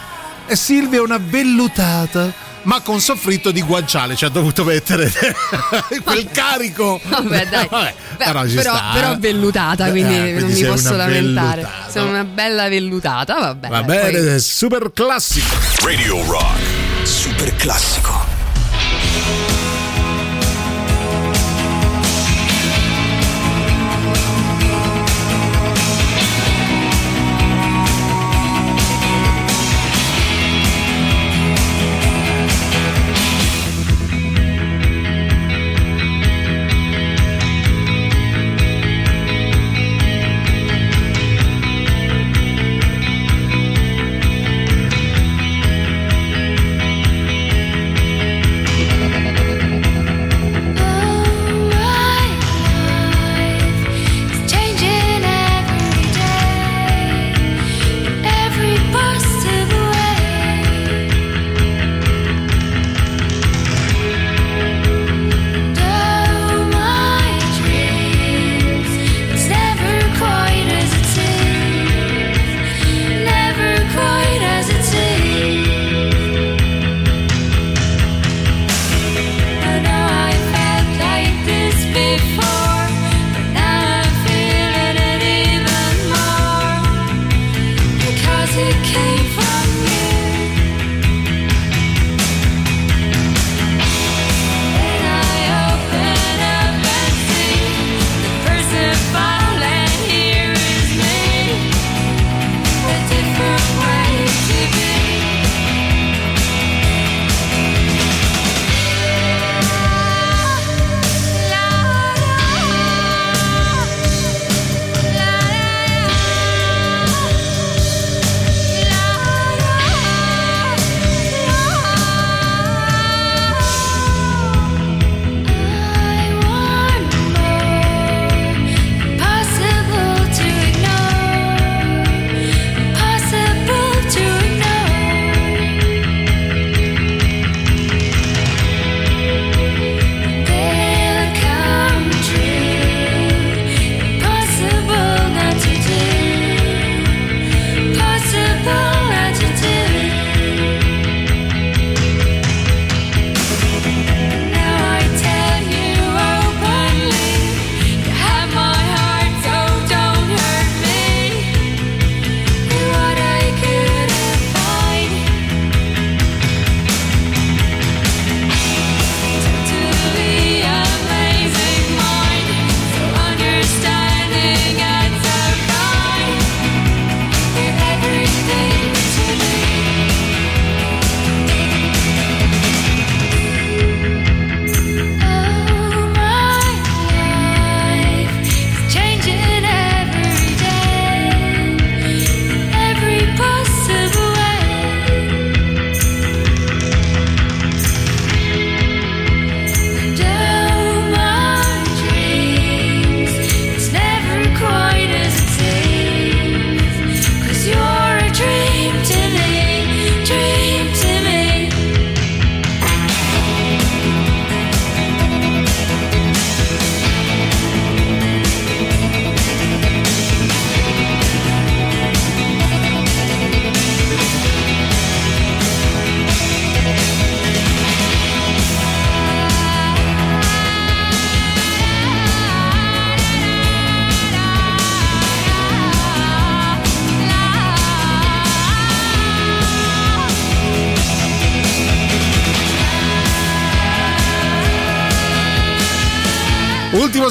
E 0.46 0.56
Silvia 0.56 1.00
è 1.00 1.02
una 1.02 1.18
vellutata. 1.22 2.32
Ma 2.62 2.80
con 2.80 2.98
soffritto 3.02 3.50
di 3.50 3.60
guanciale 3.60 4.16
ci 4.16 4.24
ha 4.24 4.30
dovuto 4.30 4.64
mettere 4.64 5.12
quel 6.02 6.26
carico. 6.32 6.98
Vabbè, 7.04 7.46
dai. 7.48 7.66
Vabbè, 7.68 7.94
Beh, 8.16 8.24
però 8.24 8.44
però, 8.44 8.60
sta. 8.74 8.90
però 8.94 9.16
vellutata, 9.18 9.88
Eh, 9.88 9.90
quindi 9.90 10.14
quindi 10.14 10.40
non 10.40 10.50
mi 10.52 10.64
posso 10.64 10.96
lamentare. 10.96 11.60
vellutata. 11.60 11.90
Sono 11.90 12.08
una 12.08 12.24
bella 12.24 12.68
vellutata, 12.70 13.34
vabbè. 13.40 13.68
Va 13.68 13.82
bene, 13.82 14.18
poi- 14.22 14.40
super 14.40 14.90
classico. 14.94 15.54
Radio 15.84 16.24
Rock. 16.24 16.60
Super 17.06 17.54
classico. 17.56 18.13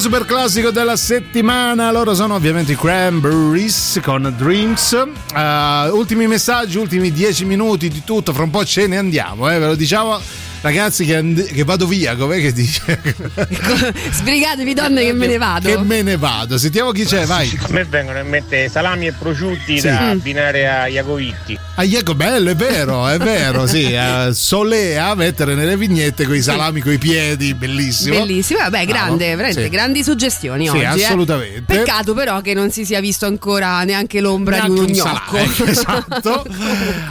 Super 0.04 0.26
classico 0.26 0.70
della 0.70 0.96
settimana, 0.96 1.90
loro 1.90 2.14
sono 2.14 2.34
ovviamente 2.34 2.72
i 2.72 2.76
Cranberries 2.76 4.00
con 4.02 4.34
Dreams. 4.36 4.92
Uh, 5.32 5.96
ultimi 5.96 6.26
messaggi, 6.26 6.76
ultimi 6.76 7.10
dieci 7.10 7.46
minuti 7.46 7.88
di 7.88 8.04
tutto, 8.04 8.34
fra 8.34 8.42
un 8.42 8.50
po' 8.50 8.66
ce 8.66 8.86
ne 8.86 8.98
andiamo, 8.98 9.50
eh, 9.50 9.58
ve 9.58 9.66
lo 9.68 9.74
diciamo. 9.74 10.20
Ragazzi 10.64 11.04
che, 11.04 11.16
and- 11.16 11.44
che 11.52 11.62
vado 11.62 11.86
via, 11.86 12.16
com'è 12.16 12.40
che 12.40 12.50
dice? 12.50 12.98
Sbrigatevi 14.12 14.72
donne 14.72 15.04
che 15.04 15.12
me 15.12 15.26
ne 15.26 15.36
vado. 15.36 15.68
Che 15.68 15.76
me 15.82 16.00
ne 16.00 16.16
vado. 16.16 16.56
Sentiamo 16.56 16.90
chi 16.90 17.04
c'è, 17.04 17.26
vai. 17.26 17.54
A 17.64 17.66
me 17.68 17.84
vengono 17.84 18.18
in 18.18 18.26
mente 18.28 18.70
salami 18.70 19.08
e 19.08 19.12
prosciutti 19.12 19.78
Sì. 19.78 19.86
da 19.88 20.00
Mm. 20.00 20.10
abbinare 20.12 20.66
a 20.66 20.86
Iacovitti. 20.88 21.58
Ah, 21.74 21.82
Iaco, 21.82 22.14
bello, 22.14 22.48
è 22.48 22.54
vero, 22.56 23.06
è 23.08 23.18
vero, 23.18 23.66
sì. 23.66 23.82
eh, 23.92 24.30
solea 24.32 25.14
mettere 25.14 25.54
nelle 25.54 25.76
vignette 25.76 26.24
quei 26.24 26.40
salami 26.40 26.80
coi 26.80 26.96
piedi, 26.96 27.52
bellissimo. 27.52 28.16
Bellissimo, 28.20 28.60
vabbè, 28.60 28.86
grande, 28.86 29.16
Bravo, 29.24 29.36
veramente 29.36 29.62
sì. 29.64 29.68
grandi 29.68 30.02
suggestioni 30.02 30.66
Sì, 30.66 30.76
oggi. 30.78 31.00
eh. 31.00 31.04
assolutamente. 31.04 31.62
Peccato 31.66 32.14
però 32.14 32.40
che 32.40 32.54
non 32.54 32.70
si 32.70 32.86
sia 32.86 33.00
visto 33.00 33.26
ancora 33.26 33.82
neanche 33.84 34.20
l'ombra 34.22 34.56
Neanche 34.56 34.72
di 34.72 34.78
un 34.78 34.86
un 34.86 34.92
gnocco. 34.92 35.36
salame, 35.36 35.52
esatto. 35.70 36.46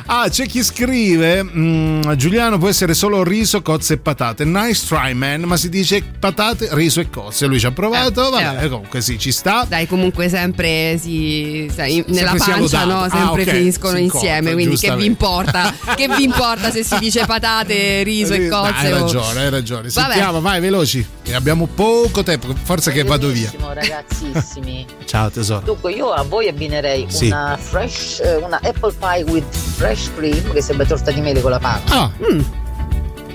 Ah, 0.08 0.28
c'è 0.30 0.48
chi 0.48 0.64
scrive: 0.64 1.44
mm, 1.44 2.12
Giuliano 2.14 2.58
può 2.58 2.68
essere 2.68 2.96
solo 2.96 3.22
riso, 3.44 3.62
cozze 3.62 3.96
e 3.96 3.98
patate. 3.98 4.46
Nice 4.46 4.86
try, 4.88 5.14
man. 5.14 5.42
Ma 5.42 5.58
si 5.58 5.68
dice 5.70 6.02
patate, 6.02 6.70
riso 6.72 7.02
e 7.02 7.10
cozze. 7.10 7.46
Lui 7.46 7.60
ci 7.60 7.66
ha 7.66 7.72
provato. 7.72 8.28
Eh, 8.28 8.44
vabbè, 8.44 8.64
eh. 8.66 8.70
comunque 8.70 9.02
sì, 9.02 9.20
ci 9.20 9.32
sta. 9.32 9.66
Dai, 9.68 9.86
comunque 9.86 10.30
sempre 10.30 10.98
si. 10.98 11.70
sai, 11.74 12.04
nella 12.08 12.30
Sempre 12.38 12.54
pancia, 12.54 12.86
no? 12.86 13.02
Ah, 13.02 13.10
Sempre 13.10 13.44
ok, 13.44 13.50
finiscono 13.50 13.98
si 13.98 14.04
insieme. 14.04 14.52
incontra, 14.52 14.54
Quindi 14.54 14.78
che 14.78 14.96
vi 14.96 15.06
importa? 15.06 15.74
che 15.96 16.08
vi 16.08 16.24
importa 16.24 16.72
se 16.72 16.84
si 16.84 16.98
dice 17.00 17.26
patate, 17.26 18.04
riso 18.04 18.34
e 18.34 18.48
Dai, 18.48 18.50
cozze? 18.50 18.74
Hai 18.74 18.92
o- 18.94 19.00
ragione, 19.00 19.40
hai 19.42 19.50
ragione. 19.50 19.90
Vabbè. 19.90 20.12
Sentiamo, 20.14 20.42
vai, 20.42 20.60
veloci. 20.62 21.06
E 21.24 21.34
abbiamo 21.34 21.68
poco 21.68 22.24
tempo. 22.24 22.54
Forza 22.64 22.92
che 22.92 23.04
vado 23.04 23.28
via. 23.28 23.52
Ragazzissimi. 23.60 24.86
Ciao, 25.06 25.30
tesoro. 25.30 25.66
Dunque, 25.66 25.92
io 25.92 26.12
a 26.12 26.24
voi 26.24 26.48
abbinerei 26.48 27.06
Sì. 27.10 27.28
una 27.28 27.58
fresh, 27.62 28.22
eh, 28.24 28.36
una 28.38 28.60
apple 28.64 28.94
pie 28.98 29.24
with 29.24 29.44
fresh 29.76 30.10
cream, 30.16 30.52
che 30.54 30.62
sembra 30.62 30.86
torta 30.86 31.12
di 31.12 31.20
mele 31.22 31.42
con 31.42 31.52
la 31.52 31.60
panna. 31.60 31.82
Ah. 31.88 32.12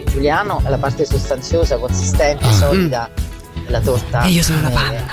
Giuliano 0.09 0.61
è 0.65 0.69
la 0.69 0.79
parte 0.79 1.05
sostanziosa, 1.05 1.77
consistente, 1.77 2.45
Ah. 2.45 2.53
solida 2.53 3.11
della 3.65 3.81
torta. 3.81 4.23
E 4.23 4.29
io 4.31 4.43
sono 4.43 4.63
la 4.63 4.69
di 4.69 4.75
mele. 4.75 5.07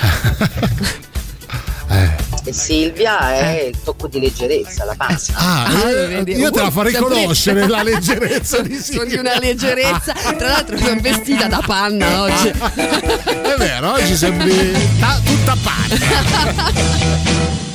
E 2.47 2.53
Silvia 2.53 3.33
è 3.33 3.69
il 3.71 3.81
tocco 3.83 4.07
di 4.07 4.19
leggerezza, 4.19 4.85
la 4.85 4.93
panza. 4.95 5.33
Ah, 5.35 5.67
io- 5.71 6.07
vedi? 6.07 6.33
io 6.37 6.51
te 6.51 6.61
la 6.61 6.69
farei 6.69 6.93
conoscere 6.93 7.67
la 7.67 7.81
leggerezza 7.83 8.61
di 8.61 8.77
Sono 8.79 9.05
di 9.05 9.15
una 9.15 9.39
leggerezza. 9.39 10.13
Tra 10.13 10.47
l'altro 10.49 10.77
sono 10.77 10.99
vestita 11.01 11.47
da 11.47 11.61
panna 11.65 12.21
oggi. 12.21 12.49
È 12.49 13.55
vero, 13.57 13.93
oggi 13.93 14.15
sembri 14.15 14.71
ta- 14.99 15.19
tutta 15.23 15.55
panna. 15.63 16.73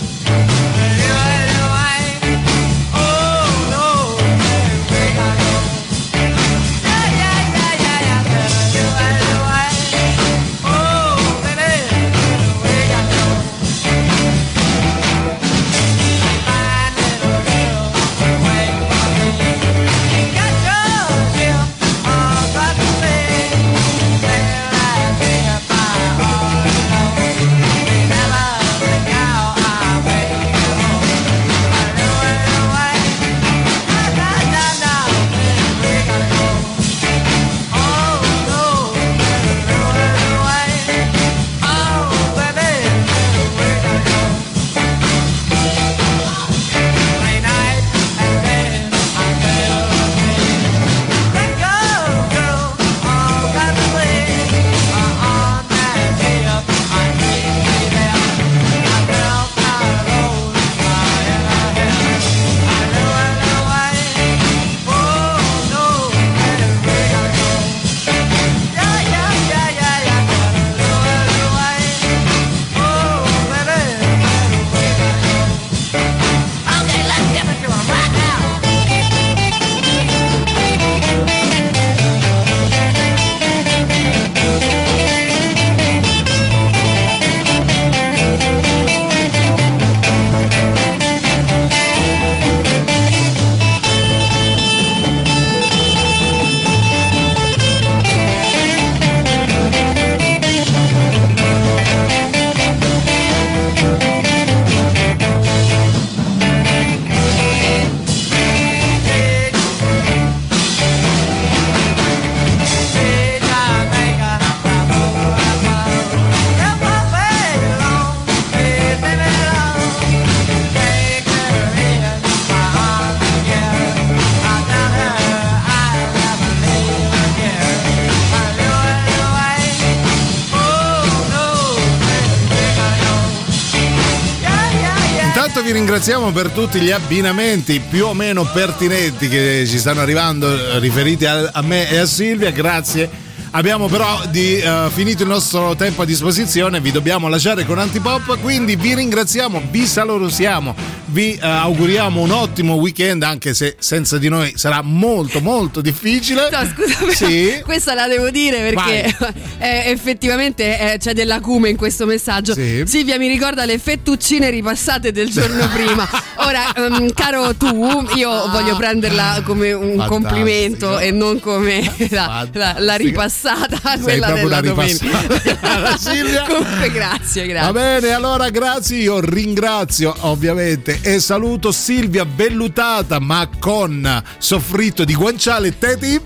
ringraziamo 136.10 136.32
per 136.32 136.50
tutti 136.50 136.80
gli 136.80 136.90
abbinamenti 136.90 137.80
più 137.88 138.06
o 138.06 138.14
meno 138.14 138.42
pertinenti 138.42 139.28
che 139.28 139.64
ci 139.64 139.78
stanno 139.78 140.00
arrivando 140.00 140.52
eh, 140.52 140.80
riferiti 140.80 141.24
a, 141.24 141.50
a 141.52 141.62
me 141.62 141.88
e 141.88 141.98
a 141.98 142.04
Silvia. 142.04 142.50
Grazie. 142.50 143.08
Abbiamo 143.52 143.86
però 143.86 144.20
di, 144.28 144.58
eh, 144.58 144.88
finito 144.92 145.22
il 145.22 145.28
nostro 145.28 145.76
tempo 145.76 146.02
a 146.02 146.04
disposizione, 146.04 146.80
vi 146.80 146.90
dobbiamo 146.90 147.28
lasciare 147.28 147.64
con 147.64 147.78
Antipop, 147.78 148.40
quindi 148.40 148.74
vi 148.74 148.92
ringraziamo, 148.96 149.62
vi 149.70 149.86
salutiamo, 149.86 150.74
vi 151.12 151.34
eh, 151.34 151.38
auguriamo 151.46 152.20
un 152.20 152.30
ottimo 152.30 152.74
weekend 152.74 153.22
anche 153.22 153.54
se 153.54 153.76
senza 153.78 154.18
di 154.18 154.28
noi 154.28 154.52
sarà 154.56 154.80
molto 154.82 155.40
molto 155.40 155.80
difficile. 155.80 156.48
No, 156.50 156.58
scusa, 156.74 156.94
però 156.98 157.12
Sì. 157.12 157.60
questa 157.64 157.94
la 157.94 158.06
devo 158.06 158.30
dire 158.30 158.58
perché 158.72 159.14
eh, 159.58 159.82
effettivamente 159.90 160.92
eh, 160.94 160.98
c'è 160.98 161.12
dell'acume 161.12 161.68
in 161.70 161.76
questo 161.76 162.06
messaggio. 162.06 162.54
Sì. 162.54 162.82
Silvia 162.86 163.18
mi 163.18 163.28
ricorda 163.28 163.64
le 163.64 163.78
fettuccine 163.78 164.50
ripassate 164.50 165.12
del 165.12 165.30
giorno 165.30 165.68
prima. 165.72 166.08
Ora, 166.36 166.72
ehm, 166.74 167.12
caro 167.12 167.54
tu, 167.54 168.06
io 168.16 168.48
voglio 168.48 168.76
prenderla 168.76 169.42
come 169.44 169.72
un 169.72 169.96
Fantastico. 169.96 170.08
complimento 170.14 170.98
e 170.98 171.10
non 171.10 171.40
come 171.40 171.94
la, 172.10 172.46
la- 172.52 172.76
la 172.78 172.94
ripassata, 172.96 173.78
quella 174.02 174.26
proprio 174.28 174.48
della 174.48 174.60
domenica. 174.60 175.96
Silvia. 175.98 176.44
Comunque, 176.46 176.90
grazie, 176.92 177.46
Va 177.46 177.52
grazie. 177.52 177.72
bene, 177.72 178.12
allora 178.12 178.48
grazie, 178.50 178.98
io 178.98 179.20
ringrazio 179.20 180.14
ovviamente 180.20 180.99
e 181.02 181.18
saluto 181.20 181.72
Silvia 181.72 182.24
vellutata 182.24 183.18
ma 183.18 183.48
con 183.58 184.22
soffritto 184.38 185.04
di 185.04 185.14
guanciale 185.14 185.78
Teti. 185.78 186.20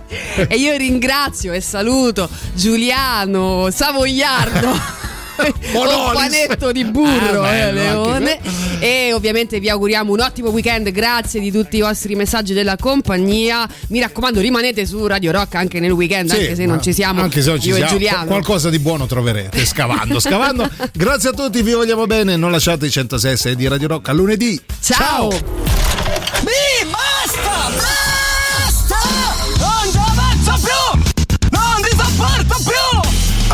E 0.49 0.57
io 0.57 0.77
ringrazio 0.77 1.53
e 1.53 1.61
saluto 1.61 2.29
Giuliano 2.55 3.69
Savoiardo. 3.71 5.03
un 5.37 6.13
panetto 6.13 6.73
di 6.73 6.85
burro, 6.85 7.43
ah, 7.43 7.53
eh, 7.53 7.73
bello, 7.73 7.79
eh, 7.79 8.19
Leone. 8.19 8.39
E 8.79 9.13
ovviamente 9.13 9.61
vi 9.61 9.69
auguriamo 9.69 10.13
un 10.13 10.21
ottimo 10.21 10.51
weekend. 10.51 10.91
Grazie 10.91 11.41
di 11.41 11.51
tutti 11.51 11.77
i 11.77 11.81
vostri 11.81 12.15
messaggi 12.15 12.53
della 12.53 12.77
compagnia. 12.77 13.69
Mi 13.89 14.01
raccomando, 14.01 14.41
rimanete 14.41 14.87
su 14.87 15.07
Radio 15.07 15.33
Rock 15.33 15.55
anche 15.55 15.81
nel 15.81 15.93
weekend, 15.93 16.31
sì, 16.31 16.37
anche 16.37 16.55
se 16.55 16.67
non 16.67 16.83
ci 16.83 16.93
siamo. 16.93 17.23
Anche 17.23 17.43
se 17.43 17.51
non 17.51 17.61
ci 17.61 17.73
siamo. 17.73 17.91
Giuliano. 17.91 18.27
Qualcosa 18.27 18.71
di 18.71 18.79
buono 18.79 19.07
troverete 19.07 19.65
scavando, 19.65 20.21
scavando. 20.21 20.69
Grazie 20.93 21.31
a 21.31 21.33
tutti, 21.33 21.63
vi 21.63 21.73
vogliamo 21.73 22.07
bene. 22.07 22.37
Non 22.37 22.51
lasciate 22.51 22.87
i 22.87 22.91
106 22.91 23.57
di 23.57 23.69
Radio 23.69 23.89
Rock 23.89 24.09
a 24.09 24.13
lunedì. 24.13 24.61
Ciao. 24.81 25.31
Ciao. 25.31 25.74